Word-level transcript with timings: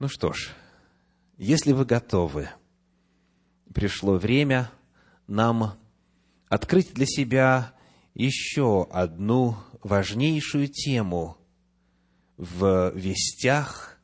Ну 0.00 0.08
что 0.08 0.32
ж, 0.32 0.48
если 1.36 1.72
вы 1.72 1.84
готовы, 1.84 2.48
пришло 3.74 4.16
время 4.16 4.70
нам 5.26 5.78
открыть 6.48 6.94
для 6.94 7.04
себя 7.04 7.74
еще 8.14 8.88
одну 8.90 9.58
важнейшую 9.82 10.68
тему 10.68 11.36
в 12.38 12.92
вестях, 12.94 13.98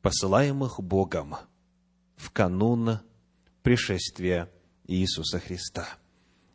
посылаемых 0.00 0.80
Богом 0.80 1.36
в 2.16 2.30
канун 2.30 3.00
пришествия 3.62 4.50
Иисуса 4.86 5.40
Христа. 5.40 5.86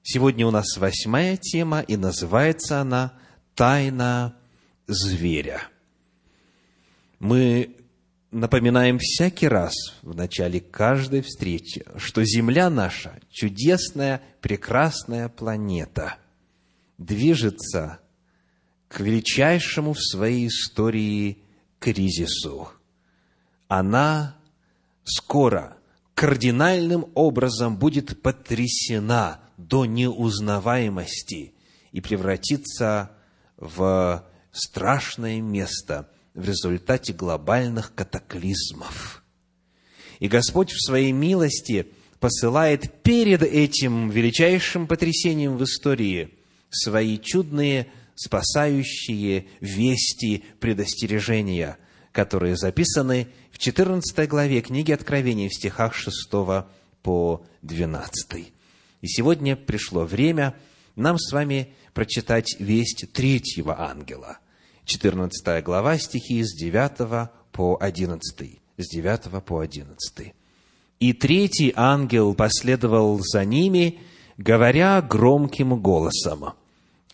Сегодня 0.01 0.47
у 0.47 0.51
нас 0.51 0.77
восьмая 0.77 1.37
тема, 1.37 1.81
и 1.81 1.95
называется 1.95 2.81
она 2.81 3.13
«Тайна 3.53 4.35
зверя». 4.87 5.61
Мы 7.19 7.75
напоминаем 8.31 8.99
всякий 8.99 9.47
раз 9.47 9.73
в 10.01 10.15
начале 10.15 10.59
каждой 10.59 11.21
встречи, 11.21 11.85
что 11.97 12.23
Земля 12.23 12.69
наша– 12.69 13.19
чудесная, 13.31 14.21
прекрасная 14.41 15.29
планета, 15.29 16.17
движется 16.97 17.99
к 18.87 18.99
величайшему 18.99 19.93
в 19.93 20.01
своей 20.01 20.47
истории 20.47 21.39
кризису. 21.79 22.69
Она 23.67 24.35
скоро 25.03 25.77
кардинальным 26.13 27.09
образом 27.15 27.77
будет 27.77 28.21
потрясена 28.21 29.39
до 29.57 29.85
неузнаваемости 29.85 31.53
и 31.91 32.01
превратится 32.01 33.11
в 33.57 34.25
страшное 34.51 35.41
место– 35.41 36.09
в 36.33 36.47
результате 36.47 37.13
глобальных 37.13 37.93
катаклизмов. 37.95 39.23
И 40.19 40.27
Господь 40.27 40.71
в 40.71 40.85
своей 40.85 41.11
милости 41.11 41.87
посылает 42.19 43.01
перед 43.03 43.41
этим 43.41 44.09
величайшим 44.09 44.87
потрясением 44.87 45.57
в 45.57 45.63
истории 45.63 46.33
свои 46.69 47.17
чудные 47.17 47.87
спасающие 48.15 49.47
вести 49.61 50.43
предостережения, 50.59 51.77
которые 52.11 52.57
записаны 52.57 53.29
в 53.51 53.57
14 53.57 54.27
главе 54.27 54.61
книги 54.61 54.91
Откровения 54.91 55.47
в 55.47 55.53
стихах 55.53 55.95
6 55.95 56.15
по 57.01 57.45
12. 57.61 58.53
И 59.01 59.07
сегодня 59.07 59.55
пришло 59.55 60.03
время 60.03 60.55
нам 60.97 61.17
с 61.17 61.31
вами 61.31 61.73
прочитать 61.93 62.57
весть 62.59 63.05
третьего 63.13 63.79
ангела– 63.79 64.39
14 64.89 65.63
глава, 65.63 65.99
стихи 65.99 66.43
с 66.43 66.55
9 66.55 67.29
по 67.51 67.77
11. 67.79 68.59
С 68.77 68.89
9 68.89 69.43
по 69.43 69.59
11. 69.59 70.33
«И 70.99 71.13
третий 71.13 71.71
ангел 71.75 72.33
последовал 72.33 73.19
за 73.21 73.45
ними, 73.45 73.99
говоря 74.37 74.99
громким 75.01 75.79
голосом, 75.79 76.53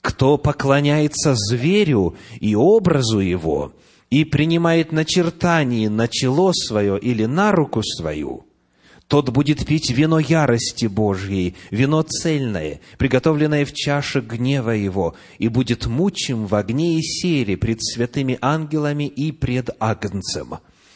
«Кто 0.02 0.38
поклоняется 0.38 1.34
зверю 1.36 2.16
и 2.40 2.56
образу 2.56 3.20
его, 3.20 3.74
и 4.10 4.24
принимает 4.24 4.94
начертание 4.94 5.90
на 5.90 6.08
чело 6.08 6.54
свое 6.54 6.98
или 6.98 7.26
на 7.26 7.52
руку 7.52 7.82
свою, 7.84 8.45
тот 9.08 9.30
будет 9.30 9.66
пить 9.66 9.92
вино 9.92 10.20
ярости 10.20 10.88
Божьей, 10.88 11.56
вино 11.70 12.02
цельное, 12.02 12.82
приготовленное 12.98 13.66
в 13.66 13.74
чаше 13.74 14.22
гнева 14.22 14.72
его, 14.72 15.16
и 15.38 15.48
будет 15.48 15.86
мучим 15.86 16.48
в 16.48 16.56
огне 16.56 16.98
и 16.98 17.02
сере 17.02 17.56
пред 17.56 17.84
святыми 17.84 18.38
ангелами 18.42 19.06
и 19.06 19.32
пред 19.32 19.70
Агнцем. 19.80 20.56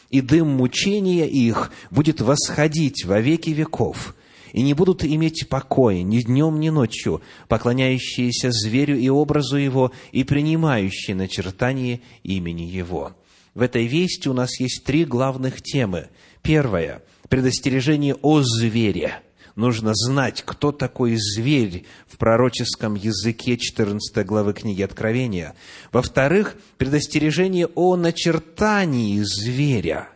И 0.09 0.21
дым 0.21 0.47
мучения 0.47 1.27
их 1.27 1.71
будет 1.91 2.19
восходить 2.19 3.05
во 3.05 3.19
веки 3.19 3.52
веков, 3.52 4.15
и 4.53 4.63
не 4.63 4.73
будут 4.73 5.03
иметь 5.03 5.47
покоя 5.47 6.02
ни 6.02 6.21
днем, 6.21 6.59
ни 6.59 6.69
ночью, 6.69 7.21
поклоняющиеся 7.47 8.49
зверю 8.49 8.98
и 8.98 9.08
образу 9.08 9.58
его, 9.58 9.92
и 10.11 10.23
принимающие 10.23 11.15
начертание 11.15 12.02
имени 12.23 12.64
его». 12.64 13.14
В 13.55 13.61
этой 13.61 13.87
вести 13.87 14.30
у 14.30 14.33
нас 14.33 14.59
есть 14.59 14.83
три 14.86 15.05
главных 15.05 15.61
темы. 15.61 16.09
Первая– 16.42 17.03
предостережение 17.30 18.16
о 18.16 18.42
звере. 18.42 19.22
Нужно 19.56 19.92
знать, 19.94 20.44
кто 20.45 20.72
такой 20.72 21.16
зверь 21.17 21.86
в 22.08 22.17
пророческом 22.17 22.95
языке 22.95 23.58
14 23.58 24.26
главы 24.26 24.54
книги 24.54 24.82
Откровения. 24.82 25.56
Во-вторых, 25.92 26.56
предостережение 26.78 27.67
о 27.67 27.95
начертании 27.95 29.20
зверя. 29.22 30.10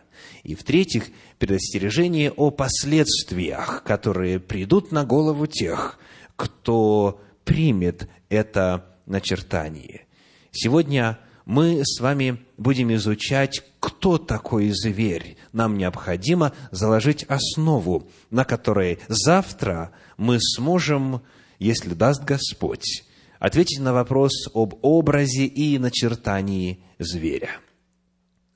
И 0.44 0.54
в-третьих, 0.54 1.08
предостережение 1.38 2.30
о 2.30 2.50
последствиях, 2.50 3.82
которые 3.84 4.40
придут 4.40 4.92
на 4.92 5.04
голову 5.04 5.46
тех, 5.46 5.98
кто 6.36 7.20
примет 7.44 8.08
это 8.28 8.86
начертание. 9.06 10.06
Сегодня 10.52 11.18
мы 11.44 11.82
с 11.84 12.00
вами 12.00 12.38
будем 12.56 12.94
изучать, 12.94 13.62
кто 13.80 14.16
такой 14.18 14.70
зверь. 14.70 15.36
Нам 15.54 15.78
необходимо 15.78 16.52
заложить 16.72 17.22
основу, 17.22 18.10
на 18.30 18.44
которой 18.44 18.98
завтра 19.06 19.92
мы 20.16 20.38
сможем, 20.40 21.22
если 21.60 21.94
даст 21.94 22.24
Господь, 22.24 23.04
ответить 23.38 23.78
на 23.78 23.92
вопрос 23.92 24.48
об 24.52 24.74
образе 24.82 25.46
и 25.46 25.78
начертании 25.78 26.80
зверя. 26.98 27.50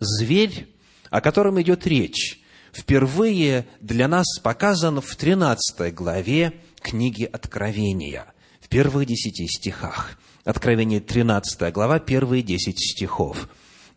Зверь, 0.01 0.75
о 1.09 1.21
котором 1.21 1.61
идет 1.63 1.87
речь, 1.87 2.41
впервые 2.73 3.69
для 3.81 4.09
нас 4.09 4.27
показан 4.43 5.01
в 5.01 5.15
13 5.15 5.95
главе 5.95 6.53
книги 6.81 7.23
Откровения, 7.23 8.27
в 8.61 8.69
первых 8.69 9.07
десяти 9.07 9.47
стихах. 9.47 10.19
Откровение 10.45 10.99
13 10.99 11.73
глава, 11.73 12.01
первые 12.01 12.43
десять 12.43 12.81
стихов. 12.81 13.49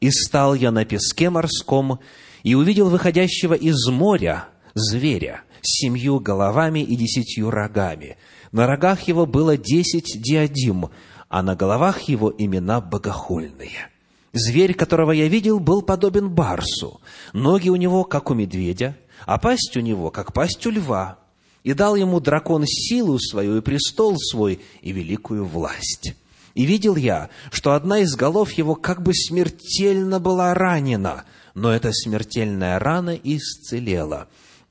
«И 0.01 0.11
стал 0.11 0.53
я 0.53 0.69
на 0.69 0.85
песке 0.85 1.31
морском, 1.31 1.99
и 2.43 2.55
увидел 2.55 2.89
выходящего 2.89 3.53
из 3.53 3.87
моря 3.87 4.47
зверя 4.73 5.41
с 5.61 5.81
семью 5.81 6.19
головами 6.19 6.79
и 6.79 6.95
десятью 6.95 7.51
рогами. 7.51 8.17
На 8.51 8.67
рогах 8.67 9.01
его 9.07 9.25
было 9.25 9.57
десять 9.57 10.21
диадим, 10.21 10.89
а 11.29 11.41
на 11.41 11.55
головах 11.55 12.01
его 12.03 12.33
имена 12.35 12.81
богохульные. 12.81 13.89
Зверь, 14.33 14.73
которого 14.73 15.11
я 15.11 15.27
видел, 15.27 15.59
был 15.59 15.81
подобен 15.81 16.29
барсу. 16.29 17.01
Ноги 17.33 17.69
у 17.69 17.75
него, 17.75 18.03
как 18.03 18.31
у 18.31 18.33
медведя, 18.33 18.97
а 19.25 19.37
пасть 19.37 19.75
у 19.75 19.81
него, 19.81 20.09
как 20.09 20.33
пасть 20.33 20.65
у 20.65 20.71
льва. 20.71 21.19
И 21.63 21.73
дал 21.73 21.95
ему 21.95 22.19
дракон 22.19 22.65
силу 22.65 23.19
свою 23.19 23.57
и 23.57 23.61
престол 23.61 24.17
свой 24.17 24.61
и 24.81 24.91
великую 24.91 25.45
власть. 25.45 26.15
И 26.53 26.65
видел 26.65 26.95
я, 26.95 27.29
что 27.51 27.73
одна 27.73 27.99
из 27.99 28.15
голов 28.15 28.51
его 28.53 28.75
как 28.75 29.03
бы 29.03 29.13
смертельно 29.13 30.19
была 30.19 30.53
ранена, 30.53 31.23
но 31.55 31.73
эта 31.73 31.91
смертельная 31.91 32.79
рана 32.79 33.17
исцелела. 33.23 34.27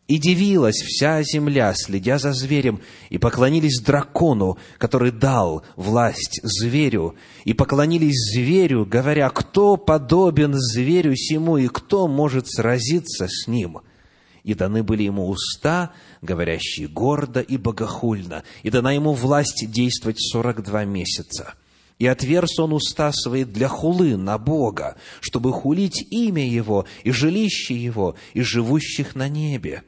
И 0.08 0.18
дивилась 0.18 0.82
вся 0.82 1.22
земля, 1.22 1.72
следя 1.76 2.18
за 2.18 2.32
зверем, 2.32 2.80
и 3.10 3.18
поклонились 3.18 3.80
дракону, 3.80 4.58
который 4.76 5.12
дал 5.12 5.62
власть 5.76 6.40
зверю, 6.42 7.14
и 7.44 7.54
поклонились 7.54 8.32
зверю, 8.34 8.84
говоря, 8.84 9.30
кто 9.30 9.76
подобен 9.76 10.54
зверю 10.54 11.14
сему, 11.14 11.58
и 11.58 11.68
кто 11.68 12.08
может 12.08 12.48
сразиться 12.48 13.28
с 13.28 13.46
ним. 13.46 13.78
И 14.42 14.54
даны 14.54 14.82
были 14.82 15.04
ему 15.04 15.28
уста, 15.28 15.92
говорящие 16.22 16.88
гордо 16.88 17.40
и 17.40 17.56
богохульно, 17.56 18.42
и 18.64 18.70
дана 18.70 18.90
ему 18.90 19.12
власть 19.12 19.70
действовать 19.70 20.20
сорок 20.20 20.64
два 20.64 20.84
месяца 20.84 21.54
и 22.00 22.06
отверз 22.06 22.58
он 22.58 22.72
уста 22.72 23.12
свои 23.12 23.44
для 23.44 23.68
хулы 23.68 24.16
на 24.16 24.38
Бога, 24.38 24.96
чтобы 25.20 25.52
хулить 25.52 26.06
имя 26.10 26.44
Его 26.44 26.86
и 27.04 27.12
жилище 27.12 27.76
Его 27.76 28.16
и 28.32 28.40
живущих 28.40 29.14
на 29.14 29.28
небе. 29.28 29.82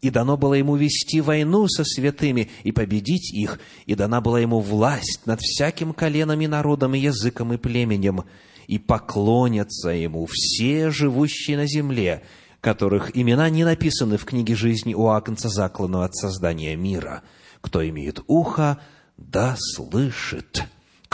И 0.00 0.10
дано 0.10 0.36
было 0.36 0.54
ему 0.54 0.76
вести 0.76 1.20
войну 1.20 1.66
со 1.66 1.82
святыми 1.84 2.48
и 2.62 2.70
победить 2.70 3.34
их, 3.34 3.58
и 3.84 3.96
дана 3.96 4.20
была 4.20 4.38
ему 4.38 4.60
власть 4.60 5.22
над 5.26 5.40
всяким 5.40 5.92
коленом 5.92 6.40
и 6.40 6.46
народом 6.46 6.94
и 6.94 7.00
языком 7.00 7.52
и 7.52 7.56
племенем, 7.56 8.22
и 8.68 8.78
поклонятся 8.78 9.88
ему 9.88 10.28
все 10.30 10.90
живущие 10.90 11.56
на 11.56 11.66
земле, 11.66 12.22
которых 12.60 13.16
имена 13.16 13.50
не 13.50 13.64
написаны 13.64 14.18
в 14.18 14.24
книге 14.24 14.54
жизни 14.54 14.94
у 14.94 15.08
Агнца, 15.08 15.48
закланного 15.48 16.04
от 16.04 16.14
создания 16.14 16.76
мира. 16.76 17.24
Кто 17.60 17.86
имеет 17.88 18.20
ухо, 18.28 18.78
да 19.16 19.56
слышит». 19.58 20.64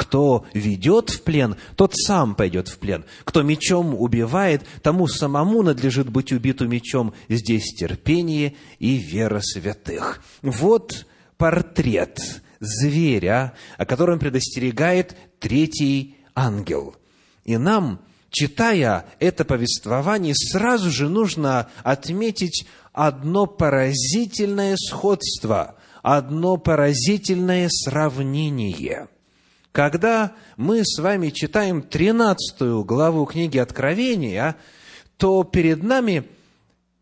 Кто 0.03 0.45
ведет 0.53 1.11
в 1.11 1.23
плен, 1.23 1.55
тот 1.77 1.95
сам 1.95 2.35
пойдет 2.35 2.67
в 2.67 2.79
плен. 2.79 3.05
Кто 3.23 3.43
мечом 3.43 3.95
убивает, 3.95 4.65
тому 4.83 5.07
самому 5.07 5.63
надлежит 5.63 6.11
быть 6.11 6.33
убиту 6.33 6.67
мечом. 6.67 7.15
Здесь 7.29 7.73
терпение 7.73 8.57
и 8.81 8.97
вера 8.97 9.41
святых. 9.41 10.21
Вот 10.43 11.07
портрет 11.37 12.19
зверя, 12.59 13.55
о 13.79 13.87
котором 13.87 14.19
предостерегает 14.19 15.17
третий 15.39 16.17
ангел. 16.35 16.97
И 17.45 17.57
нам 17.57 18.01
читая 18.31 19.07
это 19.21 19.45
повествование, 19.45 20.35
сразу 20.35 20.91
же 20.91 21.09
нужно 21.09 21.69
отметить 21.85 22.67
одно 22.93 23.47
поразительное 23.47 24.77
сходство, 24.77 25.77
одно 26.03 26.57
поразительное 26.57 27.69
сравнение. 27.71 29.09
Когда 29.73 30.35
мы 30.59 30.85
с 30.85 30.99
вами 30.99 31.31
читаем 31.31 31.83
13 31.83 32.85
главу 32.85 33.25
книги 33.25 33.57
Откровения, 33.57 34.57
то 35.17 35.45
перед 35.45 35.83
нами 35.83 36.25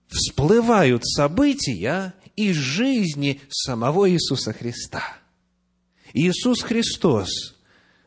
всплывают 0.06 1.04
события 1.04 2.14
из 2.36 2.54
жизни 2.54 3.40
самого 3.48 4.08
Иисуса 4.08 4.52
Христа. 4.52 5.02
Иисус 6.14 6.62
Христос, 6.62 7.56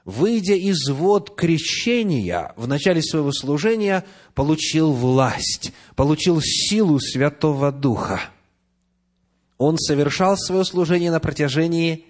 выйдя 0.05 0.55
из 0.55 0.89
вод 0.89 1.35
крещения 1.35 2.53
в 2.55 2.65
начале 2.65 3.01
своего 3.01 3.33
служения, 3.33 4.05
получил 4.33 4.93
власть, 4.93 5.73
получил 5.97 6.39
силу 6.41 6.99
Святого 6.99 7.73
Духа. 7.73 8.21
Он 9.57 9.77
совершал 9.77 10.37
свое 10.37 10.63
служение 10.63 11.11
на 11.11 11.19
протяжении 11.19 12.05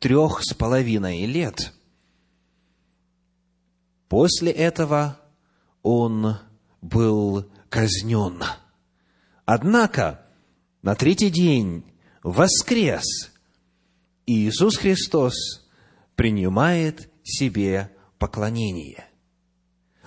трех 0.00 0.40
с 0.42 0.52
половиной 0.52 1.24
лет. 1.24 1.72
После 4.08 4.52
этого 4.52 5.18
он 5.82 6.36
был 6.80 7.50
казнен. 7.68 8.42
Однако 9.44 10.26
на 10.82 10.94
третий 10.94 11.30
день 11.30 11.84
воскрес, 12.22 13.32
и 14.26 14.48
Иисус 14.48 14.76
Христос 14.76 15.34
принимает 16.16 17.10
себе 17.22 17.90
поклонение. 18.18 19.04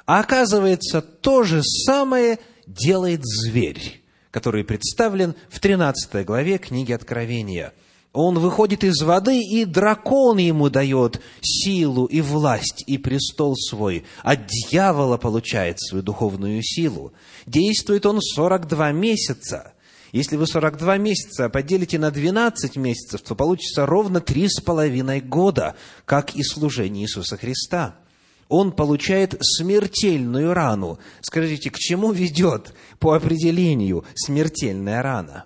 А 0.06 0.20
оказывается, 0.20 1.02
то 1.02 1.44
же 1.44 1.62
самое 1.64 2.40
делает 2.66 3.22
зверь, 3.24 4.04
который 4.32 4.64
представлен 4.64 5.36
в 5.50 5.60
13 5.60 6.26
главе 6.26 6.58
книги 6.58 6.92
Откровения– 6.92 7.74
он 8.18 8.40
выходит 8.40 8.84
из 8.84 9.00
воды, 9.04 9.44
и 9.44 9.64
дракон 9.64 10.40
ему 10.40 10.72
дает 10.72 11.22
силу 11.42 12.06
и 12.06 12.22
власть 12.22 12.84
и 12.88 12.98
престол 12.98 13.56
свой. 13.56 14.06
От 14.24 14.48
дьявола 14.48 15.18
получает 15.18 15.80
свою 15.80 16.04
духовную 16.04 16.64
силу. 16.64 17.14
Действует 17.46 18.08
он 18.08 18.20
42 18.20 18.92
месяца. 18.92 19.74
Если 20.14 20.36
вы 20.36 20.48
42 20.48 20.98
месяца 20.98 21.48
поделите 21.50 22.00
на 22.00 22.10
12 22.10 22.76
месяцев, 22.78 23.22
то 23.22 23.36
получится 23.36 23.86
ровно 23.86 24.20
три 24.20 24.50
с 24.50 24.62
половиной 24.62 25.22
года, 25.22 25.76
как 26.06 26.36
и 26.36 26.42
служение 26.42 27.04
Иисуса 27.04 27.38
Христа. 27.38 27.98
Он 28.50 28.72
получает 28.72 29.36
смертельную 29.42 30.56
рану. 30.56 30.98
Скажите, 31.22 31.70
к 31.70 31.78
чему 31.78 32.12
ведет 32.14 32.74
по 32.98 33.14
определению 33.14 34.06
смертельная 34.16 35.04
рана? 35.04 35.46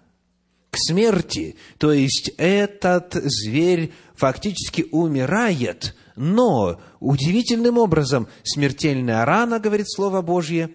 К 0.71 0.77
смерти. 0.77 1.57
То 1.77 1.91
есть 1.91 2.31
этот 2.37 3.13
зверь 3.13 3.91
фактически 4.15 4.85
умирает, 4.91 5.95
но 6.15 6.81
удивительным 6.99 7.77
образом 7.77 8.27
смертельная 8.43 9.25
рана, 9.25 9.59
говорит 9.59 9.91
Слово 9.91 10.21
Божье, 10.21 10.71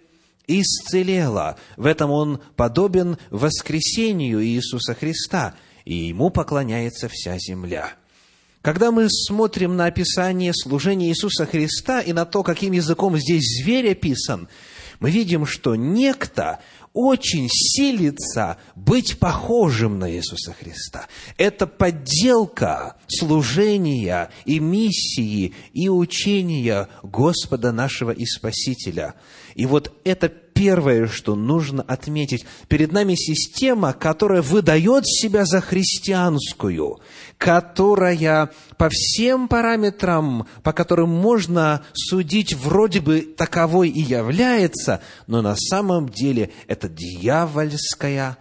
исцелела. 0.47 1.57
В 1.77 1.87
этом 1.87 2.11
он 2.11 2.41
подобен 2.57 3.17
воскресению 3.31 4.45
Иисуса 4.45 4.95
Христа, 4.95 5.55
и 5.85 5.95
ему 5.95 6.31
поклоняется 6.31 7.09
вся 7.11 7.39
земля. 7.39 7.95
Когда 8.61 8.91
мы 8.91 9.09
смотрим 9.09 9.77
на 9.77 9.87
описание 9.87 10.53
служения 10.53 11.09
Иисуса 11.09 11.47
Христа 11.47 12.01
и 12.01 12.13
на 12.13 12.25
то, 12.27 12.43
каким 12.43 12.73
языком 12.73 13.17
здесь 13.17 13.63
зверь 13.63 13.93
описан, 13.93 14.49
мы 14.99 15.11
видим, 15.11 15.47
что 15.47 15.77
некто 15.77 16.61
очень 16.97 17.47
силится 17.51 18.57
быть 18.75 19.19
похожим 19.19 19.99
на 19.99 20.11
Иисуса 20.11 20.55
Христа. 20.55 21.09
Это 21.37 21.67
подделка 21.67 22.97
служения 23.07 24.31
и 24.47 24.61
миссии 24.61 25.53
и 25.75 25.91
учения 25.91 26.89
Господа 27.03 27.71
нашего 27.71 28.13
и 28.13 28.25
Спасителя. 28.25 29.15
И 29.55 29.67
вот 29.67 29.93
это 30.05 30.31
первое, 30.57 31.07
что 31.07 31.35
нужно 31.35 31.83
отметить. 31.83 32.47
Перед 32.67 32.93
нами 32.93 33.15
система, 33.15 33.93
которая 33.93 34.41
выдает 34.41 35.07
себя 35.07 35.45
за 35.45 35.61
христианскую, 35.61 36.99
которая 37.39 38.51
по 38.79 38.89
всем 38.91 39.49
параметрам, 39.49 40.47
по 40.63 40.73
которым 40.73 41.11
можно 41.11 41.85
судить, 41.93 42.55
вроде 42.55 43.01
бы 43.01 43.21
таковой 43.21 43.91
и 43.91 44.01
является, 44.01 45.03
но 45.27 45.43
на 45.43 45.55
самом 45.57 46.09
деле 46.09 46.51
это 46.67 46.89
дьявольская 46.89 48.39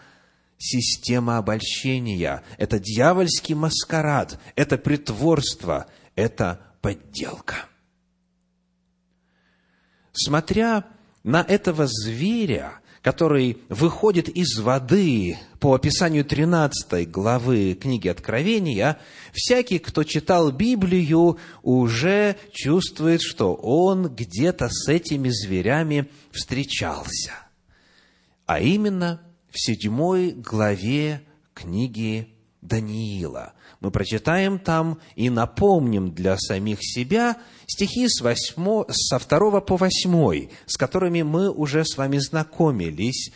система 0.57 1.37
обольщения, 1.37 2.41
это 2.57 2.79
дьявольский 2.79 3.55
маскарад, 3.55 4.39
это 4.55 4.77
притворство, 4.77 5.87
это 6.15 6.61
подделка. 6.81 7.65
Смотря 10.13 10.85
на 11.23 11.41
этого 11.41 11.87
зверя, 11.87 12.79
который 13.05 13.59
выходит 13.69 14.29
из 14.29 14.57
воды 14.57 15.37
по 15.59 15.75
описанию 15.75 16.25
13 16.25 17.07
главы 17.11 17.75
книги 17.75 18.07
Откровения, 18.07 18.97
всякий, 19.31 19.77
кто 19.77 20.03
читал 20.03 20.51
Библию, 20.51 21.37
уже 21.61 22.35
чувствует, 22.51 23.21
что 23.21 23.53
он 23.53 24.07
где-то 24.07 24.69
с 24.71 24.89
этими 24.89 25.29
зверями 25.29 26.09
встречался. 26.31 27.33
А 28.47 28.59
именно 28.59 29.21
в 29.51 29.59
седьмой 29.63 30.31
главе 30.31 31.21
книги 31.53 32.29
Даниила. 32.63 33.53
Мы 33.85 33.91
прочитаем 33.91 34.57
там 34.57 34.97
и 35.15 35.29
напомним 35.29 36.11
для 36.11 36.39
самих 36.39 36.79
себя 36.81 37.37
стихи 37.67 38.07
с 38.09 38.19
8, 38.19 38.85
со 38.89 39.19
2 39.19 39.61
по 39.61 39.77
8, 39.77 40.49
с 40.65 40.75
которыми 40.75 41.21
мы 41.21 41.51
уже 41.51 41.85
с 41.85 41.95
вами 41.95 42.17
знакомились 42.17 43.31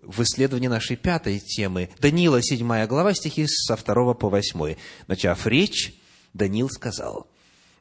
в 0.00 0.22
исследовании 0.22 0.68
нашей 0.68 0.96
пятой 0.96 1.38
темы. 1.38 1.90
Даниила, 1.98 2.40
7 2.40 2.86
глава, 2.86 3.12
стихи 3.12 3.46
со 3.46 3.76
2 3.76 4.14
по 4.14 4.30
8. 4.30 4.76
Начав 5.06 5.46
речь, 5.46 5.92
Даниил 6.32 6.70
сказал, 6.70 7.26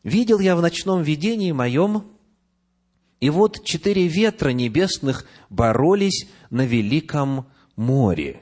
«Видел 0.03 0.39
я 0.39 0.57
в 0.57 0.61
ночном 0.61 1.03
видении 1.03 1.53
моем, 1.53 2.03
и 3.21 3.29
вот 3.29 3.63
четыре 3.63 4.09
ветра 4.09 4.49
небесных 4.49 5.25
боролись 5.49 6.27
на 6.49 6.65
великом 6.65 7.47
море, 7.77 8.41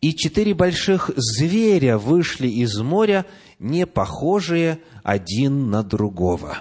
и 0.00 0.14
четыре 0.14 0.54
больших 0.54 1.10
зверя 1.16 1.98
вышли 1.98 2.48
из 2.48 2.78
моря, 2.78 3.26
не 3.58 3.86
похожие 3.86 4.80
один 5.02 5.70
на 5.70 5.82
другого. 5.82 6.58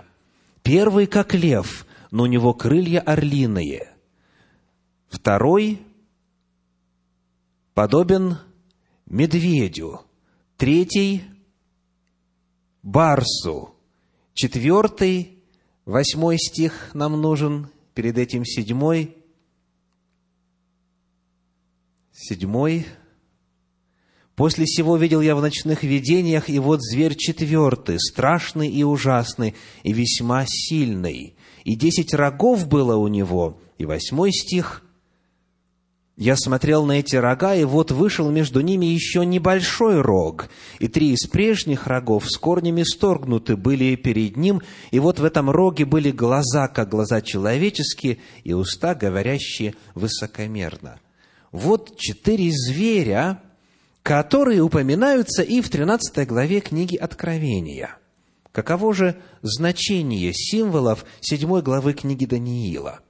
Первый, 0.64 1.06
как 1.06 1.34
лев, 1.34 1.86
но 2.10 2.24
у 2.24 2.26
него 2.26 2.54
крылья 2.54 3.00
орлиные. 3.00 3.94
Второй 5.08 5.80
подобен 7.74 8.38
медведю. 9.06 10.02
Третий– 10.58 11.24
барсу. 12.84 13.76
Четвертый, 14.34 15.44
восьмой 15.86 16.38
стих 16.40 16.92
нам 16.94 17.22
нужен, 17.22 17.70
перед 17.94 18.18
этим 18.18 18.44
седьмой. 18.46 19.16
Седьмой– 22.12 22.88
После 24.38 24.68
сего 24.68 24.98
видел 24.98 25.22
я 25.22 25.36
в 25.36 25.42
ночных 25.42 25.82
видениях, 25.82 26.48
и 26.48 26.60
вот 26.60 26.80
зверь 26.84 27.16
четвертый, 27.16 28.00
страшный 28.00 28.70
и 28.70 28.84
ужасный, 28.84 29.56
и 29.82 29.94
весьма 29.94 30.46
сильный. 30.48 31.36
И 31.64 31.76
десять 31.76 32.14
рогов 32.14 32.68
было 32.68 32.96
у 32.98 33.08
него. 33.08 33.60
И 33.80 33.86
восьмой 33.86 34.32
стих. 34.32 34.84
Я 36.18 36.36
смотрел 36.36 36.86
на 36.86 37.00
эти 37.00 37.16
рога, 37.16 37.56
и 37.56 37.64
вот 37.64 37.92
вышел 37.92 38.30
между 38.30 38.62
ними 38.62 38.86
еще 38.86 39.26
небольшой 39.26 40.02
рог, 40.02 40.50
и 40.78 40.88
три 40.88 41.14
из 41.14 41.26
прежних 41.26 41.88
рогов 41.88 42.30
с 42.30 42.38
корнями 42.38 42.84
сторгнуты 42.84 43.56
были 43.56 43.96
перед 43.96 44.38
ним, 44.38 44.62
и 44.92 45.00
вот 45.00 45.20
в 45.20 45.26
этом 45.26 45.50
роге 45.50 45.86
были 45.86 46.12
глаза, 46.12 46.68
как 46.68 46.90
глаза 46.90 47.22
человеческие, 47.22 48.20
и 48.44 48.54
уста, 48.54 48.94
говорящие 48.94 49.74
высокомерно. 49.96 51.00
Вот 51.52 51.98
четыре 51.98 52.52
зверя, 52.52 53.42
которые 54.08 54.62
упоминаются 54.62 55.44
и 55.44 55.60
в 55.60 55.70
13 55.70 56.26
главе 56.26 56.62
книги 56.62 56.96
Откровения. 56.96 57.98
Каково 58.54 58.94
же 58.94 59.18
значение 59.42 60.32
символов 60.34 61.04
7 61.20 61.60
главы 61.60 61.92
книги 61.92 62.24
Даниила? 62.24 63.02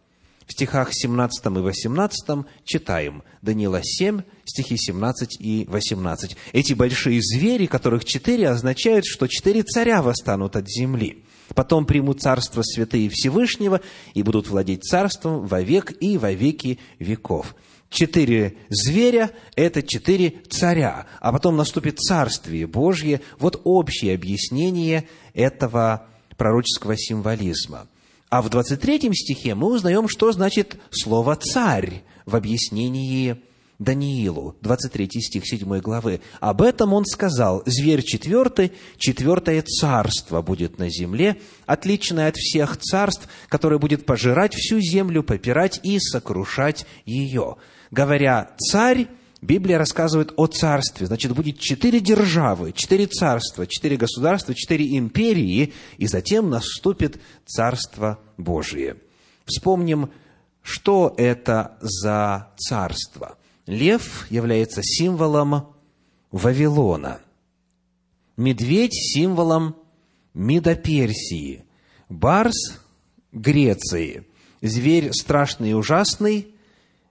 В 0.47 0.53
стихах 0.53 0.89
17 0.91 1.45
и 1.45 1.49
18 1.49 2.45
читаем 2.63 3.21
Даниила 3.43 3.81
7, 3.83 4.21
стихи 4.43 4.75
17 4.75 5.39
и 5.39 5.65
18. 5.69 6.35
Эти 6.53 6.73
большие 6.73 7.21
звери, 7.21 7.67
которых 7.67 8.03
четыре, 8.03 8.49
означают, 8.49 9.05
что 9.05 9.27
четыре 9.27 9.61
царя 9.61 10.01
восстанут 10.01 10.55
от 10.55 10.67
земли. 10.67 11.23
Потом 11.53 11.85
примут 11.85 12.21
царство 12.21 12.63
святые 12.63 13.09
Всевышнего 13.13 13.81
и 14.15 14.23
будут 14.23 14.47
владеть 14.47 14.83
царством 14.83 15.45
вовек 15.45 15.93
и 16.01 16.17
во 16.17 16.31
веки 16.31 16.79
веков. 16.97 17.55
Четыре 17.89 18.57
зверя– 18.69 19.31
это 19.55 19.81
четыре 19.81 20.41
царя, 20.49 21.05
а 21.21 21.31
потом 21.31 21.55
наступит 21.55 21.99
Царствие 21.99 22.67
Божье. 22.67 23.21
Вот 23.39 23.61
общее 23.63 24.13
объяснение 24.13 25.07
этого 25.33 26.05
пророческого 26.35 26.97
символизма. 26.97 27.87
А 28.29 28.41
в 28.41 28.49
23 28.49 29.13
стихе 29.13 29.55
мы 29.55 29.73
узнаем, 29.73 30.09
что 30.09 30.31
значит 30.33 30.77
слово 30.91 31.37
«царь» 31.37 32.03
в 32.25 32.35
объяснении 32.35 33.41
Даниилу, 33.79 34.57
23 34.61 35.21
стих 35.21 35.47
7 35.47 35.79
главы. 35.79 36.19
Об 36.41 36.61
этом 36.61 36.91
он 36.91 37.05
сказал, 37.05 37.63
«Зверь 37.65 38.01
четвертый, 38.01 38.73
четвертое 38.97 39.61
царство 39.61 40.41
будет 40.41 40.77
на 40.77 40.89
земле, 40.89 41.37
отличное 41.65 42.27
от 42.27 42.35
всех 42.35 42.75
царств, 42.77 43.29
которое 43.47 43.79
будет 43.79 44.05
пожирать 44.05 44.55
всю 44.55 44.81
землю, 44.81 45.23
попирать 45.23 45.79
и 45.83 45.99
сокрушать 45.99 46.85
ее». 47.05 47.55
Говоря 47.91 48.51
«царь», 48.57 49.07
Библия 49.41 49.77
рассказывает 49.77 50.33
о 50.35 50.47
царстве. 50.47 51.05
Значит, 51.05 51.33
будет 51.33 51.59
четыре 51.59 51.99
державы, 51.99 52.73
четыре 52.73 53.05
царства, 53.05 53.67
четыре 53.67 53.95
государства, 53.95 54.55
четыре 54.55 54.97
империи, 54.97 55.73
и 55.97 56.07
затем 56.07 56.49
наступит 56.49 57.21
Царство 57.45 58.19
Божие. 58.37 58.97
Вспомним, 59.45 60.09
что 60.63 61.13
это 61.17 61.77
за 61.81 62.51
царство– 62.57 63.37
Лев 63.67 64.25
является 64.31 64.81
символом 64.81 65.75
Вавилона. 66.31 67.19
Медведь– 68.37 68.93
символом 69.13 69.75
Медоперсии. 70.33 71.65
Барс– 72.09 72.79
Греции. 73.33 74.25
Зверь 74.61 75.11
страшный 75.11 75.71
и 75.71 75.73
ужасный– 75.73 76.47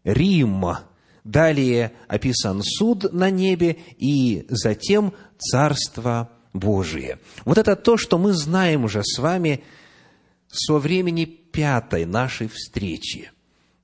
Рим. 0.07 0.65
Далее 1.25 1.93
описан 2.07 2.63
суд 2.63 3.13
на 3.13 3.31
небе 3.31 3.79
и 3.99 4.47
затем 4.49 5.13
Царство 5.39 6.31
Божие. 6.53 7.19
Вот 7.45 7.59
это 7.59 7.75
то, 7.75 7.97
что 7.97 8.17
мы 8.17 8.33
знаем 8.33 8.85
уже 8.85 9.03
с 9.03 9.19
вами 9.19 9.63
со 10.49 10.75
времени 10.79 11.25
пятой 11.25 12.07
нашей 12.07 12.49
встречи. 12.49 13.33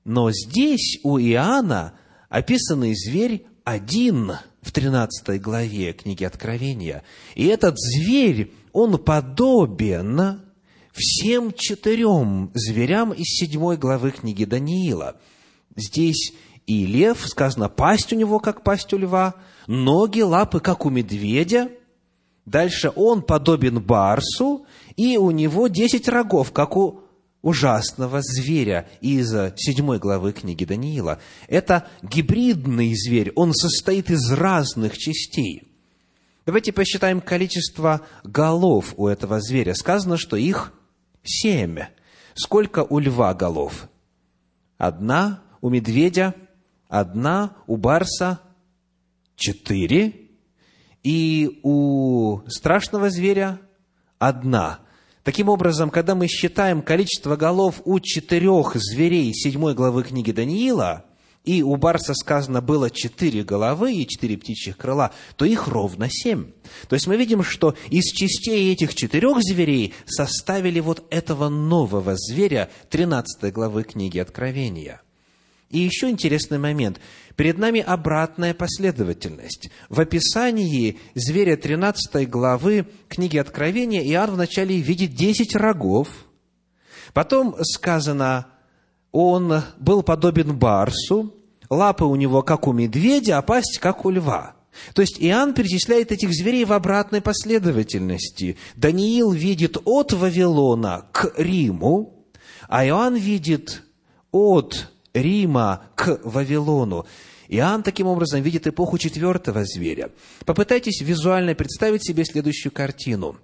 Но 0.05 0.31
здесь 0.31 0.99
у 1.03 1.19
Иоанна 1.19 1.93
описанный 2.29 2.95
зверь 2.95 3.45
один 3.65 4.33
в 4.61 4.71
13 4.71 5.41
главе 5.41 5.91
книги 5.91 6.23
Откровения. 6.23 7.03
И 7.35 7.45
этот 7.45 7.75
зверь, 7.77 8.53
он 8.71 8.97
подобен 8.97 10.41
всем 10.93 11.51
четырем 11.53 12.51
зверям 12.53 13.11
из 13.11 13.25
седьмой 13.25 13.77
главы 13.77 14.11
книги 14.11 14.45
Даниила. 14.45 15.17
Здесь 15.75 16.33
и 16.65 16.85
лев, 16.85 17.25
сказано, 17.27 17.69
пасть 17.69 18.13
у 18.13 18.15
него, 18.15 18.39
как 18.39 18.63
пасть 18.63 18.93
у 18.93 18.97
льва, 18.97 19.35
ноги, 19.67 20.21
лапы, 20.21 20.59
как 20.59 20.85
у 20.85 20.89
медведя. 20.89 21.69
Дальше 22.45 22.91
он 22.95 23.21
подобен 23.21 23.81
барсу, 23.81 24.65
и 24.95 25.17
у 25.17 25.31
него 25.31 25.67
десять 25.67 26.07
рогов, 26.07 26.51
как 26.51 26.75
у 26.75 27.01
ужасного 27.41 28.21
зверя 28.21 28.89
из 29.01 29.29
седьмой 29.57 29.99
главы 29.99 30.33
книги 30.33 30.65
Даниила. 30.65 31.19
Это 31.47 31.87
гибридный 32.01 32.93
зверь, 32.95 33.31
он 33.35 33.53
состоит 33.53 34.09
из 34.09 34.31
разных 34.31 34.97
частей. 34.97 35.63
Давайте 36.45 36.73
посчитаем 36.73 37.21
количество 37.21 38.01
голов 38.23 38.93
у 38.97 39.07
этого 39.07 39.39
зверя. 39.39 39.73
Сказано, 39.73 40.17
что 40.17 40.35
их 40.35 40.73
семь. 41.23 41.79
Сколько 42.33 42.83
у 42.83 42.99
льва 42.99 43.33
голов? 43.33 43.87
Одна, 44.77 45.42
у 45.63 45.69
медведя 45.69 46.35
одна, 46.89 47.55
у 47.67 47.77
барса 47.77 48.41
четыре, 49.37 50.13
и 51.03 51.61
у 51.63 52.41
страшного 52.49 53.09
зверя 53.09 53.61
одна. 54.19 54.81
Таким 55.23 55.47
образом, 55.47 55.89
когда 55.89 56.15
мы 56.15 56.27
считаем 56.27 56.81
количество 56.81 57.37
голов 57.37 57.81
у 57.85 57.97
четырех 58.01 58.75
зверей 58.75 59.33
седьмой 59.33 59.73
главы 59.73 60.03
книги 60.03 60.33
Даниила, 60.33 61.05
и 61.45 61.63
у 61.63 61.77
барса 61.77 62.13
сказано 62.13 62.59
было 62.59 62.89
четыре 62.89 63.45
головы 63.45 63.93
и 63.93 64.05
четыре 64.05 64.37
птичьих 64.37 64.75
крыла, 64.75 65.13
то 65.37 65.45
их 65.45 65.69
ровно 65.69 66.07
семь. 66.09 66.51
То 66.89 66.95
есть 66.95 67.07
мы 67.07 67.15
видим, 67.15 67.41
что 67.41 67.73
из 67.89 68.11
частей 68.11 68.73
этих 68.73 68.95
четырех 68.95 69.37
зверей 69.39 69.93
составили 70.05 70.81
вот 70.81 71.05
этого 71.09 71.47
нового 71.47 72.15
зверя 72.17 72.69
13 72.89 73.53
главы 73.53 73.83
книги 73.83 74.19
Откровения. 74.19 75.02
И 75.73 75.79
еще 75.79 76.11
интересный 76.11 76.59
момент. 76.59 76.99
Перед 77.35 77.57
нами 77.57 77.81
обратная 77.81 78.53
последовательность. 78.53 79.71
В 79.89 79.99
описании 79.99 80.99
зверя 81.15 81.57
13 81.57 82.29
главы 82.29 82.85
книги 83.09 83.37
Откровения 83.39 84.03
Иоанн 84.03 84.29
вначале 84.35 84.77
видит 84.77 85.15
10 85.15 85.55
рогов. 85.55 86.09
Потом 87.11 87.55
сказано, 87.63 88.45
он 89.11 89.63
был 89.79 90.03
подобен 90.03 90.55
барсу, 90.55 91.33
лапы 91.71 92.05
у 92.05 92.15
него 92.15 92.43
как 92.43 92.67
у 92.67 92.71
медведя, 92.71 93.39
а 93.39 93.41
пасть 93.41 93.79
как 93.79 94.05
у 94.05 94.11
льва. 94.11 94.55
То 94.93 95.01
есть 95.01 95.17
Иоанн 95.19 95.55
перечисляет 95.55 96.11
этих 96.11 96.29
зверей 96.33 96.65
в 96.65 96.73
обратной 96.73 97.21
последовательности. 97.21 98.57
Даниил 98.75 99.31
видит 99.31 99.75
от 99.85 100.13
Вавилона 100.13 101.07
к 101.11 101.33
Риму, 101.35 102.27
а 102.69 102.85
Иоанн 102.85 103.15
видит 103.15 103.81
от 104.31 104.92
Рима 105.13 105.83
к 105.95 106.19
Вавилону. 106.23 107.05
Иоанн 107.47 107.83
таким 107.83 108.07
образом 108.07 108.41
видит 108.41 108.67
эпоху 108.67 108.97
четвертого 108.97 109.63
зверя. 109.65 110.09
Попытайтесь 110.45 111.01
визуально 111.01 111.55
представить 111.55 112.05
себе 112.05 112.25
следующую 112.25 112.71
картину. 112.71 113.37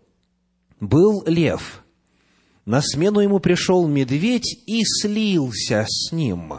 Был 0.80 1.24
лев, 1.28 1.84
на 2.66 2.82
смену 2.82 3.20
ему 3.20 3.40
пришел 3.40 3.88
медведь 3.88 4.62
и 4.66 4.84
слился 4.84 5.86
с 5.88 6.12
ним. 6.12 6.54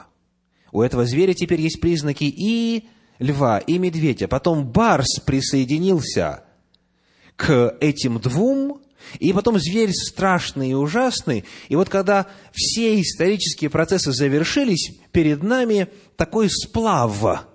У 0.72 0.82
этого 0.82 1.04
зверя 1.06 1.34
теперь 1.34 1.60
есть 1.60 1.80
признаки 1.80 2.24
и 2.24 2.88
льва, 3.18 3.58
и 3.58 3.78
медведя. 3.78 4.28
Потом 4.28 4.66
барс 4.66 5.20
присоединился 5.24 6.44
к 7.36 7.76
этим 7.80 8.18
двум, 8.18 8.82
и 9.18 9.32
потом 9.32 9.58
зверь 9.58 9.92
страшный 9.92 10.70
и 10.70 10.74
ужасный. 10.74 11.44
И 11.68 11.76
вот 11.76 11.88
когда 11.88 12.26
все 12.52 13.00
исторические 13.00 13.70
процессы 13.70 14.12
завершились, 14.12 14.92
перед 15.12 15.42
нами 15.42 15.88
такой 16.16 16.48
сплав, 16.50 17.46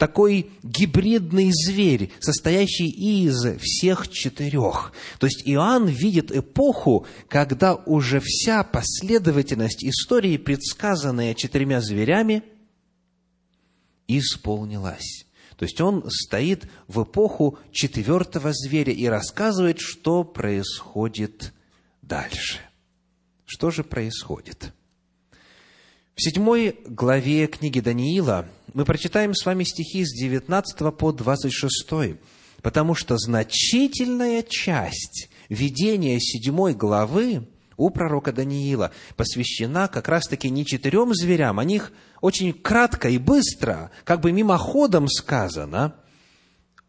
такой 0.00 0.50
гибридный 0.62 1.50
зверь, 1.52 2.10
состоящий 2.20 2.88
из 2.88 3.58
всех 3.60 4.08
четырех. 4.08 4.92
То 5.18 5.26
есть 5.26 5.42
Иоанн 5.44 5.86
видит 5.88 6.32
эпоху, 6.34 7.06
когда 7.28 7.74
уже 7.74 8.20
вся 8.24 8.64
последовательность 8.64 9.84
истории, 9.84 10.38
предсказанная 10.38 11.34
четырьмя 11.34 11.82
зверями, 11.82 12.42
исполнилась. 14.08 15.19
То 15.60 15.64
есть 15.66 15.78
он 15.82 16.08
стоит 16.08 16.70
в 16.88 17.02
эпоху 17.02 17.58
четвертого 17.70 18.50
зверя 18.54 18.94
и 18.94 19.04
рассказывает, 19.04 19.78
что 19.78 20.24
происходит 20.24 21.52
дальше. 22.00 22.60
Что 23.44 23.70
же 23.70 23.84
происходит? 23.84 24.72
В 26.14 26.22
седьмой 26.22 26.78
главе 26.86 27.46
книги 27.46 27.80
Даниила 27.80 28.48
мы 28.72 28.86
прочитаем 28.86 29.34
с 29.34 29.44
вами 29.44 29.64
стихи 29.64 30.02
с 30.02 30.18
19 30.18 30.96
по 30.96 31.12
26, 31.12 32.16
потому 32.62 32.94
что 32.94 33.18
значительная 33.18 34.42
часть 34.42 35.28
видения 35.50 36.18
седьмой 36.20 36.72
главы 36.72 37.46
у 37.80 37.90
пророка 37.90 38.32
Даниила 38.32 38.92
посвящена 39.16 39.88
как 39.88 40.08
раз-таки 40.08 40.50
не 40.50 40.64
четырем 40.64 41.14
зверям, 41.14 41.58
о 41.58 41.64
них– 41.64 41.92
очень 42.20 42.52
кратко 42.52 43.08
и 43.08 43.18
быстро, 43.18 43.90
как 44.04 44.20
бы 44.20 44.32
мимоходом 44.32 45.08
сказано, 45.08 45.94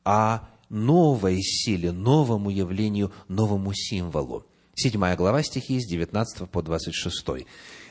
о 0.04 0.42
новой 0.70 1.42
силе, 1.42 1.92
новому 1.92 2.50
явлению, 2.50 3.12
новому 3.28 3.72
символу. 3.74 4.46
Седьмая 4.74 5.16
глава 5.16 5.44
стихи 5.44 5.80
с 5.80 5.88
19 5.88 6.50
по 6.50 6.62
26. 6.62 7.46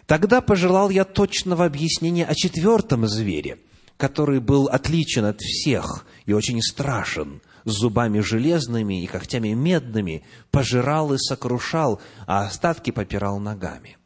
«Тогда 0.06 0.40
пожелал 0.40 0.90
я 0.90 1.04
точного 1.04 1.64
объяснения 1.64 2.24
о 2.24 2.34
четвертом 2.34 3.06
звере, 3.06 3.58
который 3.96 4.40
был 4.40 4.66
отличен 4.66 5.24
от 5.24 5.40
всех 5.40 6.06
и 6.26 6.32
очень 6.32 6.60
страшен, 6.62 7.42
с 7.64 7.70
зубами 7.70 8.20
железными 8.20 9.02
и 9.02 9.06
когтями 9.06 9.50
медными, 9.50 10.22
пожирал 10.50 11.12
и 11.12 11.18
сокрушал, 11.18 12.00
а 12.26 12.46
остатки 12.46 12.90
попирал 12.90 13.38
ногами 13.38 13.96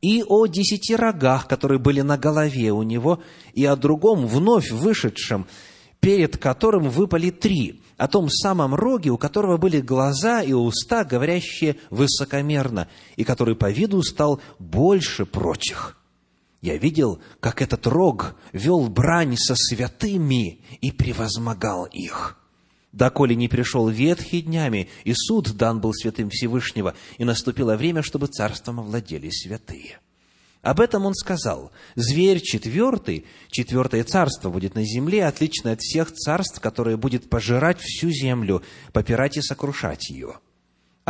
и 0.00 0.22
о 0.26 0.46
десяти 0.46 0.94
рогах, 0.94 1.48
которые 1.48 1.78
были 1.78 2.00
на 2.02 2.16
голове 2.16 2.72
у 2.72 2.82
него, 2.82 3.20
и 3.52 3.64
о 3.64 3.76
другом, 3.76 4.26
вновь 4.26 4.70
вышедшем, 4.70 5.46
перед 6.00 6.36
которым 6.36 6.88
выпали 6.88 7.30
три, 7.30 7.82
о 7.96 8.06
том 8.06 8.28
самом 8.30 8.74
роге, 8.74 9.10
у 9.10 9.18
которого 9.18 9.56
были 9.56 9.80
глаза 9.80 10.42
и 10.42 10.52
уста, 10.52 11.04
говорящие 11.04 11.76
высокомерно, 11.90 12.88
и 13.16 13.24
который 13.24 13.56
по 13.56 13.70
виду 13.70 14.02
стал 14.02 14.40
больше 14.58 15.26
прочих. 15.26 15.97
Я 16.60 16.76
видел, 16.76 17.20
как 17.40 17.62
этот 17.62 17.86
рог 17.86 18.34
вел 18.52 18.88
брань 18.88 19.36
со 19.36 19.54
святыми 19.54 20.60
и 20.80 20.90
превозмогал 20.90 21.84
их. 21.86 22.36
Доколе 22.92 23.36
не 23.36 23.48
пришел 23.48 23.88
ветхий 23.88 24.42
днями, 24.42 24.88
и 25.04 25.12
суд 25.14 25.52
дан 25.56 25.80
был 25.80 25.92
святым 25.92 26.30
Всевышнего, 26.30 26.94
и 27.18 27.24
наступило 27.24 27.76
время, 27.76 28.02
чтобы 28.02 28.26
царством 28.26 28.80
овладели 28.80 29.30
святые. 29.30 30.00
Об 30.62 30.80
этом 30.80 31.06
он 31.06 31.14
сказал. 31.14 31.70
Зверь 31.94 32.40
четвертый, 32.40 33.26
четвертое 33.50 34.02
царство 34.02 34.50
будет 34.50 34.74
на 34.74 34.84
земле, 34.84 35.26
отличное 35.26 35.74
от 35.74 35.80
всех 35.80 36.12
царств, 36.12 36.60
которое 36.60 36.96
будет 36.96 37.30
пожирать 37.30 37.80
всю 37.80 38.10
землю, 38.10 38.62
попирать 38.92 39.36
и 39.36 39.42
сокрушать 39.42 40.10
ее. 40.10 40.40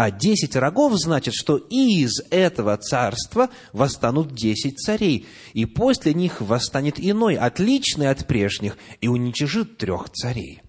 А 0.01 0.13
десять 0.13 0.55
рогов 0.55 0.93
значит, 0.95 1.35
что 1.35 1.57
из 1.57 2.23
этого 2.31 2.77
царства 2.77 3.51
восстанут 3.73 4.33
десять 4.33 4.79
царей, 4.79 5.27
и 5.55 5.65
после 5.65 6.15
них 6.15 6.41
восстанет 6.41 7.01
иной, 7.01 7.35
отличный 7.35 8.09
от 8.09 8.25
прежних, 8.29 8.79
и 9.01 9.09
уничижит 9.09 9.77
трех 9.77 10.09
царей. 10.11 10.63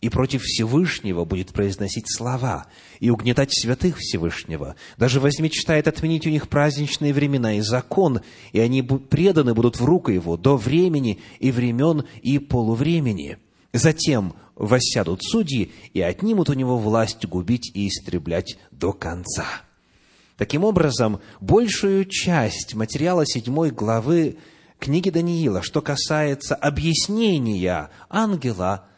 И 0.00 0.08
против 0.08 0.40
Всевышнего 0.44 1.26
будет 1.26 1.52
произносить 1.52 2.06
слова, 2.10 2.66
и 3.00 3.10
угнетать 3.10 3.52
святых 3.52 3.98
Всевышнего. 3.98 4.76
Даже 4.96 5.20
возмечтает 5.20 5.86
отменить 5.86 6.26
у 6.26 6.30
них 6.30 6.48
праздничные 6.48 7.12
времена 7.12 7.58
и 7.58 7.60
закон, 7.60 8.22
и 8.52 8.60
они 8.60 8.80
преданы 8.80 9.52
будут 9.52 9.78
в 9.78 9.84
руку 9.84 10.10
его 10.10 10.38
до 10.38 10.56
времени 10.56 11.20
и 11.38 11.52
времен 11.52 12.06
и 12.22 12.38
полувремени. 12.38 13.36
Затем 13.74 14.36
воссядут 14.56 15.22
судьи 15.22 15.72
и 15.92 16.00
отнимут 16.00 16.48
у 16.50 16.54
него 16.54 16.78
власть 16.78 17.26
губить 17.26 17.70
и 17.74 17.88
истреблять 17.88 18.58
до 18.70 18.92
конца. 18.92 19.46
Таким 20.36 20.64
образом, 20.64 21.20
большую 21.40 22.04
часть 22.06 22.74
материала 22.74 23.24
седьмой 23.24 23.70
главы 23.70 24.38
книги 24.78 25.10
Даниила, 25.10 25.62
что 25.62 25.80
касается 25.80 26.54
объяснения 26.54 27.90
ангела, 28.08 28.88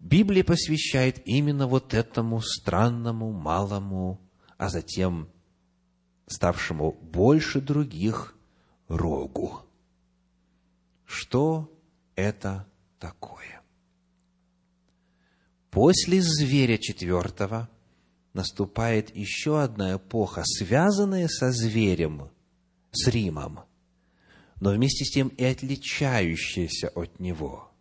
Библия 0.00 0.44
посвящает 0.44 1.26
именно 1.26 1.66
вот 1.66 1.94
этому 1.94 2.40
странному, 2.40 3.32
малому, 3.32 4.20
а 4.58 4.68
затем 4.68 5.28
ставшему 6.26 6.92
больше 6.92 7.60
других 7.60 8.34
рогу. 8.88 9.60
Что 11.04 11.70
это 12.16 12.66
такое? 12.98 13.63
После 15.74 16.22
зверя 16.22 16.78
четвертого 16.78 17.68
наступает 18.32 19.14
еще 19.16 19.60
одна 19.60 19.96
эпоха, 19.96 20.44
связанная 20.44 21.26
со 21.26 21.50
зверем, 21.50 22.30
с 22.92 23.08
Римом, 23.08 23.58
но 24.60 24.70
вместе 24.70 25.04
с 25.04 25.10
тем 25.10 25.28
и 25.28 25.42
отличающаяся 25.42 26.90
от 26.90 27.18
него. 27.18 27.72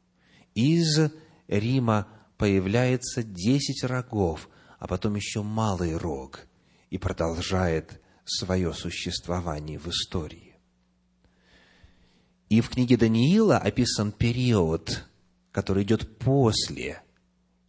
Из 0.55 1.11
Рима 1.47 2.07
появляется 2.37 3.21
десять 3.21 3.83
рогов, 3.83 4.49
а 4.79 4.87
потом 4.87 5.13
еще 5.13 5.43
малый 5.43 5.95
рог, 5.95 6.47
и 6.89 6.97
продолжает 6.97 8.01
свое 8.25 8.73
существование 8.73 9.77
в 9.77 9.87
истории. 9.87 10.55
И 12.49 12.59
в 12.59 12.69
книге 12.69 12.97
Даниила 12.97 13.59
описан 13.59 14.11
период, 14.11 15.05
который 15.51 15.83
идет 15.83 16.17
после 16.17 17.03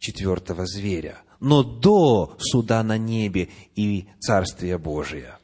четвертого 0.05 0.67
зверя, 0.67 1.17
но 1.39 1.63
до 1.63 2.35
суда 2.39 2.83
на 2.83 2.97
небе 2.97 3.49
и 3.75 4.07
Царствия 4.19 4.77
Божия. 4.77 5.39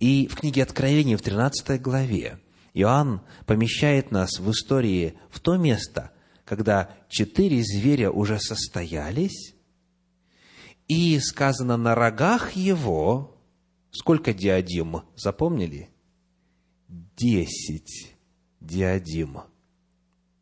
И 0.00 0.28
в 0.28 0.36
книге 0.36 0.62
Откровения 0.62 1.18
в 1.18 1.22
13 1.22 1.80
главе 1.82 2.38
Иоанн 2.72 3.20
помещает 3.44 4.10
нас 4.10 4.38
в 4.38 4.50
истории 4.50 5.18
в 5.30 5.40
то 5.40 5.58
место, 5.58 6.12
когда 6.46 6.96
четыре 7.10 7.62
зверя 7.62 8.10
уже 8.10 8.40
состоялись, 8.40 9.54
и 10.86 11.18
сказано 11.18 11.76
на 11.76 11.94
рогах 11.94 12.52
его, 12.52 13.36
сколько 13.90 14.32
диадим, 14.32 15.02
запомнили? 15.16 15.90
Десять 16.88 18.16
диадим. 18.60 19.40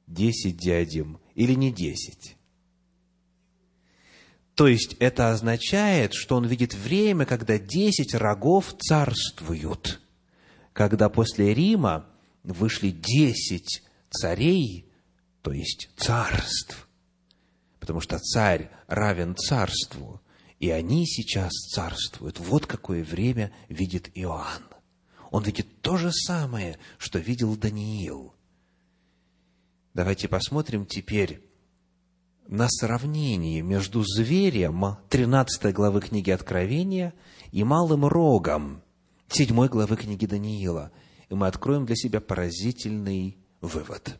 Десять 0.07 0.57
диадим. 0.57 1.18
Или 1.35 1.55
не 1.55 1.72
десять? 1.72 2.36
То 4.57 4.69
есть 4.69 4.97
это 5.01 5.33
означает, 5.33 6.14
что 6.14 6.35
он 6.35 6.47
видит 6.47 6.73
время, 6.73 7.27
когда 7.27 7.59
десять 7.59 8.14
рогов 8.14 8.75
царствуют. 8.79 10.01
Когда 10.73 11.11
после 11.11 11.53
Рима 11.53 12.07
вышли 12.42 12.90
десять 12.90 13.83
царей, 14.09 14.90
то 15.42 15.53
есть 15.53 15.90
царств. 15.99 16.88
Потому 17.81 18.01
что 18.01 18.19
царь 18.19 18.71
равен 18.87 19.37
царству, 19.37 20.23
и 20.59 20.71
они 20.71 21.07
сейчас 21.07 21.53
царствуют. 21.75 22.40
Вот 22.40 22.64
какое 22.64 23.05
время 23.05 23.53
видит 23.69 24.11
Иоанн. 24.14 24.64
Он 25.31 25.42
видит 25.42 25.83
то 25.83 25.99
же 25.99 26.11
самое, 26.12 26.79
что 26.97 27.19
видел 27.19 27.57
Даниил. 27.57 28.35
Давайте 29.92 30.29
посмотрим 30.29 30.87
теперь 30.87 31.45
на 32.48 32.68
сравнении 32.68 33.61
между 33.61 34.04
зверем 34.04 34.96
13 35.09 35.74
главы 35.74 36.00
книги 36.00 36.30
Откровения 36.30 37.14
и 37.52 37.64
малым 37.64 38.06
рогом 38.06 38.82
7 39.28 39.66
главы 39.66 39.96
книги 39.96 40.26
Даниила. 40.26 40.92
И 41.28 41.35
мы 41.35 41.48
откроем 41.48 41.87
для 41.87 41.96
себя 41.96 42.20
поразительный 42.20 43.37
вывод. 43.61 44.18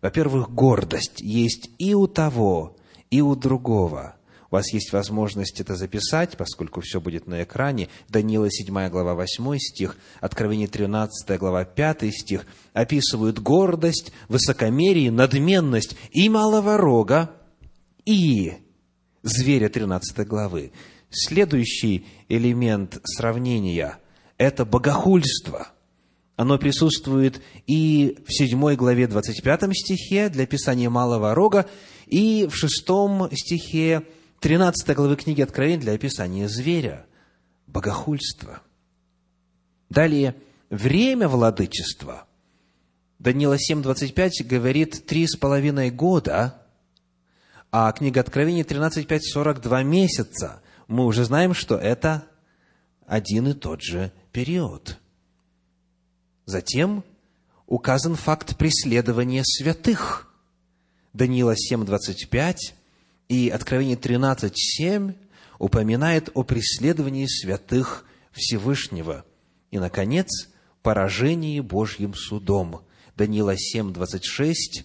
Во-первых, 0.00 0.50
гордость 0.50 1.20
есть 1.20 1.70
и 1.78 1.94
у 1.94 2.06
того, 2.06 2.76
и 3.10 3.20
у 3.20 3.34
другого. 3.34 4.16
У 4.50 4.54
вас 4.54 4.72
есть 4.72 4.92
возможность 4.92 5.60
это 5.60 5.74
записать, 5.74 6.36
поскольку 6.36 6.80
все 6.80 7.00
будет 7.00 7.26
на 7.26 7.42
экране. 7.42 7.88
Даниила 8.08 8.48
7 8.50 8.88
глава 8.88 9.14
8 9.14 9.58
стих, 9.58 9.96
Откровение 10.20 10.68
13 10.68 11.38
глава 11.40 11.64
5 11.64 12.14
стих 12.14 12.46
описывают 12.72 13.40
гордость, 13.40 14.12
высокомерие, 14.28 15.10
надменность 15.10 15.96
и 16.12 16.28
малого 16.28 16.76
рога, 16.76 17.34
и 18.04 18.54
зверя 19.22 19.68
13 19.68 20.26
главы. 20.26 20.72
Следующий 21.10 22.06
элемент 22.28 22.98
сравнения– 23.04 23.98
это 24.38 24.64
богохульство. 24.64 25.68
Оно 26.36 26.58
присутствует 26.58 27.40
и 27.66 28.18
в 28.26 28.32
7 28.32 28.74
главе 28.74 29.06
25 29.06 29.62
стихе 29.72 30.28
для 30.28 30.46
писания 30.46 30.90
малого 30.90 31.34
рога, 31.34 31.66
и 32.06 32.48
в 32.50 32.56
6 32.56 32.72
стихе 33.32 34.02
13 34.40 34.96
главы 34.96 35.16
книги 35.16 35.42
Откровения 35.42 35.80
для 35.80 35.92
описания 35.92 36.48
зверя. 36.48 37.06
Богохульство. 37.68 38.62
Далее, 39.88 40.34
время 40.70 41.28
владычества. 41.28 42.26
Даниила 43.20 43.54
7.25 43.54 44.44
говорит 44.44 45.06
три 45.06 45.26
с 45.26 45.36
половиной 45.36 45.90
года– 45.90 46.60
а 47.76 47.90
книга 47.90 48.20
Откровения 48.20 48.62
13.5– 48.62 49.18
42 49.20 49.82
месяца. 49.82 50.62
Мы 50.86 51.04
уже 51.04 51.24
знаем, 51.24 51.54
что 51.54 51.74
это 51.74 52.24
один 53.04 53.48
и 53.48 53.52
тот 53.52 53.82
же 53.82 54.12
период. 54.30 55.00
Затем 56.46 57.02
указан 57.66 58.14
факт 58.14 58.56
преследования 58.56 59.42
святых. 59.44 60.32
Даниила 61.14 61.56
7.25 61.56 62.54
и 63.28 63.48
Откровение 63.48 63.96
13.7 63.96 65.16
упоминает 65.58 66.30
о 66.34 66.44
преследовании 66.44 67.26
святых 67.26 68.04
Всевышнего. 68.30 69.24
И, 69.72 69.80
наконец, 69.80 70.28
поражении 70.82 71.58
Божьим 71.58 72.14
судом. 72.14 72.82
Даниила 73.16 73.56
7.26, 73.56 74.84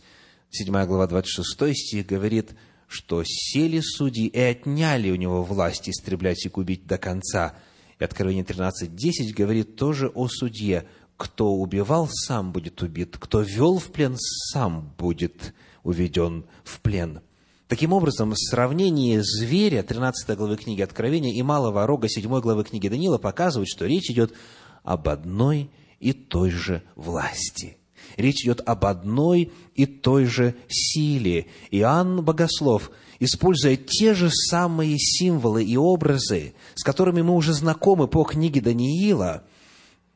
7 0.49 0.85
глава 0.85 1.05
26 1.05 1.77
стих 1.77 2.07
говорит– 2.07 2.55
что 2.89 3.23
сели 3.23 3.81
судьи 3.81 4.25
и 4.25 4.39
отняли 4.39 5.11
у 5.11 5.15
него 5.15 5.43
власть 5.43 5.87
истреблять 5.87 6.43
и 6.45 6.49
губить 6.49 6.87
до 6.87 6.97
конца. 6.97 7.53
И 7.99 8.03
Откровение 8.03 8.43
13.10 8.43 9.31
говорит 9.35 9.75
тоже 9.75 10.07
о 10.09 10.27
судье. 10.27 10.87
Кто 11.15 11.53
убивал, 11.53 12.09
сам 12.11 12.51
будет 12.51 12.81
убит. 12.81 13.15
Кто 13.19 13.41
вел 13.41 13.77
в 13.77 13.91
плен, 13.91 14.15
сам 14.17 14.91
будет 14.97 15.53
уведен 15.83 16.45
в 16.63 16.81
плен. 16.81 17.21
Таким 17.67 17.93
образом, 17.93 18.33
сравнение 18.35 19.21
зверя 19.21 19.83
13 19.83 20.35
главы 20.35 20.57
книги 20.57 20.81
Откровения 20.81 21.35
и 21.35 21.43
малого 21.43 21.85
рога 21.85 22.09
7 22.09 22.27
главы 22.41 22.63
книги 22.63 22.87
Даниила 22.87 23.19
показывает, 23.19 23.69
что 23.69 23.85
речь 23.85 24.09
идет 24.09 24.33
об 24.81 25.07
одной 25.07 25.69
и 25.99 26.13
той 26.13 26.49
же 26.49 26.81
власти. 26.95 27.77
Речь 28.19 28.43
идет 28.43 28.61
об 28.65 28.85
одной 28.85 29.53
и 29.75 29.85
той 29.85 30.25
же 30.25 30.53
силе. 30.67 31.47
Иоанн 31.71 32.21
Богослов, 32.21 32.91
используя 33.17 33.77
те 33.77 34.13
же 34.13 34.29
самые 34.29 34.99
символы 34.99 35.63
и 35.63 35.77
образы, 35.77 36.53
с 36.75 36.83
которыми 36.83 37.21
мы 37.21 37.33
уже 37.33 37.53
знакомы 37.53 38.09
по 38.09 38.25
книге 38.25 38.59
Даниила, 38.59 39.43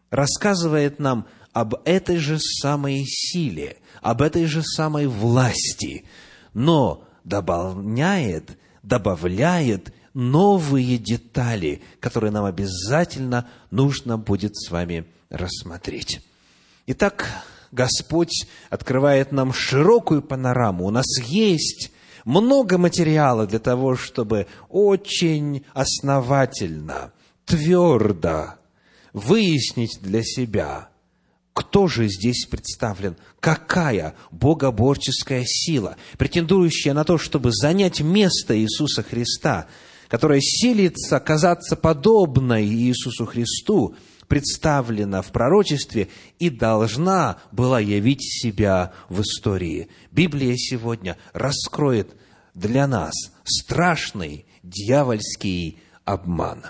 рассказывает 0.09 0.99
нам 0.99 1.27
об 1.53 1.75
этой 1.85 2.17
же 2.17 2.39
самой 2.39 3.05
силе, 3.05 3.77
об 4.01 4.21
этой 4.21 4.47
же 4.47 4.63
самой 4.63 5.07
власти, 5.07 6.03
но 6.53 7.05
дополняет, 7.23 8.57
добавляет 8.83 9.93
новые 10.13 10.97
детали, 10.97 11.81
которые 12.01 12.31
нам 12.31 12.43
обязательно 12.43 13.47
нужно 13.71 14.17
будет 14.17 14.57
с 14.57 14.69
вами 14.71 15.05
рассмотреть. 15.29 16.19
Итак, 16.85 17.45
Господь 17.73 18.45
открывает 18.69 19.31
нам 19.31 19.51
широкую 19.51 20.21
панораму. 20.21 20.85
У 20.85 20.91
нас 20.91 21.05
есть 21.25 21.91
много 22.23 22.77
материала 22.77 23.47
для 23.47 23.59
того, 23.59 23.95
чтобы 23.95 24.47
очень 24.69 25.65
основательно, 25.73 27.11
твердо 27.45 28.55
выяснить 29.11 29.99
для 30.01 30.23
себя, 30.23 30.89
кто 31.53 31.87
же 31.87 32.07
здесь 32.07 32.45
представлен, 32.45 33.15
какая 33.39 34.15
богоборческая 34.31 35.43
сила, 35.45 35.97
претендующая 36.17 36.93
на 36.93 37.03
то, 37.03 37.17
чтобы 37.17 37.51
занять 37.51 38.01
место 38.01 38.57
Иисуса 38.57 39.03
Христа, 39.03 39.67
которая 40.07 40.41
силится 40.41 41.19
казаться 41.19 41.75
подобной 41.75 42.65
Иисусу 42.65 43.25
Христу, 43.25 43.95
представлена 44.33 45.21
в 45.21 45.31
пророчестве 45.31 46.09
и 46.39 46.49
должна 46.49 47.37
была 47.51 47.79
явить 47.79 48.23
себя 48.23 48.91
в 49.07 49.21
истории. 49.21 49.89
Библия 50.09 50.55
сегодня 50.57 51.19
раскроет 51.33 52.15
для 52.55 52.87
нас 52.87 53.13
страшный 53.43 54.47
дьявольский 54.63 55.77
обман. 56.03 56.65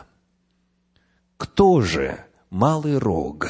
Кто 1.37 1.79
же 1.79 2.25
малый 2.49 2.97
рог? 2.97 3.49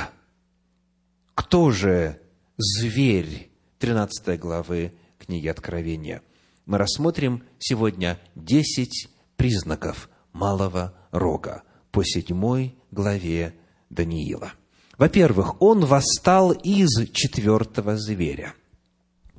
Кто 1.34 1.72
же 1.72 2.22
зверь 2.56 3.50
13 3.80 4.40
главы 4.40 4.94
книги 5.18 5.48
Откровения? 5.48 6.22
Мы 6.68 6.78
рассмотрим 6.78 7.42
сегодня 7.58 8.20
10 8.36 9.10
признаков 9.38 10.08
малого 10.34 10.94
рога 11.10 11.64
по 11.90 12.04
седьмой 12.06 12.76
главе 12.92 13.56
Даниила. 13.94 14.54
Во-первых, 14.98 15.62
он 15.62 15.86
восстал 15.86 16.52
из 16.52 17.10
четвертого 17.12 17.98
зверя. 17.98 18.54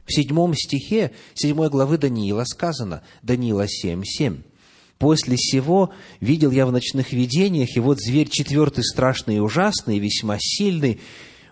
В 0.06 0.12
седьмом 0.12 0.54
стихе 0.54 1.12
седьмой 1.34 1.70
главы 1.70 1.96
Даниила 1.96 2.44
сказано, 2.44 3.02
Даниила 3.22 3.66
7, 3.68 4.02
7. 4.04 4.42
«После 4.98 5.36
сего 5.36 5.90
видел 6.20 6.50
я 6.50 6.66
в 6.66 6.72
ночных 6.72 7.12
видениях, 7.12 7.76
и 7.76 7.80
вот 7.80 7.98
зверь 8.00 8.28
четвертый 8.28 8.84
страшный 8.84 9.36
и 9.36 9.40
ужасный, 9.40 9.98
весьма 9.98 10.36
сильный, 10.38 11.00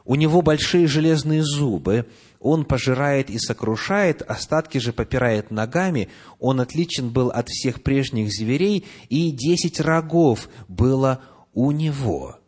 у 0.05 0.15
него 0.17 0.43
большие 0.43 0.87
железные 0.87 1.43
зубы, 1.43 2.07
он 2.43 2.65
пожирает 2.65 3.31
и 3.31 3.39
сокрушает, 3.39 4.21
остатки 4.23 4.79
же 4.79 4.93
попирает 4.93 5.53
ногами. 5.53 6.09
Он 6.41 6.61
отличен 6.61 7.11
был 7.11 7.29
от 7.29 7.49
всех 7.49 7.83
прежних 7.83 8.33
зверей, 8.33 8.85
и 9.09 9.31
десять 9.31 9.81
рогов 9.81 10.49
было 10.67 11.21
у 11.55 11.71
него. 11.71 12.42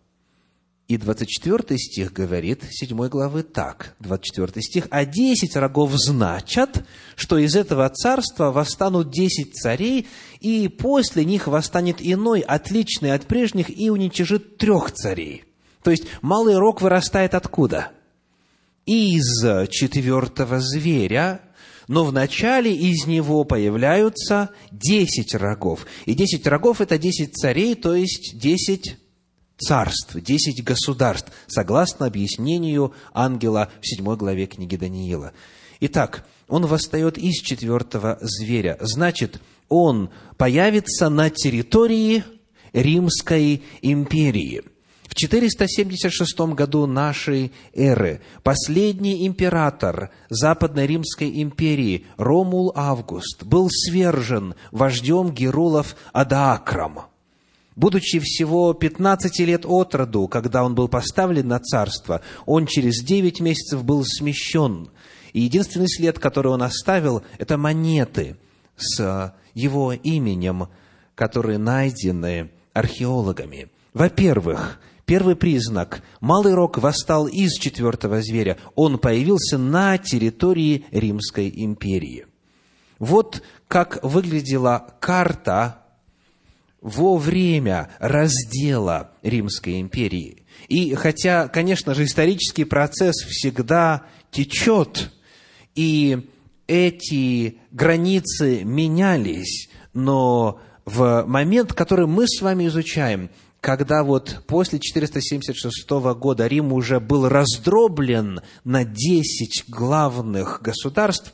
И 0.94 0.96
24 0.96 1.76
стих 1.76 2.12
говорит 2.12 2.62
7 2.70 3.08
главы 3.08 3.42
так, 3.42 3.96
24 3.98 4.62
стих, 4.62 4.86
«А 4.90 5.04
десять 5.04 5.56
рогов 5.56 5.90
значат, 5.94 6.84
что 7.16 7.36
из 7.36 7.56
этого 7.56 7.88
царства 7.88 8.52
восстанут 8.52 9.10
десять 9.10 9.54
царей, 9.54 10.06
и 10.38 10.68
после 10.68 11.24
них 11.24 11.48
восстанет 11.48 11.96
иной, 11.98 12.42
отличный 12.42 13.12
от 13.12 13.26
прежних, 13.26 13.76
и 13.76 13.90
уничижит 13.90 14.56
трех 14.56 14.92
царей». 14.92 15.42
То 15.82 15.90
есть, 15.90 16.04
малый 16.22 16.56
рог 16.58 16.80
вырастает 16.80 17.34
откуда? 17.34 17.90
Из 18.86 19.68
четвертого 19.70 20.60
зверя, 20.60 21.40
но 21.88 22.04
вначале 22.04 22.72
из 22.72 23.04
него 23.08 23.42
появляются 23.42 24.50
десять 24.70 25.34
рогов. 25.34 25.86
И 26.06 26.14
десять 26.14 26.46
рогов– 26.46 26.80
это 26.80 26.98
десять 26.98 27.34
царей, 27.34 27.74
то 27.74 27.96
есть 27.96 28.38
десять 28.38 28.98
царств, 29.58 30.14
десять 30.20 30.62
государств, 30.62 31.32
согласно 31.46 32.06
объяснению 32.06 32.92
ангела 33.12 33.70
в 33.80 33.86
седьмой 33.86 34.16
главе 34.16 34.46
книги 34.46 34.76
Даниила. 34.76 35.32
Итак, 35.80 36.26
он 36.48 36.66
восстает 36.66 37.18
из 37.18 37.40
четвертого 37.42 38.18
зверя. 38.20 38.76
Значит, 38.80 39.40
он 39.68 40.10
появится 40.36 41.08
на 41.08 41.30
территории 41.30 42.24
Римской 42.72 43.62
империи. 43.82 44.62
В 45.04 45.14
476 45.14 46.40
году 46.54 46.86
нашей 46.86 47.52
эры 47.72 48.20
последний 48.42 49.26
император 49.26 50.10
Западной 50.28 50.88
Римской 50.88 51.40
империи 51.42 52.06
Ромул 52.16 52.72
Август 52.74 53.44
был 53.44 53.68
свержен 53.70 54.54
вождем 54.72 55.30
Герулов 55.30 55.94
Адаакром– 56.12 57.02
Будучи 57.76 58.20
всего 58.20 58.72
15 58.72 59.40
лет 59.40 59.64
от 59.66 59.94
роду, 59.94 60.28
когда 60.28 60.62
он 60.64 60.74
был 60.74 60.88
поставлен 60.88 61.48
на 61.48 61.58
царство, 61.58 62.20
он 62.46 62.66
через 62.66 63.02
9 63.02 63.40
месяцев 63.40 63.84
был 63.84 64.04
смещен. 64.04 64.90
И 65.32 65.40
единственный 65.40 65.88
след, 65.88 66.18
который 66.20 66.52
он 66.52 66.62
оставил, 66.62 67.22
это 67.38 67.58
монеты 67.58 68.36
с 68.76 69.34
его 69.54 69.92
именем, 69.92 70.68
которые 71.16 71.58
найдены 71.58 72.50
археологами. 72.72 73.68
Во-первых, 73.92 74.80
первый 75.04 75.34
признак– 75.34 76.02
Малый 76.20 76.54
Рог 76.54 76.78
восстал 76.78 77.26
из 77.26 77.54
четвертого 77.58 78.22
зверя. 78.22 78.56
Он 78.76 78.98
появился 78.98 79.58
на 79.58 79.98
территории 79.98 80.86
Римской 80.90 81.52
империи. 81.54 82.26
Вот 82.98 83.42
как 83.68 83.98
выглядела 84.02 84.94
карта 85.00 85.83
во 86.84 87.16
время 87.16 87.88
раздела 87.98 89.12
Римской 89.22 89.80
империи. 89.80 90.44
И 90.68 90.94
хотя, 90.94 91.48
конечно 91.48 91.94
же, 91.94 92.04
исторический 92.04 92.64
процесс 92.64 93.14
всегда 93.26 94.02
течет, 94.30 95.10
и 95.74 96.28
эти 96.66 97.58
границы 97.70 98.64
менялись, 98.64 99.70
но 99.94 100.60
в 100.84 101.24
момент, 101.26 101.72
который 101.72 102.06
мы 102.06 102.28
с 102.28 102.42
вами 102.42 102.66
изучаем, 102.66 103.30
когда 103.62 104.02
вот 104.02 104.42
после 104.46 104.78
476 104.78 105.88
года 106.18 106.46
Рим 106.46 106.70
уже 106.70 107.00
был 107.00 107.30
раздроблен 107.30 108.42
на 108.64 108.84
10 108.84 109.64
главных 109.68 110.60
государств, 110.60 111.32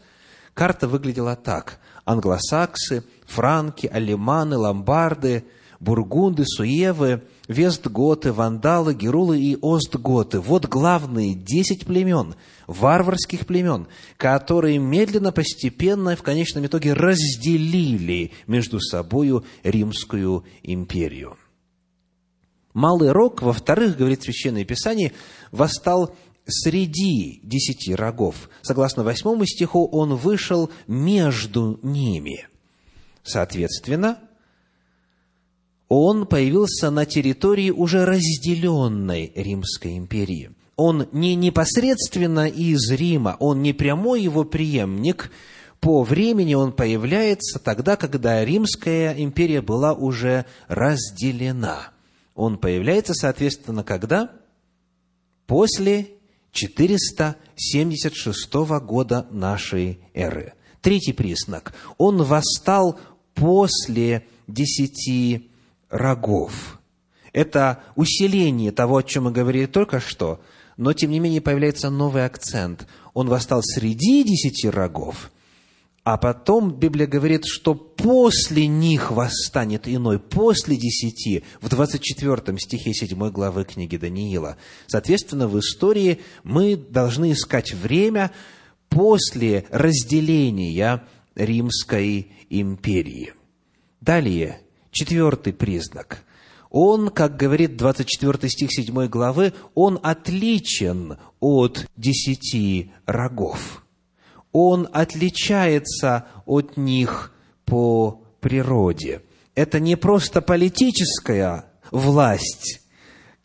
карта 0.55 0.87
выглядела 0.87 1.35
так. 1.35 1.81
Англосаксы– 2.05 3.03
франки, 3.31 3.87
алиманы, 3.87 4.57
ломбарды, 4.57 5.45
бургунды, 5.79 6.45
суевы, 6.45 7.23
вестготы, 7.49 8.33
вандалы, 8.33 8.95
герулы 8.95 9.41
и 9.41 9.57
остготы. 9.63 10.41
Вот 10.41 10.67
главные 10.67 11.35
десять 11.35 11.87
племен, 11.87 12.35
варварских 12.67 13.47
племен, 13.47 13.87
которые 14.17 14.79
медленно, 14.79 15.33
постепенно, 15.33 16.17
в 16.17 16.23
конечном 16.23 16.67
итоге 16.67 16.93
разделили 16.93 18.33
между 18.47 18.81
собою 18.81 19.45
Римскую 19.63 20.45
империю. 20.63 21.37
Малый 22.75 23.11
рог, 23.11 23.43
во-вторых, 23.43 23.97
говорит 23.97 24.23
Священное 24.23 24.65
Писание, 24.65 25.13
восстал 25.51 26.15
среди 26.47 27.41
десяти 27.43 27.95
рогов. 27.95 28.49
Согласно 28.63 29.03
восьмому 29.03 29.47
стиху, 29.47 29.87
он 29.87 30.15
вышел 30.15 30.71
между 30.87 31.81
ними. 31.83 32.47
Соответственно, 33.23 34.19
он 35.89 36.27
появился 36.27 36.91
на 36.91 37.05
территории 37.05 37.71
уже 37.71 38.05
разделенной 38.05 39.33
Римской 39.35 39.97
империи. 39.97 40.53
Он 40.77 41.09
не 41.13 41.35
непосредственно 41.35 42.49
из 42.49 42.91
Рима, 42.91 43.37
он 43.41 43.61
не 43.61 43.73
прямой 43.73 44.23
его 44.23 44.45
преемник. 44.45 45.31
По 45.81 46.05
времени 46.05 46.55
он 46.55 46.73
появляется 46.73 47.59
тогда, 47.59 47.97
когда 47.97 48.45
Римская 48.45 49.15
империя 49.15 49.63
была 49.63 49.93
уже 49.93 50.47
разделена. 50.69 51.91
Он 52.35 52.57
появляется, 52.57 53.13
соответственно, 53.13 53.83
когда? 53.83 54.31
После 55.47 56.21
476 56.53 58.55
года 58.83 59.27
нашей 59.31 60.01
эры. 60.15 60.55
Третий 60.81 61.13
признак. 61.13 61.75
Он 61.99 62.23
восстал 62.23 62.99
после 63.35 64.25
десяти 64.47 65.51
рогов. 65.91 66.79
Это 67.33 67.83
усиление 67.97 68.73
того, 68.73 68.99
о 68.99 69.03
чем 69.03 69.25
мы 69.25 69.33
говорили 69.33 69.67
только 69.67 70.01
что, 70.01 70.41
но 70.77 70.93
тем 70.93 71.11
не 71.11 71.21
менее 71.21 71.41
появляется 71.41 71.91
новый 71.91 72.25
акцент. 72.25 72.87
Он 73.15 73.29
восстал 73.29 73.63
среди 73.63 74.25
десяти 74.25 74.69
рогов, 74.69 75.31
а 76.03 76.17
потом 76.17 76.73
Библия 76.73 77.07
говорит, 77.07 77.45
что 77.45 77.75
после 77.75 78.67
них 78.67 79.11
восстанет 79.11 79.87
иной, 79.87 80.19
после 80.19 80.77
десяти, 80.77 81.45
в 81.61 81.69
24 81.69 82.59
стихе 82.59 82.95
7 82.95 83.31
главы 83.31 83.65
книги 83.65 83.97
Даниила. 83.97 84.57
Соответственно, 84.87 85.47
в 85.47 85.59
истории 85.59 86.21
мы 86.43 86.77
должны 86.77 87.33
искать 87.33 87.75
время 87.75 88.33
после 88.91 89.65
разделения 89.71 91.03
Римской 91.35 92.31
империи. 92.51 93.33
Далее, 94.03 94.61
четвертый 94.91 95.55
признак. 95.55 96.25
Он, 96.69 97.09
как 97.09 97.39
говорит 97.39 97.79
24 97.79 98.49
стих 98.51 98.71
7 98.71 99.07
главы, 99.07 99.55
он 99.75 99.99
отличен 100.03 101.17
от 101.41 101.87
десяти 101.97 102.93
рогов 103.07 103.83
он 104.53 104.89
отличается 104.93 106.27
от 106.47 106.77
них 106.77 107.33
по 107.65 108.23
природе. 108.41 109.23
Это 109.55 109.81
не 109.81 109.97
просто 109.97 110.41
политическая 110.41 111.67
власть, 111.91 112.81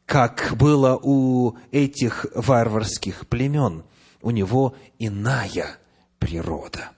как 0.06 0.54
было 0.58 1.00
у 1.02 1.58
этих 1.72 2.26
варварских 2.34 3.28
племен. 3.28 3.84
У 4.26 4.32
него 4.32 4.74
иная 4.98 5.78
природа. 6.18 6.90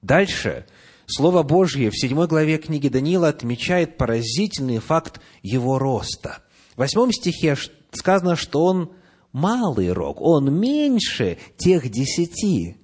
Дальше 0.00 0.64
Слово 1.04 1.42
Божье 1.42 1.90
в 1.90 2.00
седьмой 2.00 2.28
главе 2.28 2.56
книги 2.56 2.88
Даниила 2.88 3.28
отмечает 3.28 3.98
поразительный 3.98 4.78
факт 4.78 5.20
его 5.42 5.78
роста. 5.78 6.38
В 6.76 6.78
восьмом 6.78 7.12
стихе 7.12 7.58
сказано, 7.90 8.36
что 8.36 8.64
он 8.64 8.92
малый 9.32 9.92
рог, 9.92 10.22
он 10.22 10.58
меньше 10.58 11.36
тех 11.58 11.90
десяти. 11.90 12.78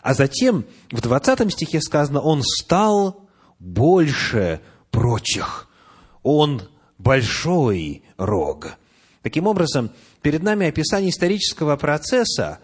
А 0.00 0.14
затем 0.14 0.66
в 0.92 1.00
20 1.00 1.52
стихе 1.52 1.80
сказано, 1.80 2.20
он 2.20 2.42
стал 2.44 3.28
больше 3.58 4.60
прочих. 4.92 5.68
Он 6.22 6.62
большой 6.96 8.04
рог. 8.16 8.78
Таким 9.22 9.48
образом, 9.48 9.90
перед 10.24 10.42
нами 10.42 10.66
описание 10.66 11.10
исторического 11.10 11.76
процесса, 11.76 12.60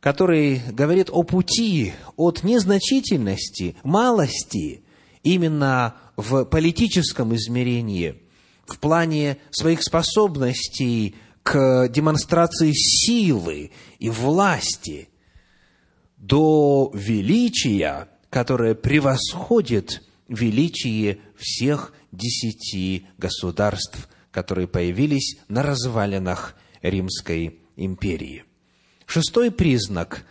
который 0.00 0.62
говорит 0.72 1.10
о 1.10 1.24
пути 1.24 1.92
от 2.16 2.42
незначительности, 2.42 3.76
малости, 3.84 4.82
именно 5.22 5.96
в 6.16 6.46
политическом 6.46 7.36
измерении, 7.36 8.22
в 8.66 8.78
плане 8.78 9.36
своих 9.50 9.82
способностей 9.82 11.16
к 11.42 11.88
демонстрации 11.88 12.72
силы 12.72 13.72
и 13.98 14.08
власти 14.08 15.10
до 16.16 16.90
величия, 16.94 18.08
которое 18.30 18.74
превосходит 18.74 20.02
величие 20.28 21.18
всех 21.36 21.92
десяти 22.10 23.06
государств, 23.18 24.08
которые 24.30 24.66
появились 24.66 25.36
на 25.48 25.62
развалинах 25.62 26.54
Римской 26.90 27.58
империи. 27.76 28.44
Шестой 29.06 29.50
признак 29.50 30.24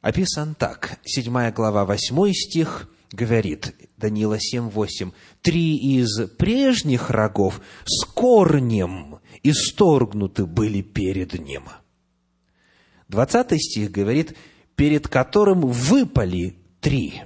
описан 0.00 0.54
так. 0.54 0.98
Седьмая 1.04 1.52
глава, 1.52 1.84
восьмой 1.84 2.34
стих 2.34 2.88
говорит, 3.12 3.74
Даниила 3.96 4.36
7.8, 4.36 5.12
«Три 5.42 5.76
из 5.76 6.28
прежних 6.36 7.10
рогов 7.10 7.60
с 7.84 8.04
корнем 8.04 9.20
исторгнуты 9.42 10.46
были 10.46 10.82
перед 10.82 11.38
ним. 11.38 11.64
Двадцатый 13.08 13.58
стих 13.58 13.90
говорит, 13.90 14.36
перед 14.76 15.08
которым 15.08 15.62
выпали 15.62 16.56
три. 16.80 17.22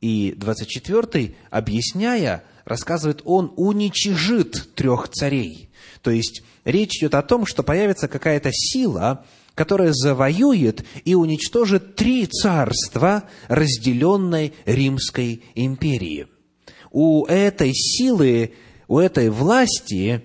И 0.00 0.32
двадцать 0.34 0.68
четвертый, 0.68 1.36
объясняя, 1.50 2.42
рассказывает, 2.64 3.20
он 3.24 3.52
уничижит 3.56 4.74
трех 4.74 5.10
царей. 5.10 5.70
То 6.00 6.10
есть, 6.10 6.42
речь 6.64 6.98
идет 6.98 7.14
о 7.14 7.22
том, 7.22 7.46
что 7.46 7.62
появится 7.62 8.08
какая-то 8.08 8.50
сила, 8.52 9.24
которая 9.54 9.92
завоюет 9.92 10.84
и 11.04 11.14
уничтожит 11.14 11.96
три 11.96 12.26
царства 12.26 13.24
разделенной 13.48 14.54
Римской 14.64 15.42
империи. 15.54 16.28
У 16.90 17.26
этой 17.26 17.72
силы, 17.72 18.54
у 18.88 18.98
этой 18.98 19.30
власти 19.30 20.24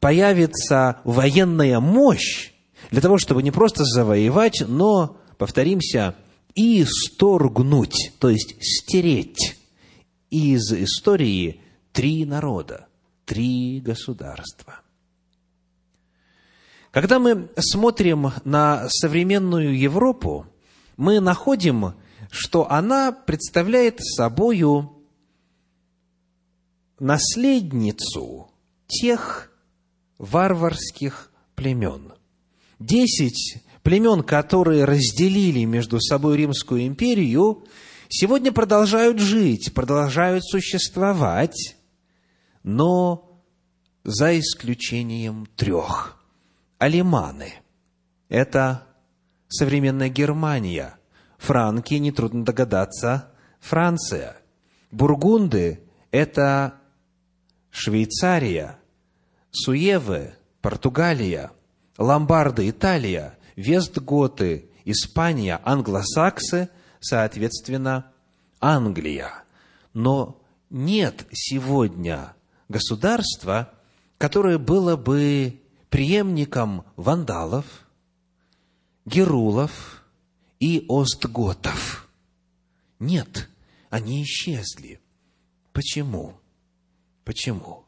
появится 0.00 1.00
военная 1.04 1.80
мощь 1.80 2.52
для 2.90 3.00
того, 3.00 3.18
чтобы 3.18 3.42
не 3.42 3.50
просто 3.50 3.84
завоевать, 3.84 4.62
но, 4.66 5.18
повторимся, 5.38 6.14
исторгнуть, 6.54 8.12
то 8.18 8.30
есть 8.30 8.56
стереть 8.60 9.56
из 10.30 10.72
истории 10.72 11.60
три 11.92 12.24
народа, 12.24 12.86
три 13.24 13.80
государства. 13.80 14.80
Когда 16.96 17.18
мы 17.18 17.50
смотрим 17.58 18.32
на 18.44 18.88
современную 18.88 19.78
Европу, 19.78 20.46
мы 20.96 21.20
находим, 21.20 21.92
что 22.30 22.72
она 22.72 23.12
представляет 23.12 24.00
собою 24.00 24.96
наследницу 26.98 28.50
тех 28.86 29.52
варварских 30.16 31.30
племен. 31.54 32.14
Десять 32.78 33.62
племен, 33.82 34.22
которые 34.22 34.86
разделили 34.86 35.64
между 35.64 36.00
собой 36.00 36.38
Римскую 36.38 36.86
империю, 36.86 37.66
сегодня 38.08 38.52
продолжают 38.52 39.18
жить, 39.18 39.74
продолжают 39.74 40.46
существовать, 40.46 41.76
но 42.62 43.38
за 44.02 44.38
исключением 44.38 45.46
трех. 45.56 46.15
Алиманы– 46.78 47.54
это 48.28 48.86
современная 49.48 50.10
Германия, 50.10 50.98
франки, 51.38 51.94
нетрудно 51.94 52.44
догадаться, 52.44 53.30
Франция. 53.60 54.36
Бургунды– 54.90 55.80
это 56.10 56.74
Швейцария, 57.70 58.78
Суевы, 59.50 60.34
Португалия, 60.60 61.50
Ломбарды, 61.96 62.68
Италия, 62.68 63.38
Вестготы, 63.56 64.68
Испания, 64.84 65.60
англосаксы, 65.64 66.68
соответственно, 67.00 68.12
Англия. 68.60 69.44
Но 69.94 70.42
нет 70.68 71.26
сегодня 71.32 72.34
государства, 72.68 73.70
которое 74.18 74.58
было 74.58 74.96
бы 74.96 75.60
преемником 75.96 76.84
вандалов, 76.96 77.64
герулов 79.06 80.04
и 80.60 80.84
остготов. 80.88 82.06
Нет, 82.98 83.48
они 83.88 84.22
исчезли. 84.22 85.00
Почему? 85.72 86.34
Почему? 87.24 87.86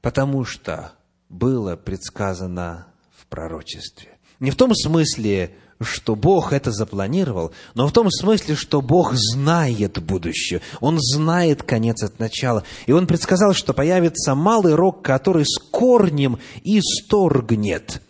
потому 0.00 0.44
что 0.44 0.92
было 1.28 1.76
предсказано 1.76 2.86
в 3.16 3.26
пророчестве. 3.26 4.18
Не 4.40 4.50
в 4.50 4.56
том 4.56 4.74
смысле, 4.74 5.56
что 5.80 6.16
Бог 6.16 6.52
это 6.52 6.72
запланировал, 6.72 7.52
но 7.74 7.86
в 7.86 7.92
том 7.92 8.10
смысле, 8.10 8.56
что 8.56 8.80
Бог 8.80 9.14
знает 9.14 10.02
будущее, 10.02 10.60
Он 10.80 10.98
знает 10.98 11.62
конец 11.62 12.02
от 12.02 12.18
начала. 12.18 12.64
И 12.86 12.92
Он 12.92 13.06
предсказал, 13.06 13.54
что 13.54 13.72
появится 13.72 14.34
малый 14.34 14.74
рог, 14.74 15.02
который 15.02 15.44
с 15.44 15.58
корнем 15.70 16.38
исторгнет 16.64 18.02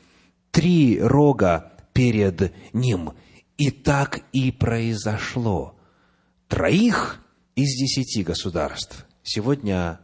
три 0.50 0.98
рога 1.00 1.72
перед 1.92 2.52
ним. 2.72 3.12
И 3.56 3.70
так 3.70 4.20
и 4.32 4.50
произошло. 4.50 5.74
Троих 6.48 7.20
из 7.54 7.76
десяти 7.76 8.22
государств 8.22 9.04
сегодня 9.22 10.00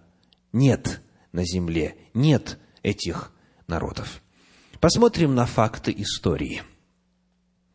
нет 0.52 1.00
на 1.32 1.44
земле. 1.44 1.96
Нет 2.12 2.58
этих 2.82 3.32
народов. 3.66 4.20
Посмотрим 4.80 5.34
на 5.34 5.46
факты 5.46 5.94
истории. 5.96 6.62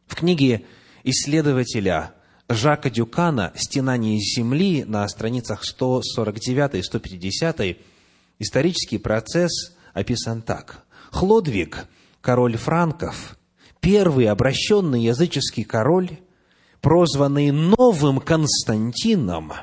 В 0.10 0.16
книге 0.16 0.66
исследователя 1.04 2.14
Жака 2.50 2.90
Дюкана 2.90 3.54
«Стенание 3.56 4.20
земли» 4.20 4.84
на 4.84 5.08
страницах 5.08 5.64
149 5.64 6.76
и 6.76 6.82
150 6.82 7.78
исторический 8.40 8.98
процесс 8.98 9.78
описан 9.94 10.42
так. 10.42 10.84
Хлодвиг, 11.12 11.86
король 12.22 12.58
франков, 12.58 13.38
первый 13.82 14.26
обращенный 14.26 15.04
языческий 15.04 15.64
король, 15.64 16.18
прозванный 16.82 17.52
Новым 17.52 18.20
Константином, 18.20 19.54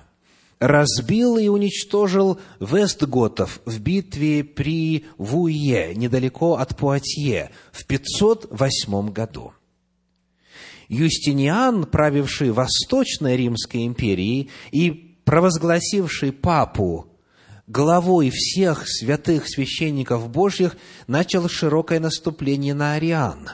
разбил 0.60 1.38
и 1.38 1.48
уничтожил 1.48 2.38
Вестготов 2.60 3.60
в 3.64 3.80
битве 3.80 4.44
при 4.44 5.06
Вуе, 5.18 5.92
недалеко 5.96 6.54
от 6.54 6.76
Пуатье, 6.76 7.50
в 7.72 7.84
508 7.84 9.10
году. 9.10 9.52
Юстиниан, 10.88 11.84
правивший 11.84 12.50
Восточной 12.50 13.36
Римской 13.36 13.86
империей 13.86 14.50
и 14.70 15.18
провозгласивший 15.24 16.32
папу 16.32 17.08
главой 17.66 18.30
всех 18.30 18.88
святых 18.88 19.48
священников 19.48 20.30
Божьих, 20.30 20.76
начал 21.06 21.48
широкое 21.48 22.00
наступление 22.00 22.74
на 22.74 22.94
Ариан. 22.94 23.50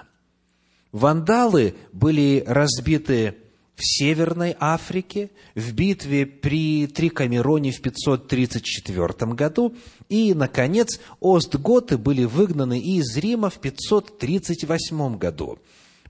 Вандалы 0.92 1.74
были 1.92 2.44
разбиты 2.46 3.36
в 3.74 3.80
Северной 3.82 4.54
Африке, 4.60 5.30
в 5.54 5.72
битве 5.72 6.26
при 6.26 6.86
Трикамероне 6.86 7.72
в 7.72 7.80
534 7.80 9.32
году, 9.32 9.74
и, 10.10 10.34
наконец, 10.34 11.00
Остготы 11.20 11.96
были 11.96 12.24
выгнаны 12.24 12.78
из 12.78 13.16
Рима 13.16 13.48
в 13.48 13.58
538 13.58 15.16
году. 15.16 15.58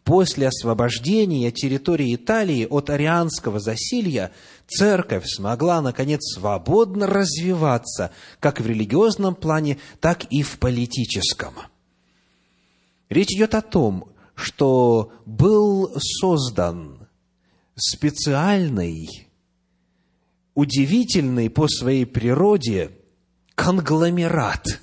После 0.05 0.49
освобождения 0.49 1.51
территории 1.53 2.15
Италии 2.15 2.67
от 2.69 2.91
арианского 2.91 3.59
засилья 3.61 4.33
церковь 4.67 5.25
смогла, 5.27 5.81
наконец, 5.81 6.35
свободно 6.35 7.07
развиваться 7.07 8.11
как 8.41 8.61
в 8.61 8.67
религиозном 8.67 9.37
плане, 9.37 9.79
так 10.01 10.25
и 10.25 10.43
в 10.43 10.59
политическом. 10.59 11.55
Речь 13.09 13.31
идет 13.31 13.55
о 13.55 13.63
том, 13.63 14.09
что 14.35 15.13
был 15.25 15.93
создан 15.99 17.07
специальный, 17.77 19.29
удивительный 20.55 21.49
по 21.49 21.69
своей 21.69 22.07
природе 22.07 22.91
конгломерат 23.55 24.81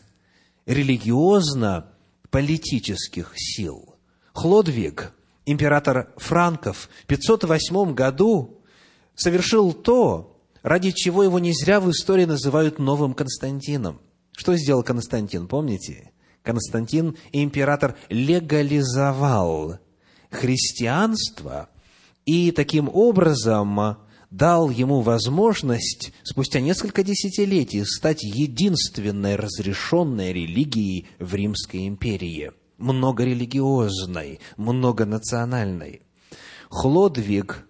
религиозно-политических 0.66 3.34
сил. 3.36 3.89
Хлодвиг, 4.40 5.12
император 5.46 6.14
Франков, 6.16 6.90
в 7.04 7.06
508 7.08 7.94
году 7.94 8.62
совершил 9.14 9.74
то, 9.74 10.40
ради 10.64 10.92
чего 10.92 11.24
его 11.24 11.40
не 11.40 11.52
зря 11.52 11.82
в 11.82 11.92
истории 11.92 12.24
называют 12.24 12.80
новым 12.80 13.14
Константином. 13.16 14.00
Что 14.32 14.56
сделал 14.56 14.82
Константин, 14.82 15.50
помните? 15.50 16.14
Константин, 16.42 17.18
император, 17.34 17.98
легализовал 18.08 19.80
христианство 20.32 21.68
и 22.24 22.52
таким 22.52 22.90
образом 22.94 23.98
дал 24.30 24.70
ему 24.70 25.02
возможность 25.02 26.14
спустя 26.24 26.62
несколько 26.62 27.04
десятилетий 27.04 27.84
стать 27.84 28.24
единственной 28.24 29.36
разрешенной 29.36 30.32
религией 30.32 31.08
в 31.20 31.36
Римской 31.36 31.90
империи, 31.90 32.54
многорелигиозной, 32.80 34.40
многонациональной. 34.58 36.02
Хлодвиг 36.70 37.68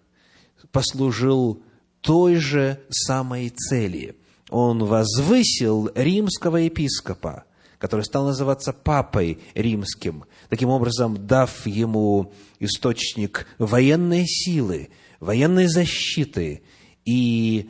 послужил 0.72 1.62
той 2.02 2.36
же 2.36 2.80
самой 2.90 3.50
цели. 3.50 4.16
Он 4.50 4.84
возвысил 4.86 5.90
римского 5.96 6.58
епископа, 6.58 7.44
который 7.78 8.04
стал 8.04 8.26
называться 8.26 8.74
папой 8.74 9.40
римским, 9.54 10.26
таким 10.50 10.70
образом 10.70 11.28
дав 11.28 11.66
ему 11.66 12.34
источник 12.60 13.48
военной 13.58 14.26
силы, 14.28 14.90
военной 15.20 15.68
защиты 15.68 16.64
и 17.06 17.70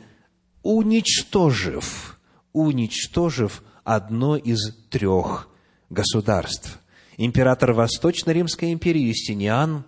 уничтожив, 0.62 2.18
уничтожив 2.52 3.62
одно 3.84 4.36
из 4.36 4.74
трех 4.90 5.48
государств. 5.88 6.80
Император 7.22 7.74
Восточно-Римской 7.74 8.72
империи 8.72 9.02
Юстиниан 9.02 9.84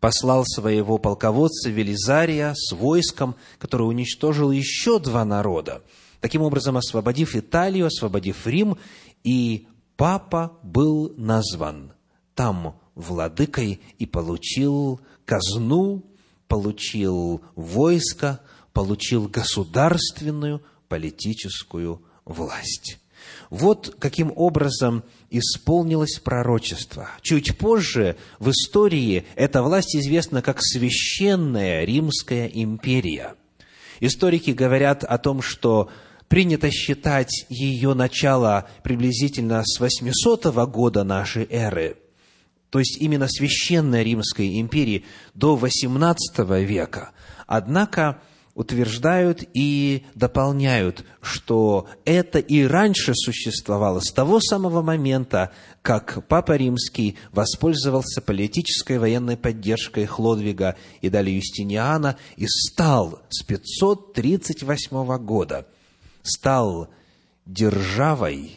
послал 0.00 0.44
своего 0.44 0.98
полководца 0.98 1.70
Велизария 1.70 2.52
с 2.56 2.74
войском, 2.74 3.36
который 3.60 3.84
уничтожил 3.84 4.50
еще 4.50 4.98
два 4.98 5.24
народа, 5.24 5.84
таким 6.20 6.42
образом 6.42 6.76
освободив 6.76 7.36
Италию, 7.36 7.86
освободив 7.86 8.44
Рим, 8.44 8.76
и 9.22 9.68
папа 9.96 10.58
был 10.64 11.14
назван 11.16 11.92
там 12.34 12.76
владыкой 12.96 13.80
и 14.00 14.04
получил 14.04 15.00
казну, 15.24 16.02
получил 16.48 17.40
войско, 17.54 18.40
получил 18.72 19.28
государственную 19.28 20.60
политическую 20.88 22.02
власть. 22.24 22.98
Вот 23.50 23.96
каким 23.98 24.32
образом 24.34 25.04
исполнилось 25.30 26.18
пророчество. 26.18 27.10
Чуть 27.22 27.56
позже 27.58 28.16
в 28.38 28.50
истории 28.50 29.24
эта 29.34 29.62
власть 29.62 29.94
известна 29.96 30.42
как 30.42 30.58
Священная 30.60 31.84
Римская 31.84 32.46
империя. 32.46 33.34
Историки 34.00 34.50
говорят 34.50 35.04
о 35.04 35.18
том, 35.18 35.42
что 35.42 35.90
принято 36.28 36.70
считать 36.70 37.46
ее 37.48 37.94
начало 37.94 38.68
приблизительно 38.82 39.62
с 39.64 39.78
800 39.78 40.46
года 40.68 41.04
нашей 41.04 41.46
эры, 41.48 41.96
то 42.70 42.78
есть 42.78 42.98
именно 43.00 43.28
Священной 43.28 44.04
Римской 44.04 44.60
империи 44.60 45.04
до 45.34 45.56
18 45.56 46.38
века. 46.66 47.12
Однако 47.46 48.20
утверждают 48.56 49.44
и 49.52 50.02
дополняют, 50.14 51.04
что 51.20 51.86
это 52.06 52.38
и 52.38 52.64
раньше 52.64 53.12
существовало 53.14 54.00
с 54.00 54.10
того 54.10 54.40
самого 54.40 54.80
момента, 54.80 55.52
как 55.82 56.26
Папа 56.26 56.56
Римский 56.56 57.18
воспользовался 57.32 58.22
политической 58.22 58.98
военной 58.98 59.36
поддержкой 59.36 60.06
Хлодвига 60.06 60.76
и 61.02 61.10
далее 61.10 61.36
Юстиниана 61.36 62.16
и 62.36 62.46
стал 62.48 63.20
с 63.28 63.42
538 63.44 65.18
года 65.18 65.66
стал 66.22 66.88
державой, 67.44 68.56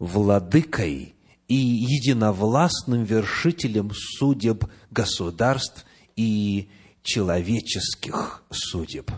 владыкой 0.00 1.14
и 1.46 1.54
единовластным 1.54 3.04
вершителем 3.04 3.92
судеб 3.94 4.64
государств 4.90 5.86
и 6.16 6.68
человеческих 7.04 8.42
судеб. 8.50 9.12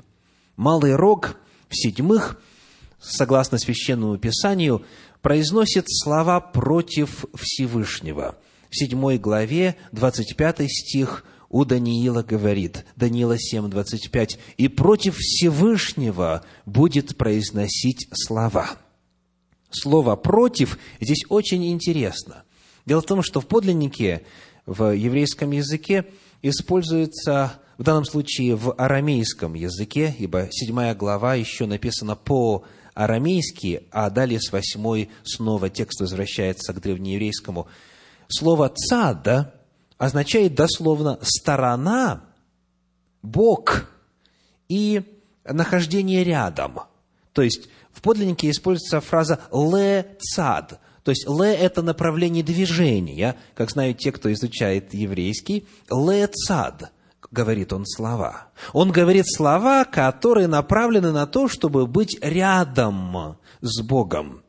Малый 0.59 0.97
рог 0.97 1.37
в 1.69 1.77
седьмых, 1.77 2.43
согласно 3.01 3.59
Священному 3.59 4.19
Писанию, 4.19 4.85
произносит 5.23 5.85
слова 5.87 6.41
против 6.41 7.27
Всевышнего. 7.37 8.37
В 8.69 8.77
седьмой 8.77 9.19
главе, 9.19 9.77
25 9.93 10.69
стих, 10.69 11.25
у 11.49 11.65
Даниила 11.65 12.25
говорит, 12.25 12.85
Даниила 12.97 13.39
7, 13.39 13.71
25, 13.71 14.39
«И 14.57 14.67
против 14.67 15.17
Всевышнего 15.17 16.45
будет 16.67 17.17
произносить 17.17 18.09
слова». 18.13 18.71
Слово 19.71 20.17
«против» 20.17 20.77
здесь 21.01 21.25
очень 21.29 21.71
интересно. 21.71 22.43
Дело 22.85 23.01
в 23.01 23.07
том, 23.07 23.23
что 23.23 23.41
в 23.41 23.47
подлиннике, 23.47 24.23
в 24.67 24.93
еврейском 24.93 25.53
языке 25.53 26.05
используется, 26.43 27.61
в 27.79 27.85
данном 27.85 28.05
случае 28.05 28.57
в 28.57 28.75
арамейском 28.77 29.55
языке, 29.55 30.15
ибо 30.19 30.49
седьмая 30.51 30.95
глава 30.97 31.37
еще 31.37 31.67
написана 31.67 32.17
по 32.17 32.65
арамейски, 32.95 33.85
а 33.93 34.11
далее 34.11 34.41
с 34.41 34.51
восьмой 34.51 35.11
снова 35.23 35.71
текст 35.71 36.01
возвращается 36.01 36.73
к 36.73 36.81
древнееврейскому. 36.81 37.69
Слово 38.27 38.69
«цада» 38.69 39.55
означает 39.97 40.57
дословно 40.57 41.21
«сторона», 41.23 42.25
«бок» 43.23 43.89
и 44.69 45.03
нахождение 45.45 46.25
рядом. 46.25 46.81
То 47.33 47.43
есть 47.43 47.69
в 47.93 48.03
подлиннике 48.03 48.51
используется 48.51 49.01
фраза 49.01 49.39
«ле 49.53 50.17
цад», 50.19 50.81
то 51.05 51.13
есть 51.13 51.29
«ле»– 51.29 51.55
это 51.57 51.83
направление 51.83 52.43
движения, 52.43 53.37
как 53.55 53.71
знают 53.71 53.99
те, 53.99 54.11
кто 54.11 54.31
изучает 54.33 54.93
еврейский. 54.93 55.67
«Ле 55.89 56.27
цад»– 56.27 56.91
говорит 57.31 57.73
он 57.73 57.87
слова. 57.87 58.49
Он 58.73 58.91
говорит 58.91 59.27
слова, 59.27 59.85
которые 59.85 60.47
направлены 60.47 61.13
на 61.13 61.27
то, 61.27 61.49
чтобы 61.49 61.87
быть 61.87 62.19
рядом 62.23 63.37
с 63.61 63.83
Богом. 63.83 64.43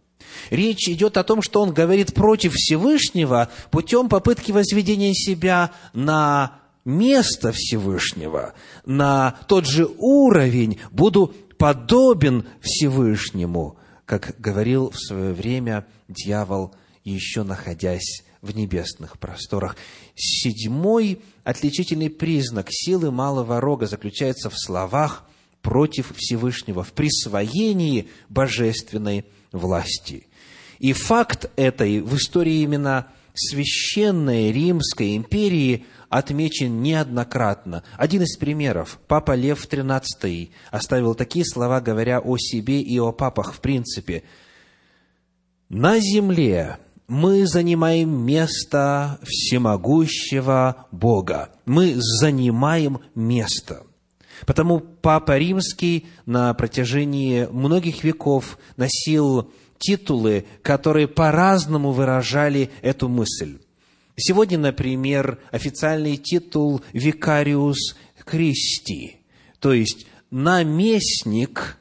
Речь 0.50 0.88
идет 0.88 1.18
о 1.18 1.24
том, 1.24 1.42
что 1.42 1.62
он 1.62 1.74
говорит 1.74 2.14
против 2.14 2.54
Всевышнего 2.54 3.50
путем 3.72 4.10
попытки 4.10 4.52
возведения 4.52 5.14
себя 5.14 5.72
на 5.94 6.60
место 6.86 7.52
Всевышнего, 7.52 8.54
на 8.86 9.38
тот 9.48 9.66
же 9.66 9.90
уровень, 9.98 10.80
буду 10.92 11.34
подобен 11.58 12.46
Всевышнему, 12.62 13.78
как 14.06 14.36
говорил 14.40 14.92
в 14.92 14.98
свое 14.98 15.34
время 15.34 15.86
дьявол, 16.08 16.74
еще 17.04 17.44
находясь 17.44 18.24
в 18.42 18.56
небесных 18.56 19.20
просторах. 19.20 19.76
Седьмой 20.16 21.22
отличительный 21.44 22.10
признак 22.10 22.68
силы 22.70 23.12
малого 23.12 23.60
рога 23.60 23.86
заключается 23.86 24.50
в 24.50 24.58
словах 24.58 25.26
против 25.62 26.14
Всевышнего 26.16 26.84
в 26.84 26.94
присвоении 26.94 28.10
божественной 28.30 29.26
власти. 29.52 30.28
И 30.80 30.94
факт 30.94 31.52
этой 31.58 32.02
в 32.02 32.16
истории 32.16 32.62
именно 32.62 33.12
священной 33.34 34.52
Римской 34.52 35.16
империи 35.18 35.86
отмечен 36.10 36.82
неоднократно. 36.82 37.84
Один 37.98 38.24
из 38.24 38.38
примеров. 38.38 39.00
Папа 39.08 39.36
Лев 39.36 39.68
XIII 39.68 40.50
оставил 40.72 41.16
такие 41.16 41.46
слова, 41.46 41.82
говоря 41.82 42.20
о 42.20 42.38
себе 42.38 42.82
и 42.82 43.00
о 43.00 43.12
папах 43.12 43.54
в 43.54 43.60
принципе. 43.60 44.24
«На 45.70 46.00
земле 46.00 46.80
мы 47.10 47.48
занимаем 47.48 48.24
место 48.24 49.20
всемогущего 49.24 50.88
Бога. 50.92 51.50
Мы 51.66 51.96
занимаем 51.98 53.00
место. 53.16 53.84
Потому 54.46 54.80
Папа 54.80 55.38
Римский 55.38 56.06
на 56.26 56.54
протяжении 56.54 57.46
многих 57.52 58.04
веков 58.04 58.58
носил 58.78 59.52
титулы, 59.80 60.46
которые 60.62 61.08
по-разному 61.08 61.92
выражали 61.92 62.70
эту 62.82 63.10
мысль. 63.10 63.58
Сегодня, 64.16 64.60
например, 64.60 65.40
официальный 65.52 66.16
титул 66.16 66.82
«Викариус 66.94 67.96
Христи», 68.26 69.18
то 69.60 69.74
есть 69.74 70.06
наместник 70.30 71.78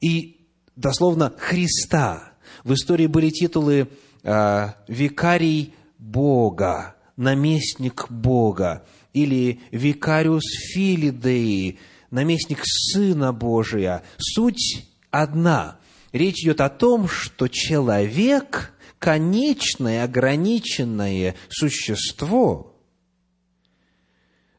и 0.00 0.40
дословно 0.74 1.32
Христа. 1.36 2.32
В 2.64 2.72
истории 2.74 3.06
были 3.06 3.30
титулы 3.30 3.88
э, 4.22 4.68
«Викарий 4.88 5.74
Бога», 5.98 6.94
«Наместник 7.16 8.10
Бога» 8.10 8.84
или 9.12 9.60
«Викариус 9.70 10.44
Филидеи», 10.72 11.78
«Наместник 12.10 12.60
Сына 12.64 13.32
Божия». 13.32 14.02
Суть 14.16 14.86
одна. 15.10 15.78
Речь 16.12 16.42
идет 16.42 16.60
о 16.60 16.68
том, 16.68 17.08
что 17.08 17.48
человек– 17.48 18.72
конечное, 18.98 20.04
ограниченное 20.04 21.34
существо, 21.48 22.74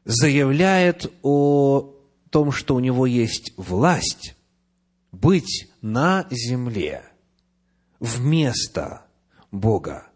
заявляет 0.04 1.12
о 1.22 1.94
том, 2.30 2.52
что 2.52 2.74
у 2.74 2.80
него 2.80 3.06
есть 3.06 3.52
власть 3.56 4.34
быть 5.12 5.68
на 5.82 6.26
земле 6.30 7.04
вместо 7.98 9.04
Бога. 9.50 10.06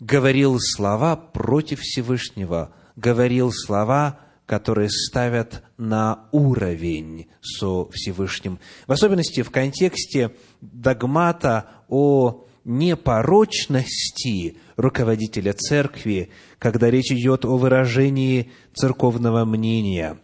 Говорил 0.00 0.58
слова 0.58 1.16
против 1.16 1.80
Всевышнего, 1.80 2.74
говорил 2.96 3.52
слова, 3.52 4.20
которые 4.46 4.90
ставят 4.90 5.62
на 5.76 6.28
уровень 6.32 7.28
со 7.40 7.88
Всевышним. 7.90 8.58
В 8.86 8.92
особенности 8.92 9.42
в 9.42 9.50
контексте 9.50 10.34
догмата 10.60 11.70
о 11.88 12.44
непорочности 12.64 14.58
руководителя 14.76 15.52
церкви, 15.52 16.30
когда 16.58 16.90
речь 16.90 17.12
идет 17.12 17.44
о 17.44 17.56
выражении 17.56 18.50
церковного 18.74 19.44
мнения. 19.44 20.18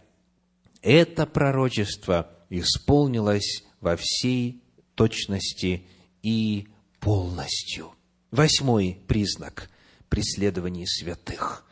Это 0.81 1.25
пророчество 1.25 2.29
исполнилось 2.49 3.63
во 3.81 3.95
всей 3.97 4.63
точности 4.95 5.85
и 6.21 6.67
полностью. 6.99 7.93
Восьмой 8.31 8.99
признак 9.07 9.69
преследований 10.07 10.85
святых. 10.85 11.65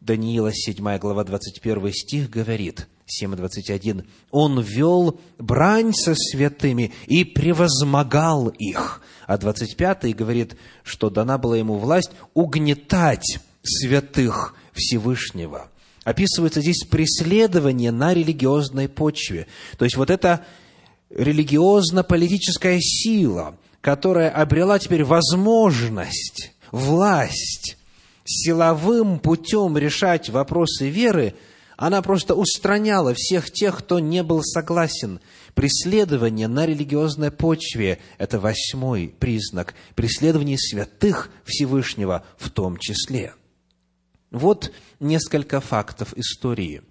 Даниила 0.00 0.52
7 0.52 0.98
глава 0.98 1.24
21 1.24 1.92
стих 1.92 2.30
говорит, 2.30 2.88
7.21, 3.06 4.06
«Он 4.30 4.60
вел 4.60 5.18
брань 5.38 5.92
со 5.92 6.14
святыми 6.14 6.92
и 7.06 7.24
превозмогал 7.24 8.48
их, 8.48 9.02
а 9.26 9.38
25 9.38 10.14
говорит, 10.14 10.56
что 10.82 11.10
дана 11.10 11.38
была 11.38 11.56
ему 11.56 11.78
власть 11.78 12.10
угнетать 12.34 13.38
святых 13.62 14.54
Всевышнего. 14.72 15.70
Описывается 16.04 16.60
здесь 16.60 16.84
преследование 16.84 17.90
на 17.90 18.12
религиозной 18.12 18.88
почве. 18.88 19.46
То 19.78 19.84
есть 19.84 19.96
вот 19.96 20.10
эта 20.10 20.44
религиозно-политическая 21.08 22.78
сила, 22.80 23.56
которая 23.84 24.30
обрела 24.30 24.78
теперь 24.78 25.04
возможность, 25.04 26.52
власть 26.72 27.76
силовым 28.24 29.18
путем 29.18 29.76
решать 29.76 30.30
вопросы 30.30 30.88
веры, 30.88 31.34
она 31.76 32.00
просто 32.00 32.34
устраняла 32.34 33.12
всех 33.14 33.50
тех, 33.50 33.76
кто 33.76 33.98
не 33.98 34.22
был 34.22 34.42
согласен 34.42 35.20
Преследование 35.52 36.48
на 36.48 36.64
религиозной 36.66 37.30
почве– 37.30 38.00
это 38.18 38.40
восьмой 38.40 39.14
признак. 39.20 39.74
Преследование 39.94 40.58
святых 40.58 41.30
Всевышнего 41.44 42.24
в 42.38 42.50
том 42.50 42.78
числе. 42.78 43.34
Вот 44.30 44.72
несколько 44.98 45.60
фактов 45.60 46.12
истории. 46.16 46.82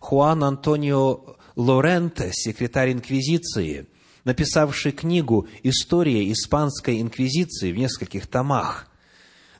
Хуан 0.00 0.44
Антонио 0.44 1.36
Лоренте, 1.56 2.30
секретарь 2.32 2.92
Инквизиции, 2.92 3.88
написавший 4.26 4.92
книгу 4.92 5.48
«История 5.62 6.30
Испанской 6.30 7.00
Инквизиции» 7.00 7.72
в 7.72 7.78
нескольких 7.78 8.26
томах, 8.26 8.86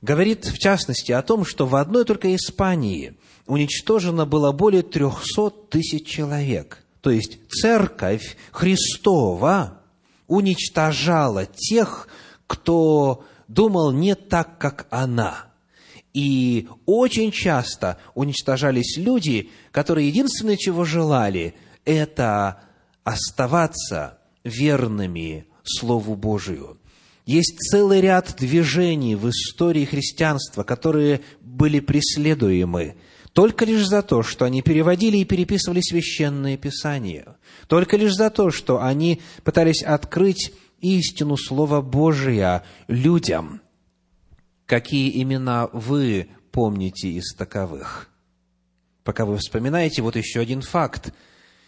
говорит 0.02 0.44
в 0.44 0.58
частности 0.58 1.12
о 1.12 1.22
том, 1.22 1.46
что 1.46 1.64
в 1.66 1.74
одной 1.76 2.04
только 2.04 2.36
Испании 2.36 3.16
уничтожено 3.46 4.26
было 4.26 4.52
более 4.52 4.82
трехсот 4.82 5.70
тысяч 5.70 6.06
человек– 6.06 6.82
то 7.06 7.12
есть 7.12 7.38
церковь 7.48 8.36
Христова 8.50 9.78
уничтожала 10.26 11.46
тех, 11.46 12.08
кто 12.48 13.24
думал 13.46 13.92
не 13.92 14.16
так, 14.16 14.58
как 14.58 14.88
она. 14.90 15.44
И 16.12 16.68
очень 16.84 17.30
часто 17.30 17.98
уничтожались 18.16 18.96
люди, 18.96 19.50
которые 19.70 20.08
единственное, 20.08 20.56
чего 20.56 20.84
желали, 20.84 21.54
это 21.84 22.60
оставаться 23.04 24.18
верными 24.47 25.47
Слову 25.64 26.14
Божию. 26.14 26.78
Есть 27.26 27.59
целый 27.59 28.01
ряд 28.01 28.36
движений 28.38 29.16
в 29.16 29.28
истории 29.28 29.84
христианства, 29.84 30.62
которые 30.62 31.22
были 31.40 31.80
преследуемы 31.80 32.97
только 33.36 33.66
лишь 33.66 33.86
за 33.86 34.03
то, 34.03 34.22
что 34.22 34.47
они 34.47 34.62
переводили 34.62 35.18
и 35.18 35.26
переписывали 35.26 35.82
священные 35.82 36.57
писания, 36.57 37.36
только 37.68 37.99
лишь 37.99 38.14
за 38.14 38.30
то, 38.30 38.51
что 38.51 38.82
они 38.82 39.20
пытались 39.44 39.82
открыть 39.82 40.55
истину 40.80 41.36
Слова 41.36 41.82
Божия 41.82 42.64
людям. 42.88 43.61
Какие 44.64 45.22
имена 45.22 45.68
вы 45.74 46.28
помните 46.51 47.11
из 47.11 47.34
таковых? 47.34 48.09
Пока 49.05 49.26
вы 49.26 49.36
вспоминаете, 49.36 50.01
вот 50.01 50.16
еще 50.16 50.40
один 50.40 50.62
факт. 50.62 51.12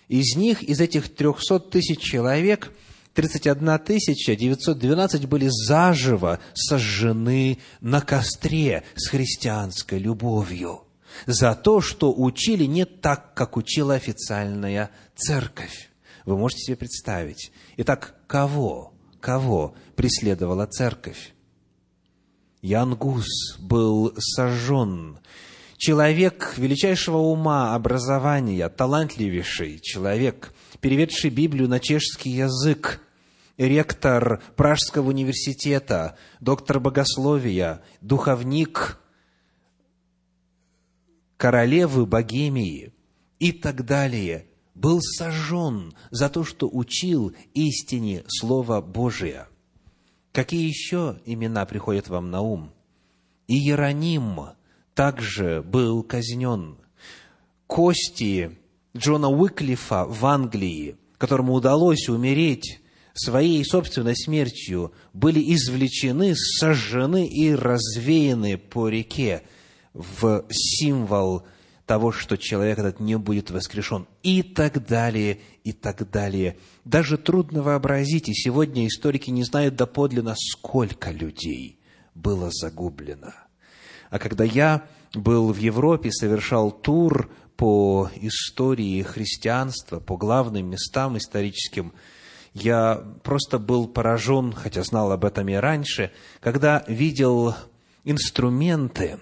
Из 0.09 0.37
них, 0.37 0.63
из 0.63 0.81
этих 0.81 1.15
трехсот 1.15 1.71
тысяч 1.71 2.01
человек, 2.01 2.73
31 3.15 3.79
тысяча 3.81 4.37
912 4.37 5.27
были 5.27 5.49
заживо 5.49 6.39
сожжены 6.55 7.59
на 7.81 8.01
костре 8.01 8.85
с 8.95 9.09
христианской 9.09 9.99
любовью– 9.99 10.83
за 11.27 11.55
то, 11.55 11.81
что 11.81 12.13
учили 12.13 12.65
не 12.65 12.85
так, 12.85 13.35
как 13.35 13.57
учила 13.57 13.95
официальная 13.95 14.91
церковь. 15.15 15.91
Вы 16.25 16.37
можете 16.37 16.63
себе 16.63 16.77
представить. 16.77 17.53
Итак, 17.79 18.15
кого, 18.27 18.93
кого 19.21 19.75
преследовала 19.97 20.67
церковь? 20.67 21.35
Ян 22.61 22.95
Гус 22.97 23.57
был 23.59 24.15
сожжен. 24.19 25.19
Человек 25.79 26.55
величайшего 26.59 27.17
ума, 27.17 27.75
образования, 27.75 28.69
талантливейший 28.69 29.79
человек, 29.79 30.53
переведший 30.81 31.31
Библию 31.31 31.69
на 31.69 31.81
чешский 31.81 32.31
язык, 32.31 33.01
ректор 33.57 34.43
Пражского 34.57 35.09
университета, 35.09 36.19
доктор 36.41 36.81
богословия, 36.81 37.81
духовник– 38.03 39.01
королевы 41.39 42.05
Богемии 42.05 42.93
и 43.39 43.53
так 43.53 43.87
далее, 43.87 44.47
был 44.75 45.01
сожжен 45.01 45.95
за 46.11 46.29
то, 46.29 46.45
что 46.45 46.69
учил 46.71 47.33
истине 47.55 48.25
Слова 48.27 48.83
Божия. 48.83 49.49
Какие 50.33 50.69
еще 50.69 51.21
имена 51.25 51.65
приходят 51.65 52.09
вам 52.09 52.31
на 52.31 52.43
ум? 52.43 52.73
Иероним 53.47 54.41
также 54.99 55.63
был 55.63 56.03
казнен. 56.03 56.77
Кости 57.69 58.59
Джона 58.97 59.29
Уиклифа 59.29 60.05
в 60.05 60.27
Англии, 60.27 60.97
которому 61.19 61.53
удалось 61.53 62.09
умереть 62.09 62.81
своей 63.15 63.65
собственной 63.65 64.17
смертью, 64.17 64.93
были 65.13 65.39
извлечены, 65.55 66.35
сожжены 66.35 67.29
и 67.29 67.55
развеяны 67.55 68.59
по 68.59 68.89
реке– 68.89 69.45
в 69.95 70.45
символ 70.51 71.45
того, 71.87 72.11
что 72.11 72.37
человек 72.37 72.81
этот 72.81 72.99
не 72.99 73.17
будет 73.17 73.53
воскрешен. 73.53 74.07
И 74.25 74.43
так 74.43 74.85
далее, 74.85 75.39
и 75.63 75.73
так 75.73 76.11
далее. 76.11 76.57
Даже 76.85 77.19
трудно 77.19 77.63
вообразить, 77.63 78.29
и 78.29 78.35
сегодня 78.35 78.87
историки 78.87 79.31
не 79.31 79.45
знают 79.45 79.77
доподлинно, 79.77 80.35
сколько 80.37 81.13
людей 81.13 81.79
было 82.15 82.51
загублено. 82.53 83.48
А 84.11 84.19
когда 84.19 84.45
я 84.45 84.87
был 85.15 85.53
в 85.53 85.59
Европе, 85.59 86.11
совершал 86.11 86.71
тур 86.71 87.31
по 87.57 88.11
истории 88.21 89.03
христианства, 89.03 90.01
по 90.01 90.17
главным 90.17 90.71
местам 90.71 91.19
историческим, 91.19 91.93
я 92.55 92.97
просто 93.23 93.59
был 93.59 93.89
поражен, 93.89 94.53
хотя 94.53 94.83
знал 94.83 95.13
об 95.13 95.25
этом 95.25 95.49
и 95.49 95.55
раньше, 95.55 96.13
когда 96.41 96.85
видел 96.89 97.55
инструменты, 98.05 99.19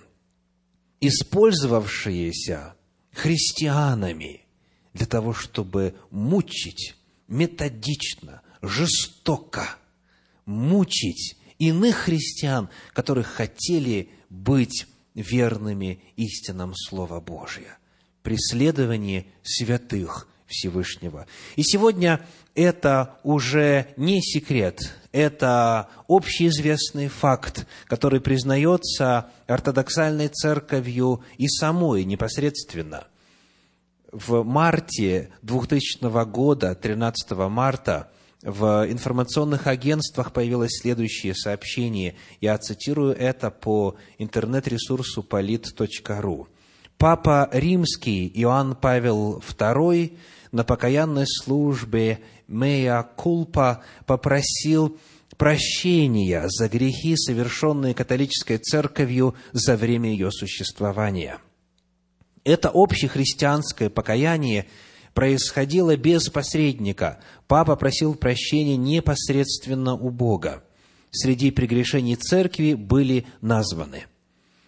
использовавшиеся 1.00 2.74
христианами 3.12 4.46
для 4.92 5.06
того, 5.06 5.32
чтобы 5.32 5.94
мучить 6.10 6.96
методично, 7.28 8.42
жестоко, 8.62 9.66
мучить 10.44 11.36
иных 11.58 11.96
христиан, 11.96 12.68
которые 12.92 13.24
хотели 13.24 14.10
быть 14.28 14.86
верными 15.14 16.00
истинам 16.16 16.74
Слова 16.74 17.20
Божия. 17.20 17.78
Преследование 18.22 19.26
святых 19.42 20.28
Всевышнего. 20.46 21.26
И 21.56 21.62
сегодня 21.62 22.24
это 22.54 23.18
уже 23.24 23.88
не 23.96 24.22
секрет, 24.22 24.94
это 25.12 25.88
общеизвестный 26.08 27.08
факт, 27.08 27.66
который 27.86 28.20
признается 28.20 29.30
ортодоксальной 29.46 30.28
церковью 30.28 31.22
и 31.36 31.48
самой 31.48 32.04
непосредственно. 32.04 33.06
В 34.12 34.44
марте 34.44 35.30
2000 35.42 36.24
года, 36.26 36.74
13 36.74 37.32
марта, 37.50 38.10
в 38.42 38.86
информационных 38.90 39.66
агентствах 39.66 40.32
появилось 40.32 40.78
следующее 40.80 41.34
сообщение. 41.34 42.16
Я 42.40 42.58
цитирую 42.58 43.14
это 43.14 43.50
по 43.50 43.96
интернет-ресурсу 44.18 45.26
polit.ru. 45.28 46.46
Папа 46.98 47.48
Римский 47.52 48.30
Иоанн 48.34 48.74
Павел 48.74 49.38
II 49.38 50.16
на 50.52 50.64
покаянной 50.64 51.26
службе 51.26 52.20
Мея 52.48 53.02
Кулпа 53.16 53.82
попросил 54.06 54.98
прощения 55.36 56.44
за 56.48 56.68
грехи, 56.68 57.16
совершенные 57.16 57.94
католической 57.94 58.58
церковью 58.58 59.34
за 59.52 59.76
время 59.76 60.10
ее 60.10 60.30
существования. 60.30 61.38
Это 62.44 62.70
общехристианское 62.72 63.90
покаяние 63.90 64.66
происходило 65.16 65.96
без 65.96 66.28
посредника. 66.28 67.18
Папа 67.48 67.74
просил 67.74 68.14
прощения 68.14 68.76
непосредственно 68.76 69.94
у 69.94 70.10
Бога. 70.10 70.62
Среди 71.10 71.50
прегрешений 71.50 72.16
церкви 72.16 72.74
были 72.74 73.24
названы 73.40 74.04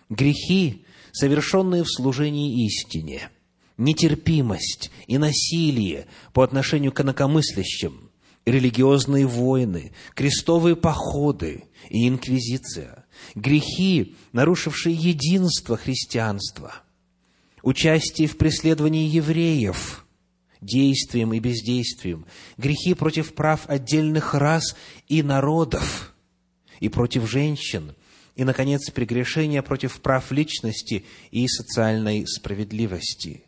грехи, 0.09 0.87
совершенные 1.13 1.85
в 1.85 1.89
служении 1.89 2.65
истине– 2.65 3.31
нетерпимость 3.77 4.91
и 5.07 5.19
насилие 5.19 6.07
по 6.33 6.43
отношению 6.43 6.93
к 6.93 7.01
инакомыслящим, 7.03 8.11
религиозные 8.47 9.27
войны, 9.27 9.93
крестовые 10.15 10.77
походы 10.77 11.65
и 11.91 12.09
инквизиция, 12.09 13.05
грехи, 13.35 14.17
нарушившие 14.33 14.97
единство 14.97 15.77
христианства, 15.77 16.77
участие 17.63 18.29
в 18.29 18.39
преследовании 18.39 19.07
евреев– 19.07 20.07
действием 20.61 21.33
и 21.33 21.41
бездействием, 21.41 22.27
грехи 22.57 22.95
против 22.95 23.35
прав 23.35 23.69
отдельных 23.69 24.35
рас 24.35 24.77
и 25.09 25.23
народов, 25.23 26.15
и 26.81 26.89
против 26.89 27.29
женщин, 27.29 27.95
и, 28.35 28.45
наконец, 28.45 28.91
прегрешения 28.91 29.63
против 29.63 30.01
прав 30.01 30.31
личности 30.31 31.05
и 31.31 31.47
социальной 31.49 32.27
справедливости. 32.27 33.45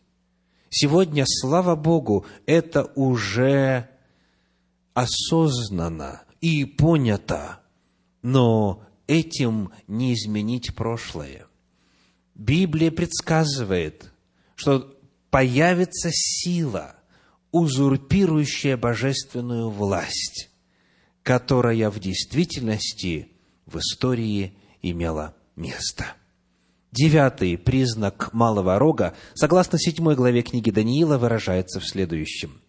Сегодня, 0.68 1.24
слава 1.26 1.76
Богу, 1.76 2.26
это 2.46 2.84
уже 2.94 3.88
осознанно 4.94 6.22
и 6.40 6.64
понято, 6.64 7.60
но 8.22 8.84
этим 9.06 9.72
не 9.88 10.14
изменить 10.14 10.74
прошлое. 10.74 11.46
Библия 12.34 12.90
предсказывает, 12.90 14.12
что 14.54 14.96
появится 15.30 16.10
сила, 16.12 16.96
узурпирующая 17.52 18.76
божественную 18.76 19.70
власть, 19.70 20.50
которая 21.22 21.90
в 21.90 21.98
действительности 21.98 23.32
в 23.66 23.78
истории 23.78 24.54
имела 24.82 25.34
место. 25.56 26.06
Девятый 26.92 27.56
признак 27.56 28.32
малого 28.32 28.78
рога, 28.78 29.14
согласно 29.34 29.78
седьмой 29.78 30.16
главе 30.16 30.42
книги 30.42 30.70
Даниила, 30.70 31.18
выражается 31.18 31.78
в 31.78 31.86
следующем. 31.86 32.60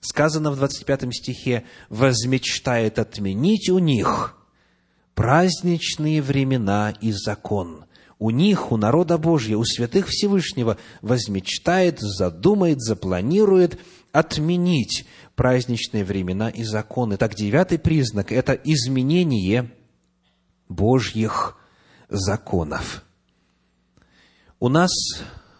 Сказано 0.00 0.50
в 0.50 0.56
25 0.56 1.12
стихе, 1.12 1.64
«Возмечтает 1.88 2.98
отменить 2.98 3.68
у 3.70 3.78
них 3.78 4.36
праздничные 5.14 6.22
времена 6.22 6.94
и 7.00 7.10
закон». 7.12 7.86
У 8.20 8.30
них, 8.30 8.70
у 8.70 8.76
народа 8.76 9.18
Божьего, 9.18 9.58
у 9.58 9.64
святых 9.64 10.06
Всевышнего 10.06 10.78
возмечтает, 11.02 11.98
задумает, 12.00 12.80
запланирует 12.80 13.78
отменить 14.14 15.06
праздничные 15.34 16.04
времена 16.04 16.48
и 16.48 16.62
законы. 16.62 17.16
Так, 17.16 17.34
девятый 17.34 17.80
признак– 17.80 18.30
это 18.32 18.52
изменение 18.52 19.72
Божьих 20.68 21.58
законов. 22.08 23.02
У 24.60 24.68
нас 24.68 24.92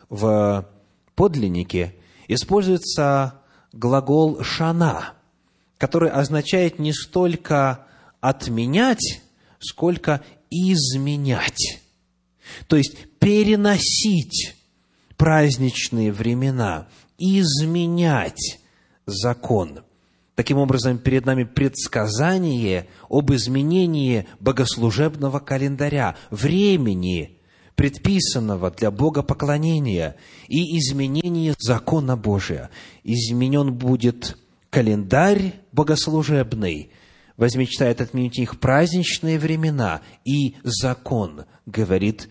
в 0.08 0.68
подлиннике 1.16 1.96
используется 2.28 3.42
глагол 3.72 4.42
«шана», 4.44 5.14
который 5.76 6.10
означает 6.10 6.78
не 6.78 6.92
столько 6.92 7.86
«отменять», 8.20 9.20
сколько 9.58 10.22
«изменять». 10.50 11.80
То 12.68 12.76
есть 12.76 13.18
переносить 13.18 14.54
праздничные 15.16 16.12
времена, 16.12 16.86
изменять 17.18 18.60
закон. 19.06 19.80
Таким 20.34 20.58
образом, 20.58 20.98
перед 20.98 21.26
нами 21.26 21.44
предсказание 21.44 22.88
об 23.08 23.32
изменении 23.32 24.26
богослужебного 24.40 25.38
календаря, 25.38 26.16
времени, 26.30 27.38
предписанного 27.76 28.70
для 28.70 28.90
богопоклонения 28.90 30.16
и 30.48 30.78
изменение 30.78 31.54
закона 31.58 32.16
Божия. 32.16 32.70
Изменен 33.04 33.74
будет 33.74 34.36
календарь 34.70 35.54
богослужебный, 35.72 36.90
возмечтает 37.36 38.00
отменить 38.00 38.38
их 38.38 38.58
праздничные 38.58 39.38
времена 39.38 40.02
и 40.24 40.56
закон, 40.64 41.44
говорит 41.66 42.28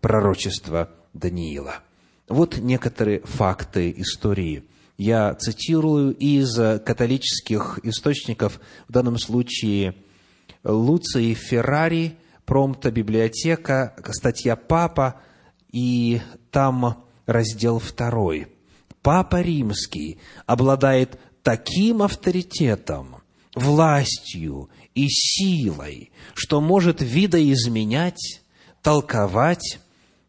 пророчество 0.00 0.90
Даниила. 1.14 1.85
Вот 2.28 2.58
некоторые 2.58 3.20
факты 3.20 3.94
истории. 3.96 4.64
Я 4.98 5.34
цитирую 5.34 6.14
из 6.16 6.54
католических 6.56 7.80
источников, 7.82 8.60
в 8.88 8.92
данном 8.92 9.18
случае 9.18 9.94
Луций 10.64 11.34
Феррари– 11.34 12.16
Промта 12.46 12.92
библиотека, 12.92 13.96
статья 14.12 14.54
«Папа», 14.54 15.20
и 15.72 16.22
там 16.52 17.04
раздел 17.26 17.80
второй. 17.80 18.46
Папа 19.02 19.42
Римский 19.42 20.18
обладает 20.46 21.18
таким 21.42 22.02
авторитетом, 22.02 23.16
властью 23.56 24.70
и 24.94 25.08
силой, 25.08 26.12
что 26.34 26.60
может 26.60 27.02
видоизменять, 27.02 28.42
толковать 28.80 29.80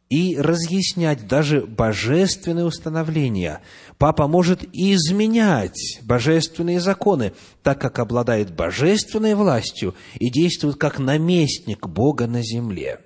и 0.09 0.37
разъяснять 0.37 1.27
даже 1.27 1.61
божественные 1.61 2.65
установления. 2.65 3.61
Папа 3.97 4.27
может 4.27 4.63
изменять 4.73 5.99
божественные 6.03 6.79
законы, 6.79 7.33
так 7.63 7.81
как 7.81 7.99
обладает 7.99 8.55
божественной 8.55 9.35
властью 9.35 9.95
и 10.15 10.29
действует 10.29 10.77
как 10.77 10.99
наместник 10.99 11.87
Бога 11.87 12.27
на 12.27 12.41
земле. 12.41 13.01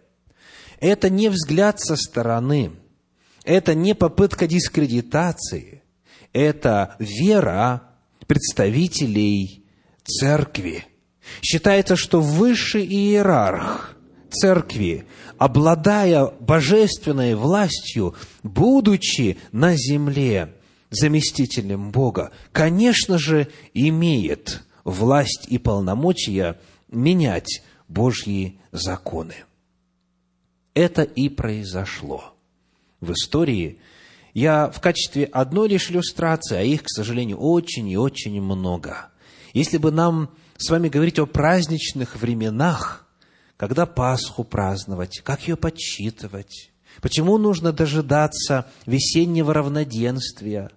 Это 0.79 1.09
не 1.09 1.29
взгляд 1.29 1.79
со 1.79 1.95
стороны, 1.95 2.71
это 3.43 3.73
не 3.73 3.95
попытка 3.95 4.47
дискредитации, 4.47 5.83
это 6.33 6.95
вера 6.99 7.83
представителей 8.27 9.65
церкви. 10.03 10.85
Считается, 11.41 11.95
что 11.95 12.21
высший 12.21 12.85
иерарх 12.85 13.95
церкви, 14.33 15.05
обладая 15.37 16.27
божественной 16.39 17.35
властью, 17.35 18.15
будучи 18.43 19.37
на 19.51 19.75
земле 19.75 20.53
заместителем 20.89 21.91
Бога, 21.91 22.31
конечно 22.51 23.17
же, 23.17 23.47
имеет 23.73 24.63
власть 24.83 25.47
и 25.47 25.57
полномочия 25.57 26.59
менять 26.89 27.63
Божьи 27.87 28.59
законы. 28.71 29.35
Это 30.73 31.03
и 31.03 31.29
произошло 31.29 32.33
в 33.01 33.11
истории. 33.11 33.79
Я 34.33 34.69
в 34.69 34.79
качестве 34.79 35.25
одной 35.25 35.67
лишь 35.67 35.91
иллюстрации, 35.91 36.57
а 36.57 36.61
их, 36.61 36.83
к 36.83 36.89
сожалению, 36.89 37.37
очень 37.37 37.89
и 37.89 37.97
очень 37.97 38.41
много. 38.41 39.09
Если 39.53 39.77
бы 39.77 39.91
нам 39.91 40.29
с 40.57 40.69
вами 40.69 40.87
говорить 40.87 41.19
о 41.19 41.25
праздничных 41.25 42.15
временах, 42.15 43.05
когда 43.61 43.85
Пасху 43.85 44.43
праздновать, 44.43 45.21
как 45.23 45.47
ее 45.47 45.55
подсчитывать, 45.55 46.71
почему 46.99 47.37
нужно 47.37 47.71
дожидаться 47.71 48.65
весеннего 48.87 49.53
равноденствия, 49.53 50.71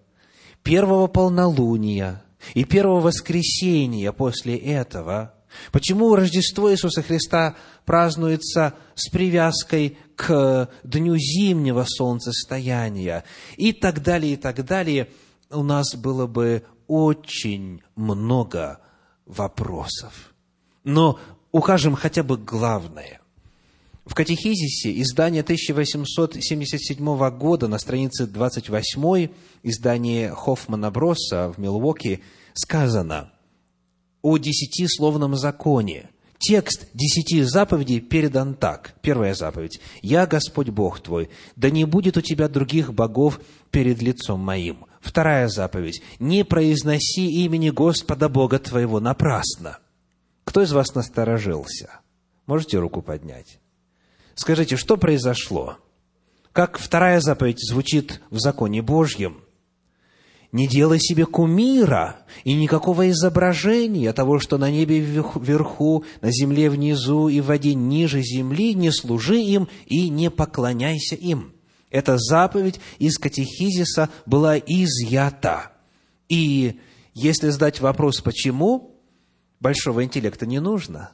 первого 0.62 1.06
полнолуния 1.06 2.22
и 2.52 2.64
первого 2.64 3.00
воскресения 3.00 4.12
после 4.12 4.58
этого– 4.58 5.32
Почему 5.70 6.16
Рождество 6.16 6.72
Иисуса 6.72 7.00
Христа 7.00 7.54
празднуется 7.84 8.74
с 8.96 9.08
привязкой 9.08 9.96
к 10.16 10.68
дню 10.82 11.16
зимнего 11.16 11.84
солнцестояния? 11.86 13.22
И 13.56 13.72
так 13.72 14.02
далее, 14.02 14.32
и 14.32 14.36
так 14.36 14.64
далее, 14.64 15.10
у 15.50 15.62
нас 15.62 15.94
было 15.94 16.26
бы 16.26 16.64
очень 16.88 17.82
много 17.94 18.80
вопросов. 19.26 20.34
Но 20.82 21.20
укажем 21.54 21.94
хотя 21.94 22.22
бы 22.22 22.36
главное. 22.36 23.20
В 24.04 24.14
катехизисе 24.14 25.00
издания 25.00 25.40
1877 25.40 27.30
года 27.30 27.68
на 27.68 27.78
странице 27.78 28.26
28 28.26 29.28
издание 29.62 30.34
Хоффмана 30.34 30.90
Бросса 30.90 31.52
в 31.52 31.58
Милуоке 31.58 32.20
сказано– 32.54 33.30
о 34.24 34.38
десятисловном 34.38 35.36
законе. 35.36 36.08
Текст 36.38 36.88
десяти 36.94 37.42
заповедей 37.42 38.00
передан 38.00 38.54
так. 38.54 38.94
Первая 39.02 39.34
заповедь. 39.34 39.80
«Я 40.00 40.26
Господь 40.26 40.70
Бог 40.70 41.00
твой, 41.00 41.28
да 41.56 41.68
не 41.70 41.84
будет 41.84 42.16
у 42.16 42.22
тебя 42.22 42.48
других 42.48 42.92
богов 42.94 43.38
перед 43.70 44.00
лицом 44.00 44.40
моим». 44.40 44.86
Вторая 45.02 45.48
заповедь. 45.48 46.02
«Не 46.18 46.42
произноси 46.42 47.44
имени 47.44 47.68
Господа 47.68 48.30
Бога 48.30 48.58
твоего 48.58 48.98
напрасно». 48.98 49.78
Кто 50.44 50.62
из 50.62 50.72
вас 50.72 50.94
насторожился? 50.94 52.00
Можете 52.46 52.78
руку 52.78 53.02
поднять? 53.02 53.58
Скажите, 54.34 54.76
что 54.76 54.96
произошло? 54.96 55.78
Как 56.52 56.78
вторая 56.78 57.20
заповедь 57.20 57.58
звучит 57.60 58.20
в 58.30 58.38
законе 58.38 58.82
Божьем? 58.82 59.40
Не 60.52 60.68
делай 60.68 61.00
себе 61.00 61.26
кумира 61.26 62.20
и 62.44 62.54
никакого 62.54 63.10
изображения 63.10 64.12
того, 64.12 64.38
что 64.38 64.56
на 64.56 64.70
небе 64.70 65.00
вверху, 65.00 66.04
на 66.20 66.30
земле 66.30 66.70
внизу 66.70 67.28
и 67.28 67.40
в 67.40 67.46
воде 67.46 67.74
ниже 67.74 68.22
земли, 68.22 68.72
не 68.74 68.92
служи 68.92 69.40
им 69.40 69.68
и 69.86 70.08
не 70.08 70.30
поклоняйся 70.30 71.16
им. 71.16 71.54
Эта 71.90 72.18
заповедь 72.18 72.78
из 73.00 73.18
катехизиса 73.18 74.10
была 74.26 74.56
изъята. 74.56 75.72
И 76.28 76.78
если 77.14 77.50
задать 77.50 77.80
вопрос, 77.80 78.20
почему, 78.20 78.93
большого 79.64 80.04
интеллекта 80.04 80.44
не 80.44 80.60
нужно. 80.60 81.10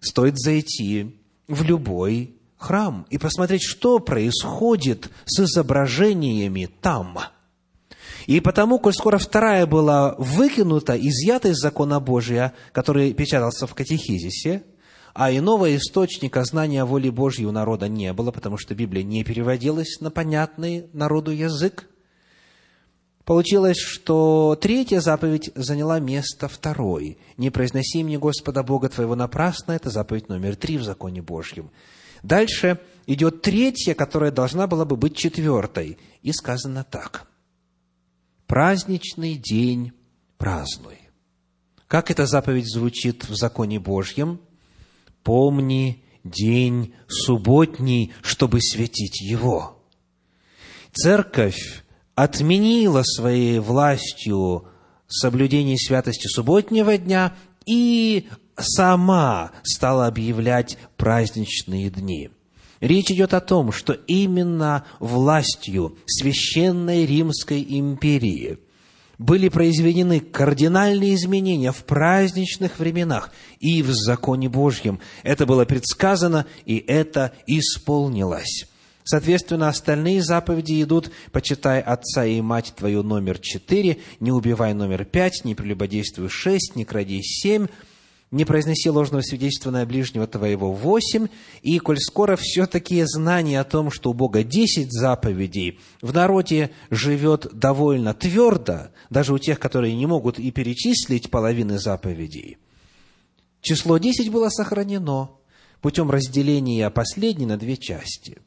Стоит 0.00 0.38
зайти 0.38 1.20
в 1.46 1.62
любой 1.62 2.34
храм 2.56 3.06
и 3.10 3.18
посмотреть, 3.18 3.62
что 3.62 3.98
происходит 3.98 5.10
с 5.26 5.40
изображениями 5.40 6.68
там– 6.80 7.18
и 8.26 8.38
потому, 8.38 8.78
коль 8.78 8.92
скоро 8.92 9.18
вторая 9.18 9.66
была 9.66 10.14
выкинута, 10.18 10.96
изъята 10.96 11.48
из 11.48 11.56
закона 11.56 11.98
Божия, 11.98 12.52
который 12.70 13.12
печатался 13.12 13.66
в 13.66 13.74
катехизисе, 13.74 14.62
а 15.14 15.32
иного 15.32 15.74
источника 15.76 16.44
знания 16.44 16.84
воли 16.84 17.10
Божьей 17.10 17.46
у 17.46 17.50
народа 17.50 17.88
не 17.88 18.12
было, 18.12 18.30
потому 18.30 18.56
что 18.56 18.74
Библия 18.76 19.02
не 19.02 19.24
переводилась 19.24 20.00
на 20.00 20.12
понятный 20.12 20.86
народу 20.92 21.32
язык, 21.32 21.88
Получилось, 23.30 23.78
что 23.78 24.58
третья 24.60 24.98
заповедь 24.98 25.52
заняла 25.54 26.00
место 26.00 26.48
второй. 26.48 27.16
«Не 27.36 27.50
произноси 27.50 28.02
мне 28.02 28.18
Господа 28.18 28.64
Бога 28.64 28.88
твоего 28.88 29.14
напрасно»– 29.14 29.70
это 29.70 29.88
заповедь 29.88 30.28
номер 30.28 30.56
три 30.56 30.78
в 30.78 30.82
законе 30.82 31.22
Божьем. 31.22 31.70
Дальше 32.24 32.80
идет 33.06 33.40
третья, 33.40 33.94
которая 33.94 34.32
должна 34.32 34.66
была 34.66 34.84
бы 34.84 34.96
быть 34.96 35.16
четвертой. 35.16 35.96
И 36.22 36.32
сказано 36.32 36.82
так 36.82 37.28
праздничный 38.48 39.36
день 39.36 39.92
празднуй. 40.36 40.98
Как 41.86 42.10
эта 42.10 42.26
заповедь 42.26 42.68
звучит 42.68 43.28
в 43.28 43.36
законе 43.36 43.78
Божьем? 43.78 44.40
Помни 45.22 46.02
день 46.24 46.96
субботний, 47.06 48.12
чтобы 48.22 48.60
светить 48.60 49.20
его. 49.20 49.80
Церковь 50.92 51.84
отменила 52.14 53.02
своей 53.02 53.58
властью 53.58 54.66
соблюдение 55.06 55.78
святости 55.78 56.26
субботнего 56.28 56.96
дня 56.96 57.34
и 57.66 58.28
сама 58.56 59.52
стала 59.62 60.06
объявлять 60.06 60.78
праздничные 60.96 61.90
дни– 61.90 62.30
Речь 62.80 63.10
идет 63.10 63.34
о 63.34 63.40
том, 63.40 63.72
что 63.72 63.92
именно 63.92 64.84
властью 65.00 65.98
Священной 66.06 67.04
Римской 67.04 67.64
империи 67.68 68.58
были 69.18 69.50
произведены 69.50 70.20
кардинальные 70.20 71.14
изменения 71.14 71.72
в 71.72 71.84
праздничных 71.84 72.78
временах 72.78 73.32
и 73.58 73.82
в 73.82 73.92
законе 73.92 74.48
Божьем. 74.48 74.98
Это 75.22 75.44
было 75.44 75.66
предсказано, 75.66 76.46
и 76.64 76.78
это 76.78 77.32
исполнилось. 77.46 78.66
Соответственно, 79.10 79.68
остальные 79.68 80.22
заповеди 80.22 80.80
идут 80.80 81.10
«почитай 81.32 81.80
отца 81.80 82.24
и 82.24 82.40
мать 82.40 82.74
твою» 82.76 83.02
номер 83.02 83.40
четыре, 83.40 83.98
«не 84.20 84.30
убивай» 84.30 84.72
номер 84.72 85.04
пять, 85.04 85.44
«не 85.44 85.56
прелюбодействуй» 85.56 86.28
шесть, 86.28 86.76
«не 86.76 86.84
кради» 86.84 87.20
семь, 87.20 87.66
не 88.30 88.44
произноси 88.44 88.88
ложного 88.88 89.22
свидетельства 89.22 89.72
на 89.72 89.84
ближнего 89.84 90.28
твоего 90.28 90.72
восемь, 90.72 91.26
и 91.60 91.80
коль 91.80 91.98
скоро 91.98 92.36
все-таки 92.36 93.02
знание 93.04 93.58
о 93.58 93.64
том, 93.64 93.90
что 93.90 94.10
у 94.10 94.12
Бога 94.12 94.44
десять 94.44 94.92
заповедей, 94.92 95.80
в 96.00 96.14
народе 96.14 96.70
живет 96.90 97.48
довольно 97.52 98.14
твердо, 98.14 98.90
даже 99.10 99.34
у 99.34 99.38
тех, 99.38 99.58
которые 99.58 99.96
не 99.96 100.06
могут 100.06 100.38
и 100.38 100.52
перечислить 100.52 101.32
половины 101.32 101.80
заповедей, 101.80 102.58
число 103.60 103.98
десять 103.98 104.30
было 104.30 104.50
сохранено 104.50 105.30
путем 105.80 106.12
разделения 106.12 106.88
последней 106.90 107.46
на 107.46 107.56
две 107.56 107.76
части. 107.76 108.38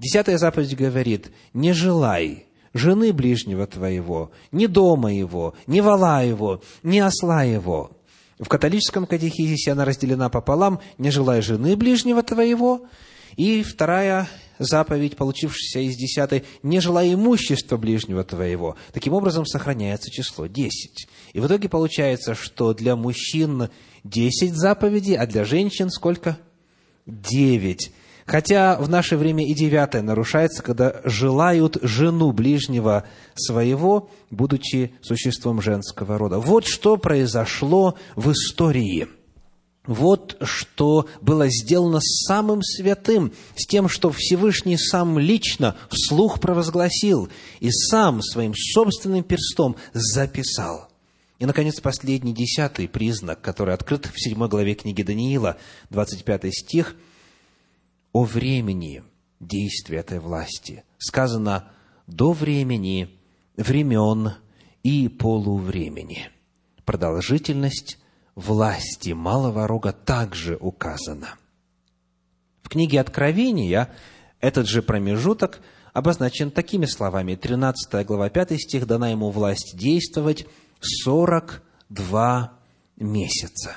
Десятая 0.00 0.38
заповедь 0.38 0.76
говорит, 0.76 1.30
не 1.54 1.72
желай 1.72 2.46
жены 2.72 3.12
ближнего 3.12 3.66
твоего, 3.66 4.32
ни 4.50 4.66
дома 4.66 5.12
его, 5.14 5.54
ни 5.68 5.80
вала 5.80 6.24
его, 6.24 6.62
ни 6.82 6.98
осла 6.98 7.44
его– 7.44 7.92
в 8.40 8.48
католическом 8.48 9.06
катехизисе 9.06 9.72
она 9.72 9.84
разделена 9.84 10.30
пополам, 10.30 10.80
не 10.96 11.10
желая 11.10 11.42
жены 11.42 11.76
ближнего 11.76 12.22
твоего, 12.22 12.86
и 13.36 13.62
вторая 13.62 14.30
заповедь, 14.58 15.16
получившаяся 15.16 15.80
из 15.80 15.94
десятой, 15.96 16.44
не 16.62 16.80
желая 16.80 17.12
имущества 17.12 17.76
ближнего 17.76 18.24
твоего. 18.24 18.76
Таким 18.94 19.12
образом, 19.12 19.44
сохраняется 19.44 20.10
число 20.10 20.46
десять. 20.46 21.06
И 21.34 21.40
в 21.40 21.46
итоге 21.46 21.68
получается, 21.68 22.34
что 22.34 22.72
для 22.72 22.96
мужчин 22.96 23.68
десять 24.04 24.54
заповедей, 24.54 25.16
а 25.16 25.26
для 25.26 25.44
женщин 25.44 25.90
сколько? 25.90 26.38
Девять. 27.04 27.92
Хотя 28.30 28.76
в 28.76 28.88
наше 28.88 29.16
время 29.16 29.44
и 29.44 29.54
девятое 29.54 30.02
нарушается, 30.02 30.62
когда 30.62 31.00
желают 31.02 31.78
жену 31.82 32.30
ближнего 32.30 33.02
своего, 33.34 34.08
будучи 34.30 34.92
существом 35.02 35.60
женского 35.60 36.16
рода. 36.16 36.38
Вот 36.38 36.64
что 36.64 36.96
произошло 36.96 37.98
в 38.14 38.30
истории. 38.30 39.08
Вот 39.84 40.36
что 40.42 41.08
было 41.20 41.48
сделано 41.48 41.98
самым 42.00 42.62
святым, 42.62 43.32
с 43.56 43.66
тем, 43.66 43.88
что 43.88 44.12
Всевышний 44.12 44.78
сам 44.78 45.18
лично 45.18 45.74
вслух 45.90 46.38
провозгласил 46.38 47.28
и 47.58 47.72
сам 47.72 48.22
своим 48.22 48.54
собственным 48.54 49.24
перстом 49.24 49.74
записал. 49.92 50.88
И, 51.40 51.46
наконец, 51.46 51.80
последний, 51.80 52.32
десятый 52.32 52.86
признак, 52.86 53.40
который 53.40 53.74
открыт 53.74 54.06
в 54.06 54.22
седьмой 54.22 54.48
главе 54.48 54.76
книги 54.76 55.02
Даниила, 55.02 55.56
25 55.90 56.54
стих– 56.54 56.94
о 58.12 58.24
времени 58.24 59.02
действия 59.38 59.98
этой 59.98 60.18
власти. 60.18 60.84
Сказано 60.98 61.70
«до 62.06 62.32
времени, 62.32 63.18
времен 63.56 64.34
и 64.82 65.08
полувремени». 65.08 66.30
Продолжительность 66.84 67.98
власти 68.34 69.10
малого 69.10 69.66
рога 69.66 69.92
также 69.92 70.56
указана. 70.56 71.36
В 72.62 72.68
книге 72.68 73.00
Откровения 73.00 73.90
этот 74.40 74.68
же 74.68 74.82
промежуток 74.82 75.60
обозначен 75.92 76.50
такими 76.50 76.86
словами. 76.86 77.34
13 77.34 78.06
глава 78.06 78.28
5 78.28 78.60
стих, 78.60 78.86
дана 78.86 79.10
ему 79.10 79.30
власть 79.30 79.76
действовать 79.76 80.46
42 80.80 82.52
месяца. 82.96 83.76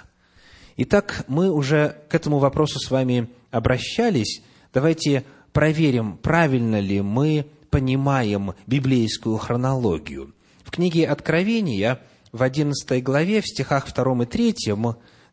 Итак, 0.77 1.25
мы 1.27 1.51
уже 1.51 2.01
к 2.09 2.15
этому 2.15 2.39
вопросу 2.39 2.79
с 2.79 2.89
вами 2.89 3.29
обращались. 3.53 4.41
Давайте 4.73 5.23
проверим, 5.53 6.17
правильно 6.17 6.79
ли 6.79 7.01
мы 7.01 7.45
понимаем 7.69 8.53
библейскую 8.67 9.37
хронологию. 9.37 10.33
В 10.63 10.71
книге 10.71 11.07
Откровения 11.07 11.99
в 12.31 12.41
11 12.41 13.03
главе, 13.03 13.41
в 13.41 13.47
стихах 13.47 13.93
2 13.93 14.23
и 14.23 14.25
3 14.25 14.55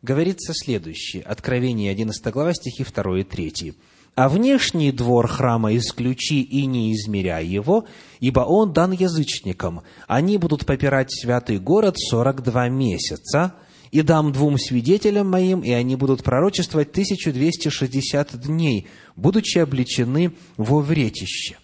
говорится 0.03 0.53
следующее. 0.53 1.23
Откровение, 1.23 1.91
11 1.91 2.31
глава, 2.31 2.53
стихи 2.53 2.85
2 2.85 3.19
и 3.19 3.23
3. 3.23 3.73
«А 4.13 4.29
внешний 4.29 4.91
двор 4.91 5.27
храма 5.27 5.75
исключи 5.75 6.41
и 6.41 6.65
не 6.65 6.93
измеряй 6.93 7.45
его, 7.45 7.85
ибо 8.19 8.41
он 8.41 8.73
дан 8.73 8.91
язычникам. 8.91 9.81
Они 10.07 10.37
будут 10.37 10.65
попирать 10.65 11.11
святый 11.11 11.59
город 11.59 11.95
сорок 11.97 12.43
два 12.43 12.67
месяца, 12.67 13.55
и 13.91 14.01
дам 14.01 14.31
двум 14.31 14.57
свидетелям 14.57 15.29
моим, 15.29 15.61
и 15.61 15.71
они 15.71 15.95
будут 15.95 16.23
пророчествовать 16.23 16.91
1260 16.91 18.39
дней, 18.41 18.87
будучи 19.15 19.57
обличены 19.57 20.33
во 20.57 20.79
вретище. 20.79 21.57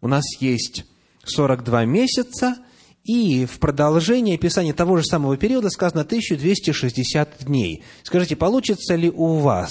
У 0.00 0.08
нас 0.08 0.24
есть 0.40 0.86
42 1.24 1.84
месяца, 1.84 2.56
и 3.04 3.44
в 3.44 3.58
продолжении 3.58 4.34
описания 4.34 4.72
того 4.72 4.96
же 4.96 5.04
самого 5.04 5.36
периода 5.36 5.68
сказано 5.70 6.00
1260 6.00 7.44
дней. 7.44 7.84
Скажите, 8.02 8.36
получится 8.36 8.94
ли 8.94 9.10
у 9.10 9.34
вас 9.36 9.70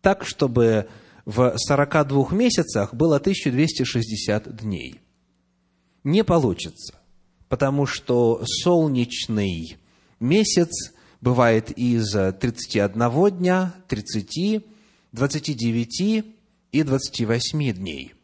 так, 0.00 0.24
чтобы 0.24 0.88
в 1.24 1.54
42 1.56 2.30
месяцах 2.30 2.94
было 2.94 3.16
1260 3.16 4.56
дней? 4.56 5.00
Не 6.04 6.22
получится, 6.22 6.94
потому 7.48 7.84
что 7.84 8.42
солнечный 8.62 9.76
месяц 10.20 10.92
бывает 11.26 11.72
из 11.72 12.12
31 12.12 13.36
дня, 13.36 13.74
30, 13.88 14.64
29 15.10 16.24
и 16.70 16.82
28 16.84 17.72
дней. 17.72 18.14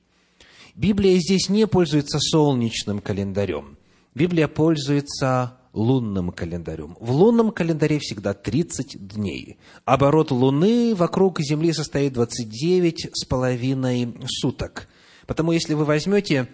Библия 0.76 1.18
здесь 1.18 1.48
не 1.48 1.66
пользуется 1.66 2.20
солнечным 2.20 3.00
календарем. 3.00 3.76
Библия 4.14 4.46
пользуется 4.46 5.58
лунным 5.72 6.30
календарем. 6.30 6.96
В 7.00 7.10
лунном 7.10 7.50
календаре 7.50 7.98
всегда 7.98 8.34
30 8.34 9.08
дней. 9.08 9.58
Оборот 9.84 10.30
Луны 10.30 10.94
вокруг 10.94 11.40
Земли 11.40 11.72
состоит 11.72 12.12
29 12.12 13.10
с 13.14 13.24
половиной 13.24 14.14
суток. 14.28 14.86
Потому 15.26 15.50
если 15.50 15.74
вы 15.74 15.84
возьмете 15.84 16.46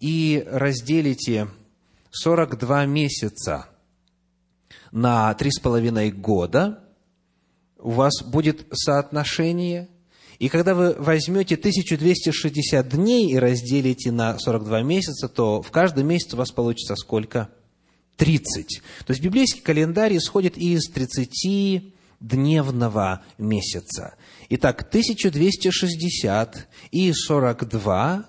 и 0.00 0.44
разделите 0.46 1.48
42 2.10 2.84
месяца 2.84 3.70
на 4.92 5.32
три 5.34 5.50
с 5.50 5.58
половиной 5.58 6.10
года, 6.10 6.80
у 7.78 7.90
вас 7.90 8.22
будет 8.22 8.66
соотношение. 8.72 9.88
И 10.38 10.48
когда 10.48 10.74
вы 10.74 10.94
возьмете 10.94 11.54
1260 11.54 12.88
дней 12.88 13.30
и 13.30 13.38
разделите 13.38 14.12
на 14.12 14.38
42 14.38 14.82
месяца, 14.82 15.28
то 15.28 15.62
в 15.62 15.70
каждом 15.70 16.06
месяце 16.08 16.36
у 16.36 16.38
вас 16.38 16.50
получится 16.50 16.94
сколько? 16.96 17.48
30. 18.16 18.82
То 19.06 19.10
есть 19.12 19.22
библейский 19.22 19.60
календарь 19.60 20.16
исходит 20.16 20.56
из 20.56 20.88
30 20.88 21.92
дневного 22.20 23.22
месяца. 23.38 24.14
Итак, 24.48 24.82
1260 24.88 26.68
и 26.90 27.12
42, 27.12 28.26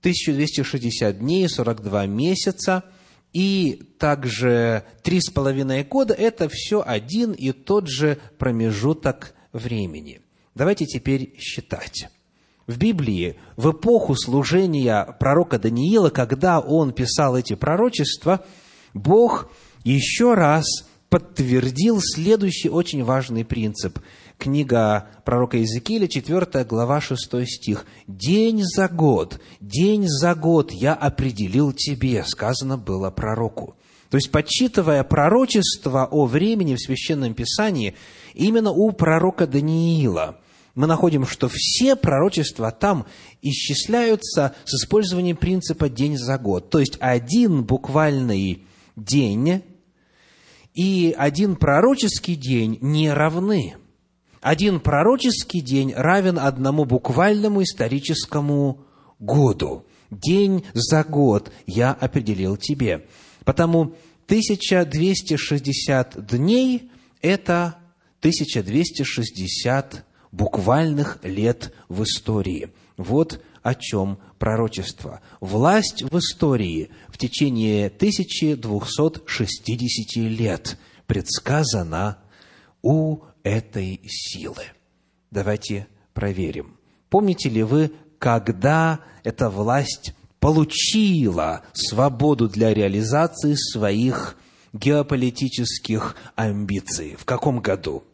1260 0.00 1.18
дней 1.18 1.44
и 1.44 1.48
42 1.48 2.06
месяца– 2.06 2.84
и 3.32 3.82
также 3.98 4.84
три 5.02 5.20
с 5.20 5.30
половиной 5.30 5.84
года– 5.84 6.14
это 6.18 6.48
все 6.50 6.82
один 6.84 7.32
и 7.32 7.52
тот 7.52 7.88
же 7.88 8.18
промежуток 8.38 9.34
времени. 9.52 10.20
Давайте 10.54 10.86
теперь 10.86 11.34
считать. 11.38 12.08
В 12.66 12.78
Библии, 12.78 13.36
в 13.56 13.72
эпоху 13.72 14.14
служения 14.14 15.16
пророка 15.18 15.58
Даниила, 15.58 16.10
когда 16.10 16.60
он 16.60 16.92
писал 16.92 17.36
эти 17.36 17.54
пророчества, 17.54 18.44
Бог 18.94 19.50
еще 19.82 20.34
раз 20.34 20.64
подтвердил 21.08 22.00
следующий 22.00 22.68
очень 22.68 23.02
важный 23.02 23.44
принцип– 23.44 23.98
книга 24.42 25.06
пророка 25.24 25.56
Иезекииля, 25.56 26.08
4 26.08 26.64
глава, 26.64 27.00
6 27.00 27.46
стих. 27.46 27.86
«День 28.08 28.64
за 28.64 28.88
год, 28.88 29.40
день 29.60 30.08
за 30.08 30.34
год 30.34 30.72
я 30.72 30.94
определил 30.94 31.72
тебе», 31.72 32.24
сказано 32.26 32.76
было 32.76 33.10
пророку. 33.10 33.76
То 34.10 34.16
есть, 34.16 34.32
подсчитывая 34.32 35.04
пророчество 35.04 36.06
о 36.10 36.26
времени 36.26 36.74
в 36.74 36.80
Священном 36.80 37.34
Писании, 37.34 37.94
именно 38.34 38.72
у 38.72 38.90
пророка 38.90 39.46
Даниила, 39.46 40.40
мы 40.74 40.88
находим, 40.88 41.24
что 41.24 41.48
все 41.48 41.94
пророчества 41.94 42.72
там 42.72 43.06
исчисляются 43.42 44.56
с 44.64 44.74
использованием 44.74 45.36
принципа 45.36 45.88
«день 45.88 46.18
за 46.18 46.36
год». 46.36 46.68
То 46.68 46.80
есть, 46.80 46.98
один 46.98 47.62
буквальный 47.62 48.64
день 48.96 49.62
и 50.74 51.14
один 51.16 51.54
пророческий 51.54 52.34
день 52.34 52.78
не 52.80 53.12
равны– 53.12 53.76
один 54.42 54.80
пророческий 54.80 55.60
день 55.60 55.94
равен 55.94 56.36
одному 56.38 56.84
буквальному 56.84 57.62
историческому 57.62 58.84
году. 59.20 59.86
День 60.10 60.64
за 60.74 61.04
год 61.04 61.52
я 61.64 61.92
определил 61.92 62.56
тебе. 62.56 63.06
Потому 63.44 63.94
1260 64.26 66.26
дней– 66.26 66.90
это 67.22 67.76
1260 68.18 70.04
буквальных 70.32 71.20
лет 71.22 71.72
в 71.88 72.02
истории. 72.02 72.72
Вот 72.96 73.40
о 73.62 73.76
чем 73.76 74.18
пророчество. 74.38 75.20
Власть 75.40 76.02
в 76.02 76.18
истории 76.18 76.90
в 77.08 77.16
течение 77.16 77.86
1260 77.86 80.16
лет 80.16 80.78
предсказана 81.06 82.18
у 82.82 83.20
этой 83.42 84.00
силы. 84.06 84.64
Давайте 85.30 85.86
проверим. 86.14 86.76
Помните 87.08 87.48
ли 87.48 87.62
вы, 87.62 87.92
когда 88.18 89.00
эта 89.24 89.50
власть 89.50 90.14
получила 90.40 91.62
свободу 91.72 92.48
для 92.48 92.74
реализации 92.74 93.54
своих 93.54 94.36
геополитических 94.72 96.16
амбиций? 96.36 97.16
В 97.16 97.24
каком 97.24 97.60
году? 97.60 98.04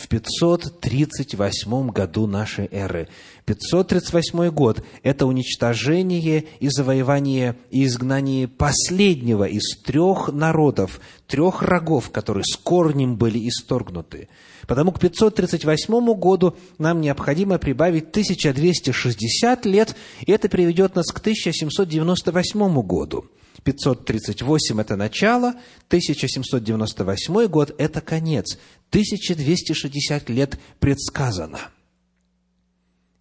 В 0.00 0.08
538 0.08 1.90
году 1.90 2.26
нашей 2.26 2.66
эры. 2.70 3.08
538 3.44 4.50
год– 4.50 4.82
это 5.02 5.26
уничтожение 5.26 6.46
и 6.58 6.68
завоевание 6.68 7.56
и 7.70 7.84
изгнание 7.84 8.48
последнего 8.48 9.44
из 9.44 9.76
трех 9.76 10.32
народов, 10.32 11.00
трех 11.26 11.62
рогов, 11.62 12.10
которые 12.10 12.44
с 12.44 12.56
корнем 12.56 13.16
были 13.16 13.46
исторгнуты. 13.48 14.28
Потому 14.66 14.92
к 14.92 15.00
538 15.00 16.14
году 16.14 16.56
нам 16.78 17.00
необходимо 17.02 17.58
прибавить 17.58 18.08
1260 18.08 19.66
лет, 19.66 19.94
и 20.24 20.32
это 20.32 20.48
приведет 20.48 20.94
нас 20.94 21.12
к 21.12 21.18
1798 21.18 22.82
году. 22.82 23.26
538– 23.64 24.80
это 24.82 24.96
начало, 24.96 25.50
1798 25.88 27.46
год– 27.46 27.74
это 27.78 28.00
конец. 28.00 28.58
1260 28.90 30.28
лет 30.30 30.58
предсказано. 30.78 31.60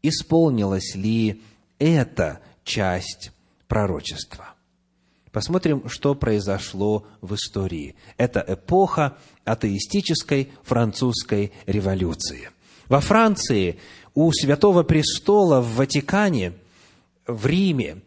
Исполнилась 0.01 0.95
ли 0.95 1.41
эта 1.77 2.39
часть 2.63 3.31
пророчества? 3.67 4.55
Посмотрим, 5.31 5.87
что 5.89 6.15
произошло 6.15 7.05
в 7.21 7.35
истории. 7.35 7.95
Это 8.17 8.43
эпоха 8.47 9.17
атеистической 9.45 10.51
французской 10.63 11.51
революции. 11.67 12.49
Во 12.87 12.99
Франции 12.99 13.79
у 14.15 14.31
Святого 14.31 14.81
Престола 14.83 15.61
в 15.61 15.75
Ватикане, 15.75 16.53
в 17.27 17.45
Риме, 17.45 18.01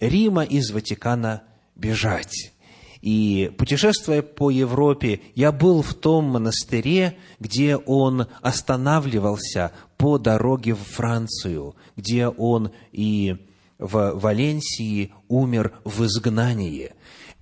Рима, 0.00 0.44
из 0.44 0.70
Ватикана 0.70 1.42
бежать. 1.74 2.52
И 3.00 3.52
путешествуя 3.56 4.22
по 4.22 4.50
Европе, 4.50 5.20
я 5.34 5.52
был 5.52 5.82
в 5.82 5.94
том 5.94 6.24
монастыре, 6.24 7.16
где 7.38 7.76
он 7.76 8.26
останавливался 8.40 9.72
по 9.96 10.18
дороге 10.18 10.74
в 10.74 10.82
Францию, 10.82 11.76
где 11.96 12.28
он 12.28 12.72
и 12.92 13.36
в 13.78 14.12
Валенсии 14.14 15.12
умер 15.28 15.72
в 15.84 16.04
изгнании. 16.04 16.92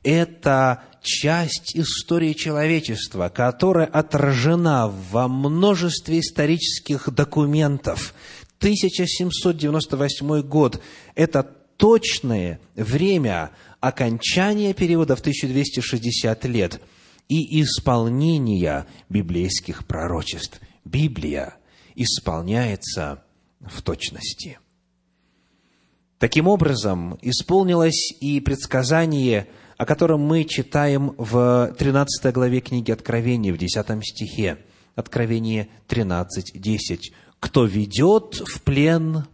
Это 0.02 0.84
часть 1.02 1.76
истории 1.76 2.32
человечества, 2.32 3.28
которая 3.28 3.86
отражена 3.86 4.92
во 5.10 5.26
множестве 5.26 6.20
исторических 6.20 7.10
документов. 7.10 8.14
1798 8.58 10.42
год– 10.42 10.80
это 11.14 11.42
точное 11.76 12.60
время 12.74 13.50
окончания 13.80 14.74
периода 14.74 15.16
в 15.16 15.20
1260 15.20 16.44
лет 16.46 16.80
и 17.28 17.62
исполнения 17.62 18.86
библейских 19.08 19.86
пророчеств. 19.86 20.60
Библия 20.84 21.56
исполняется 21.94 23.24
в 23.60 23.82
точности. 23.82 24.58
Таким 26.18 26.48
образом, 26.48 27.18
исполнилось 27.20 28.12
и 28.20 28.40
предсказание, 28.40 29.48
о 29.76 29.84
котором 29.84 30.20
мы 30.20 30.44
читаем 30.44 31.14
в 31.18 31.74
13 31.78 32.32
главе 32.32 32.60
книги 32.60 32.90
Откровения, 32.90 33.52
в 33.52 33.58
10 33.58 33.86
стихе. 34.02 34.58
Откровение 34.94 35.68
13.10. 35.88 37.12
«Кто 37.38 37.66
ведет 37.66 38.42
в 38.46 38.62
плен, 38.62 39.26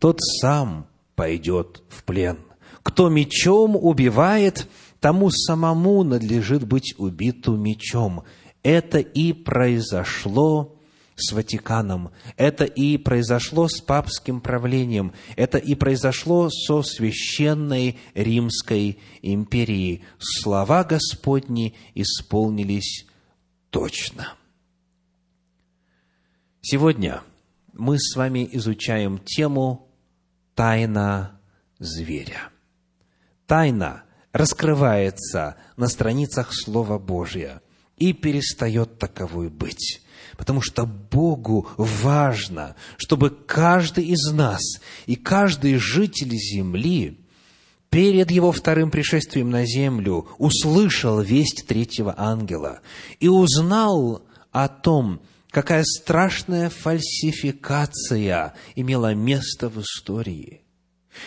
тот 0.00 0.20
сам 0.20 0.88
пойдет 1.14 1.82
в 1.88 2.02
плен. 2.02 2.38
Кто 2.86 3.08
мечом 3.08 3.74
убивает, 3.74 4.68
тому 5.00 5.28
самому 5.32 6.04
надлежит 6.04 6.64
быть 6.64 6.94
убиту 6.98 7.56
мечом. 7.56 8.22
Это 8.62 9.00
и 9.00 9.32
произошло 9.32 10.78
с 11.16 11.32
Ватиканом. 11.32 12.12
Это 12.36 12.64
и 12.64 12.96
произошло 12.96 13.66
с 13.66 13.80
папским 13.80 14.40
правлением. 14.40 15.12
Это 15.34 15.58
и 15.58 15.74
произошло 15.74 16.48
со 16.48 16.82
священной 16.82 17.98
Римской 18.14 19.00
империей. 19.20 20.04
Слова 20.20 20.84
Господни 20.84 21.74
исполнились 21.96 23.04
точно. 23.70 24.34
Сегодня 26.60 27.20
мы 27.72 27.98
с 27.98 28.14
вами 28.14 28.48
изучаем 28.52 29.18
тему 29.18 29.88
«Тайна 30.54 31.40
зверя» 31.80 32.52
тайна 33.46 34.02
раскрывается 34.32 35.56
на 35.76 35.88
страницах 35.88 36.52
Слова 36.52 36.98
Божия 36.98 37.62
и 37.96 38.12
перестает 38.12 38.98
таковой 38.98 39.48
быть. 39.48 40.02
Потому 40.36 40.60
что 40.60 40.84
Богу 40.84 41.68
важно, 41.78 42.76
чтобы 42.98 43.30
каждый 43.30 44.06
из 44.06 44.30
нас 44.32 44.60
и 45.06 45.16
каждый 45.16 45.76
житель 45.76 46.30
земли 46.32 47.18
перед 47.88 48.30
его 48.30 48.52
вторым 48.52 48.90
пришествием 48.90 49.48
на 49.48 49.64
землю 49.64 50.28
услышал 50.36 51.20
весть 51.20 51.64
третьего 51.66 52.14
ангела 52.18 52.80
и 53.18 53.28
узнал 53.28 54.26
о 54.52 54.68
том, 54.68 55.22
какая 55.50 55.84
страшная 55.84 56.68
фальсификация 56.68 58.52
имела 58.74 59.14
место 59.14 59.70
в 59.70 59.80
истории– 59.80 60.60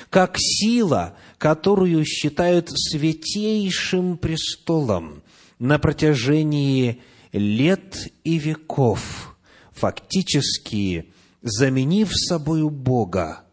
как 0.09 0.35
сила, 0.37 1.15
которую 1.37 2.05
считают 2.05 2.69
святейшим 2.69 4.17
престолом 4.17 5.23
на 5.59 5.79
протяжении 5.79 7.01
лет 7.31 7.95
и 8.23 8.37
веков, 8.37 9.37
фактически 9.71 11.13
заменив 11.41 12.09
собою 12.13 12.69
Бога, 12.69 13.43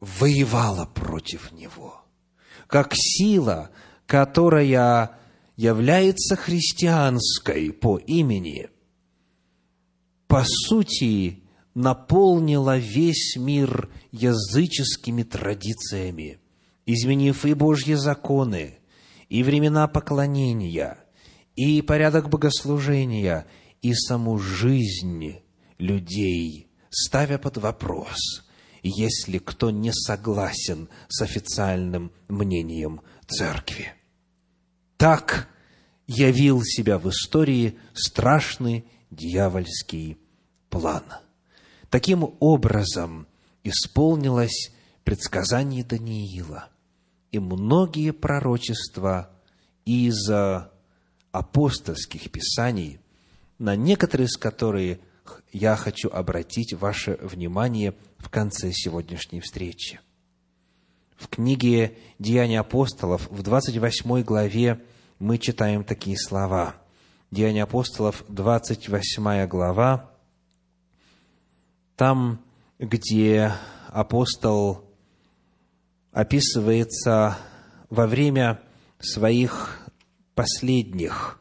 воевала 0.00 0.86
против 0.86 1.52
Него. 1.52 2.02
Как 2.66 2.92
сила, 2.94 3.70
которая 4.06 5.18
является 5.56 6.36
христианской 6.36 7.72
по 7.72 7.98
имени, 7.98 8.70
по 10.26 10.44
сути, 10.44 11.39
наполнила 11.74 12.78
весь 12.78 13.36
мир 13.36 13.88
языческими 14.10 15.22
традициями, 15.22 16.40
изменив 16.86 17.44
и 17.44 17.54
Божьи 17.54 17.94
законы, 17.94 18.78
и 19.28 19.42
времена 19.42 19.86
поклонения, 19.86 20.98
и 21.54 21.82
порядок 21.82 22.28
богослужения, 22.28 23.46
и 23.82 23.94
саму 23.94 24.38
жизнь 24.38 25.36
людей, 25.78 26.68
ставя 26.90 27.38
под 27.38 27.58
вопрос, 27.58 28.44
если 28.82 29.38
кто 29.38 29.70
не 29.70 29.92
согласен 29.92 30.88
с 31.08 31.22
официальным 31.22 32.12
мнением 32.28 33.02
церкви. 33.26 33.92
Так 34.96 35.48
явил 36.06 36.62
себя 36.62 36.98
в 36.98 37.08
истории 37.08 37.78
страшный 37.94 38.84
дьявольский 39.10 40.18
план– 40.68 41.04
Таким 41.90 42.36
образом 42.38 43.26
исполнилось 43.64 44.72
предсказание 45.02 45.84
Даниила, 45.84 46.68
и 47.32 47.40
многие 47.40 48.12
пророчества 48.12 49.30
из 49.84 50.30
апостольских 51.32 52.30
писаний, 52.30 53.00
на 53.58 53.74
некоторые 53.74 54.26
из 54.26 54.36
которых 54.36 54.98
я 55.52 55.74
хочу 55.76 56.08
обратить 56.10 56.74
ваше 56.74 57.18
внимание 57.20 57.94
в 58.18 58.30
конце 58.30 58.70
сегодняшней 58.72 59.40
встречи. 59.40 60.00
В 61.16 61.28
книге 61.28 61.98
«Деяния 62.18 62.60
апостолов» 62.60 63.28
в 63.30 63.42
28 63.42 64.22
главе 64.22 64.80
мы 65.18 65.38
читаем 65.38 65.84
такие 65.84 66.16
слова. 66.16 66.76
Деяния 67.30 67.64
апостолов, 67.64 68.24
28 68.28 69.46
глава, 69.46 70.09
там, 72.00 72.42
где 72.78 73.52
апостол 73.88 74.86
описывается 76.12 77.36
во 77.90 78.06
время 78.06 78.62
своих 78.98 79.86
последних 80.34 81.38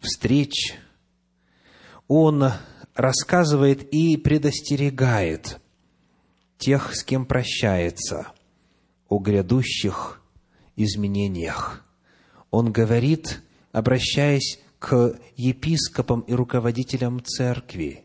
встреч, 0.00 0.74
он 2.08 2.52
рассказывает 2.94 3.84
и 3.90 4.18
предостерегает 4.18 5.62
тех, 6.58 6.94
с 6.94 7.02
кем 7.02 7.24
прощается, 7.24 8.32
о 9.08 9.18
грядущих 9.18 10.20
изменениях. 10.76 11.86
Он 12.50 12.70
говорит, 12.70 13.40
обращаясь 13.72 14.60
к 14.78 15.18
епископам 15.36 16.20
и 16.20 16.34
руководителям 16.34 17.24
церкви, 17.24 18.04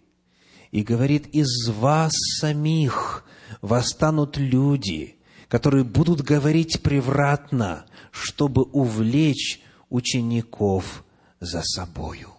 и 0.75 0.83
говорит, 0.83 1.27
из 1.27 1.69
вас 1.69 2.11
самих 2.41 3.23
восстанут 3.61 4.35
люди, 4.35 5.15
которые 5.47 5.85
будут 5.85 6.19
говорить 6.19 6.81
превратно, 6.83 7.85
чтобы 8.11 8.63
увлечь 8.63 9.61
учеников 9.89 11.05
за 11.39 11.61
собою. 11.63 12.33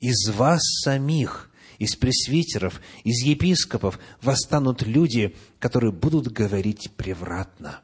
Из 0.00 0.28
вас 0.28 0.60
самих, 0.84 1.50
из 1.78 1.96
пресвитеров, 1.96 2.78
из 3.04 3.24
епископов 3.24 3.98
восстанут 4.20 4.82
люди, 4.82 5.34
которые 5.58 5.92
будут 5.92 6.28
говорить 6.28 6.90
превратно. 6.94 7.80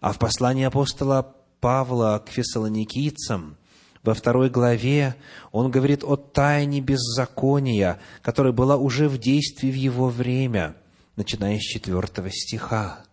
А 0.00 0.14
в 0.14 0.18
послании 0.18 0.64
апостола 0.64 1.36
Павла 1.60 2.24
к 2.26 2.30
фессалоникийцам 2.30 3.58
во 4.02 4.14
второй 4.14 4.50
главе 4.50 5.14
он 5.52 5.70
говорит 5.70 6.02
о 6.02 6.16
тайне 6.16 6.80
беззакония, 6.80 8.00
которая 8.22 8.52
была 8.52 8.76
уже 8.76 9.08
в 9.08 9.18
действии 9.18 9.70
в 9.70 9.76
его 9.76 10.08
время, 10.08 10.76
начиная 11.16 11.58
с 11.58 11.62
четвертого 11.62 12.30
стиха. 12.30 13.04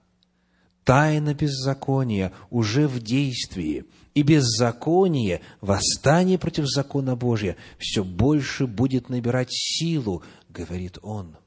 Тайна 0.83 1.35
беззакония 1.35 2.33
уже 2.49 2.87
в 2.87 2.99
действии, 2.99 3.85
и 4.15 4.23
беззаконие, 4.23 5.41
восстание 5.61 6.39
против 6.39 6.65
закона 6.65 7.15
Божия, 7.15 7.57
все 7.77 8.03
больше 8.03 8.65
будет 8.65 9.09
набирать 9.09 9.49
силу, 9.51 10.23
говорит 10.49 10.97
он. 11.03 11.37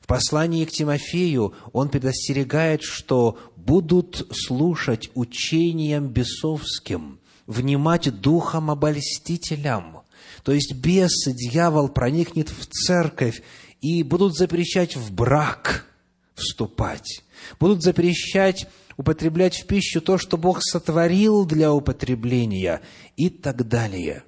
В 0.00 0.06
послании 0.06 0.64
к 0.64 0.72
Тимофею 0.72 1.54
он 1.72 1.88
предостерегает, 1.88 2.82
что 2.82 3.38
будут 3.56 4.26
слушать 4.32 5.10
учениям 5.14 6.08
бесовским, 6.08 7.20
внимать 7.46 8.20
духом 8.20 8.70
обольстителям. 8.70 10.02
То 10.42 10.52
есть 10.52 10.74
бес, 10.74 11.26
дьявол 11.26 11.88
проникнет 11.88 12.50
в 12.50 12.66
церковь 12.66 13.42
и 13.80 14.02
будут 14.02 14.36
запрещать 14.36 14.96
в 14.96 15.12
брак 15.12 15.86
вступать, 16.34 17.22
будут 17.60 17.82
запрещать 17.82 18.66
употреблять 18.96 19.56
в 19.56 19.66
пищу 19.66 20.00
то, 20.00 20.18
что 20.18 20.36
Бог 20.36 20.60
сотворил 20.62 21.44
для 21.44 21.72
употребления 21.72 22.80
и 23.16 23.28
так 23.28 23.66
далее. 23.66 24.24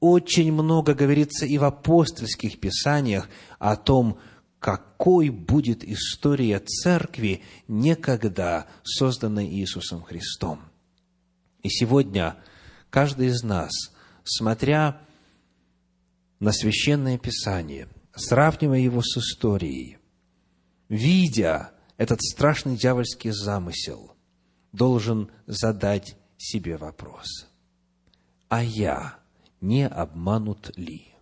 Очень 0.00 0.52
много 0.52 0.94
говорится 0.94 1.44
и 1.44 1.58
в 1.58 1.64
апостольских 1.64 2.58
писаниях 2.58 3.28
о 3.58 3.76
том, 3.76 4.18
какой 4.58 5.30
будет 5.30 5.84
история 5.84 6.58
церкви, 6.58 7.42
некогда 7.68 8.66
созданной 8.82 9.46
Иисусом 9.46 10.02
Христом. 10.02 10.60
И 11.62 11.68
сегодня 11.68 12.36
каждый 12.90 13.28
из 13.28 13.42
нас, 13.42 13.70
смотря 14.24 15.00
на 16.38 16.52
Священное 16.52 17.18
Писание, 17.18 17.88
сравнивая 18.14 18.80
его 18.80 19.00
с 19.02 19.16
историей, 19.16 19.98
видя 20.88 21.72
этот 21.96 22.20
страшный 22.20 22.76
дьявольский 22.76 23.30
замысел, 23.30 24.14
должен 24.72 25.30
задать 25.46 26.16
себе 26.36 26.76
вопрос. 26.76 27.48
А 28.48 28.62
я 28.62 29.18
не 29.60 29.86
обманут 29.86 30.76
ли? 30.76 31.14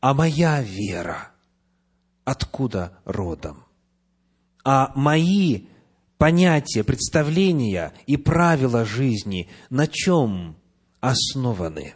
А 0.00 0.14
моя 0.14 0.62
вера– 0.62 1.32
откуда 2.24 2.98
родом. 3.04 3.64
А 4.62 4.92
мои 4.94 5.66
понятия, 6.18 6.84
представления 6.84 7.94
и 8.06 8.16
правила 8.16 8.84
жизни 8.84 9.48
на 9.70 9.86
чем 9.86 10.56
основаны? 11.00 11.94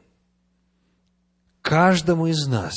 Каждому 1.61 2.27
из 2.27 2.47
нас 2.47 2.75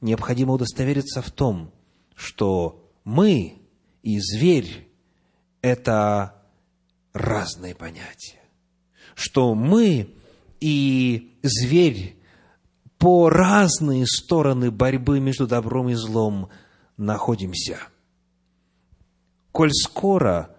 необходимо 0.00 0.52
удостовериться 0.52 1.22
в 1.22 1.30
том, 1.30 1.72
что 2.14 2.90
мы 3.04 3.62
и 4.02 4.18
зверь– 4.20 4.88
это 5.62 6.34
разные 7.12 7.74
понятия. 7.74 8.40
Что 9.14 9.54
мы 9.54 10.14
и 10.60 11.38
зверь 11.42 12.16
по 12.98 13.28
разные 13.28 14.06
стороны 14.06 14.70
борьбы 14.70 15.20
между 15.20 15.46
добром 15.46 15.88
и 15.88 15.94
злом– 15.94 16.50
находимся. 16.96 17.78
Коль 19.50 19.72
скоро 19.72 20.51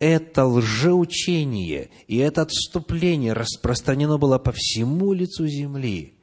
это 0.00 0.46
лжеучение 0.46 1.90
и 2.08 2.16
это 2.16 2.42
отступление 2.42 3.34
распространено 3.34 4.18
было 4.18 4.38
по 4.38 4.50
всему 4.50 5.12
лицу 5.12 5.46
земли, 5.46 6.14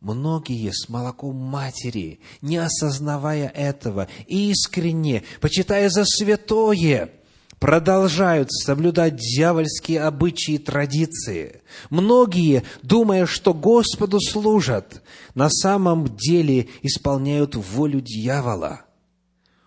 многие 0.00 0.70
с 0.70 0.88
молоком 0.88 1.36
матери, 1.36 2.20
не 2.42 2.58
осознавая 2.58 3.48
этого, 3.48 4.06
искренне, 4.26 5.24
почитая 5.40 5.88
за 5.88 6.04
святое, 6.04 7.10
продолжают 7.58 8.52
соблюдать 8.52 9.16
дьявольские 9.16 10.02
обычаи 10.02 10.54
и 10.54 10.58
традиции. 10.58 11.62
Многие, 11.88 12.64
думая, 12.82 13.24
что 13.24 13.54
Господу 13.54 14.20
служат, 14.20 15.02
на 15.34 15.48
самом 15.48 16.16
деле 16.16 16.68
исполняют 16.82 17.54
волю 17.54 18.02
дьявола– 18.02 18.82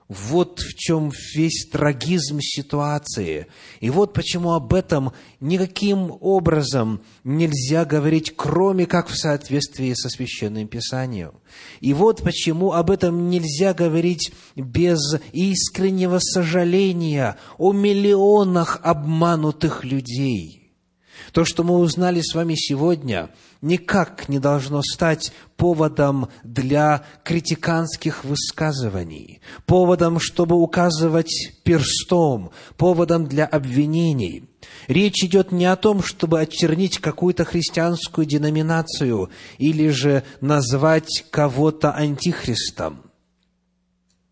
вот 0.07 0.59
в 0.59 0.75
чем 0.75 1.11
весь 1.33 1.67
трагизм 1.71 2.39
ситуации. 2.39 3.47
И 3.79 3.89
вот 3.89 4.13
почему 4.13 4.53
об 4.53 4.73
этом 4.73 5.13
никаким 5.39 6.15
образом 6.21 7.01
нельзя 7.23 7.85
говорить, 7.85 8.33
кроме 8.35 8.85
как 8.85 9.07
в 9.07 9.17
соответствии 9.17 9.93
со 9.93 10.09
Священным 10.09 10.67
Писанием. 10.67 11.31
И 11.79 11.93
вот 11.93 12.21
почему 12.21 12.73
об 12.73 12.91
этом 12.91 13.29
нельзя 13.29 13.73
говорить 13.73 14.31
без 14.55 14.99
искреннего 15.31 16.19
сожаления 16.19 17.37
о 17.57 17.73
миллионах 17.73 18.79
обманутых 18.83 19.83
людей– 19.83 20.61
то, 21.35 21.43
что 21.43 21.65
мы 21.65 21.77
узнали 21.79 22.21
с 22.21 22.33
вами 22.33 22.55
сегодня, 22.55 23.29
никак 23.61 24.29
не 24.29 24.39
должно 24.39 24.81
стать 24.81 25.33
поводом 25.57 26.29
для 26.45 27.03
критиканских 27.25 28.23
высказываний, 28.23 29.41
поводом, 29.65 30.21
чтобы 30.21 30.55
указывать 30.55 31.51
перстом, 31.65 32.51
поводом 32.77 33.27
для 33.27 33.45
обвинений. 33.45 34.49
Речь 34.87 35.25
идет 35.25 35.51
не 35.51 35.65
о 35.65 35.75
том, 35.75 36.03
чтобы 36.03 36.39
очернить 36.39 36.99
какую-то 36.99 37.43
христианскую 37.43 38.25
деноминацию 38.25 39.29
или 39.57 39.89
же 39.89 40.23
назвать 40.39 41.25
кого-то 41.31 41.91
антихристом. 41.91 43.11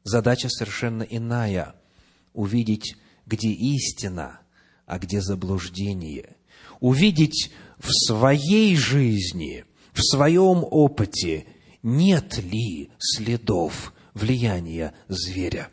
Задача 0.05 0.47
совершенно 0.47 1.03
иная– 1.03 1.75
увидеть, 2.33 2.95
где 3.25 3.49
истина, 3.49 4.39
а 4.85 4.99
где 4.99 5.19
заблуждение– 5.19 6.32
увидеть 6.83 7.49
в 7.79 7.91
своей 7.93 8.75
жизни, 8.75 9.63
в 9.93 10.01
своем 10.03 10.65
опыте, 10.69 11.45
нет 11.81 12.37
ли 12.43 12.91
следов 12.99 13.93
влияния 14.13 14.93
зверя. 15.07 15.69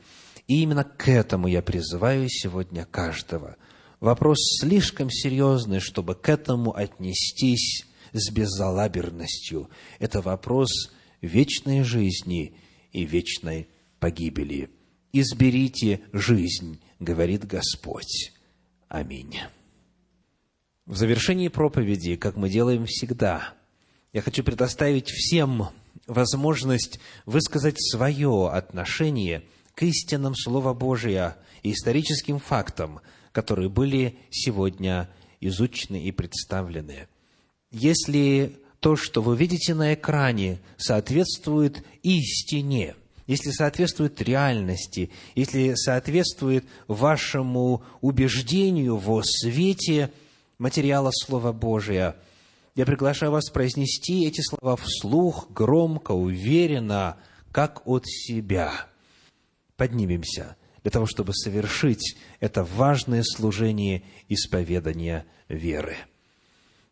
И 0.46 0.62
именно 0.62 0.84
к 0.84 1.08
этому 1.08 1.48
я 1.48 1.62
призываю 1.62 2.28
сегодня 2.28 2.84
каждого. 2.84 3.56
Вопрос 3.98 4.38
слишком 4.60 5.10
серьезный, 5.10 5.80
чтобы 5.80 6.14
к 6.14 6.28
этому 6.28 6.76
отнестись 6.76 7.86
с 8.12 8.30
безалаберностью. 8.30 9.68
Это 9.98 10.20
вопрос 10.20 10.92
вечной 11.20 11.82
жизни 11.82 12.54
и 12.92 13.04
вечной 13.04 13.68
погибели. 13.98 14.70
«Изберите 15.12 16.02
жизнь», 16.12 16.78
говорит 17.00 17.44
Господь. 17.46 18.32
Аминь. 18.88 19.34
В 20.90 20.96
завершении 20.96 21.46
проповеди, 21.46 22.16
как 22.16 22.34
мы 22.34 22.50
делаем 22.50 22.84
всегда, 22.84 23.54
я 24.12 24.22
хочу 24.22 24.42
предоставить 24.42 25.08
всем 25.08 25.68
возможность 26.08 26.98
высказать 27.26 27.80
свое 27.80 28.48
отношение 28.48 29.44
к 29.76 29.84
истинам 29.84 30.34
Слова 30.34 30.74
Божия 30.74 31.36
и 31.62 31.70
историческим 31.70 32.40
фактам, 32.40 32.98
которые 33.30 33.68
были 33.68 34.18
сегодня 34.30 35.08
изучены 35.40 36.02
и 36.02 36.10
представлены. 36.10 37.06
Если 37.70 38.56
то, 38.80 38.96
что 38.96 39.22
вы 39.22 39.36
видите 39.36 39.74
на 39.74 39.94
экране, 39.94 40.58
соответствует 40.76 41.84
истине, 42.02 42.96
если 43.28 43.52
соответствует 43.52 44.20
реальности, 44.20 45.10
если 45.36 45.72
соответствует 45.76 46.64
вашему 46.88 47.84
убеждению 48.00 48.96
во 48.96 49.22
свете– 49.22 50.10
материала 50.60 51.10
Слова 51.10 51.52
Божия. 51.52 52.16
Я 52.76 52.86
приглашаю 52.86 53.32
вас 53.32 53.50
произнести 53.50 54.26
эти 54.26 54.42
слова 54.42 54.76
вслух, 54.76 55.50
громко, 55.50 56.12
уверенно, 56.12 57.16
как 57.50 57.82
от 57.86 58.06
себя. 58.06 58.86
Поднимемся 59.76 60.56
для 60.82 60.90
того, 60.90 61.06
чтобы 61.06 61.34
совершить 61.34 62.16
это 62.38 62.62
важное 62.62 63.22
служение 63.24 64.04
исповедания 64.28 65.24
веры. 65.48 65.96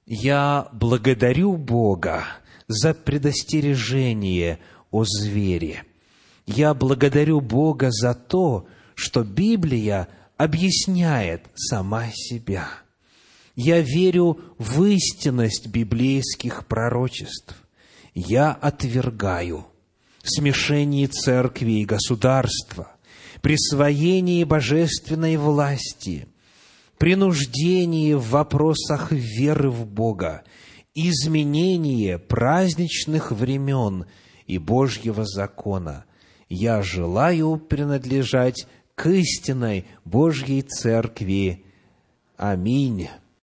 Я 0.07 0.69
благодарю 0.73 1.57
Бога 1.57 2.25
за 2.67 2.95
предостережение 2.95 4.59
о 4.91 5.05
звере. 5.05 5.85
Я 6.47 6.73
благодарю 6.73 7.41
Бога 7.43 7.91
за 7.91 8.15
то, 8.15 8.67
что 8.95 9.23
Библия 9.23 10.09
объясняет 10.39 11.45
сама 11.55 12.07
себя– 12.11 12.69
Я 13.61 13.81
верю 13.81 14.39
в 14.59 14.85
истинность 14.85 15.67
библейских 15.67 16.65
пророчеств. 16.69 17.57
Я 18.15 18.53
отвергаю 18.53 19.67
смешение 20.23 21.09
церкви 21.09 21.81
и 21.81 21.85
государства, 21.85 22.93
присвоение 23.43 24.45
божественной 24.45 25.37
власти, 25.37 26.29
принуждение 26.99 28.17
в 28.17 28.29
вопросах 28.29 29.11
веры 29.11 29.73
в 29.73 29.87
Бога, 29.87 30.45
изменение 30.95 32.21
праздничных 32.21 33.33
времен 33.33 34.07
и 34.47 34.59
Божьего 34.59 35.25
закона. 35.27 36.05
Я 36.49 36.81
желаю 36.83 37.57
принадлежать 37.57 38.69
к 38.95 39.09
истинной 39.09 39.85
Божьей 40.05 40.63
Церкви. 40.63 41.65
Аминь. 42.37 43.09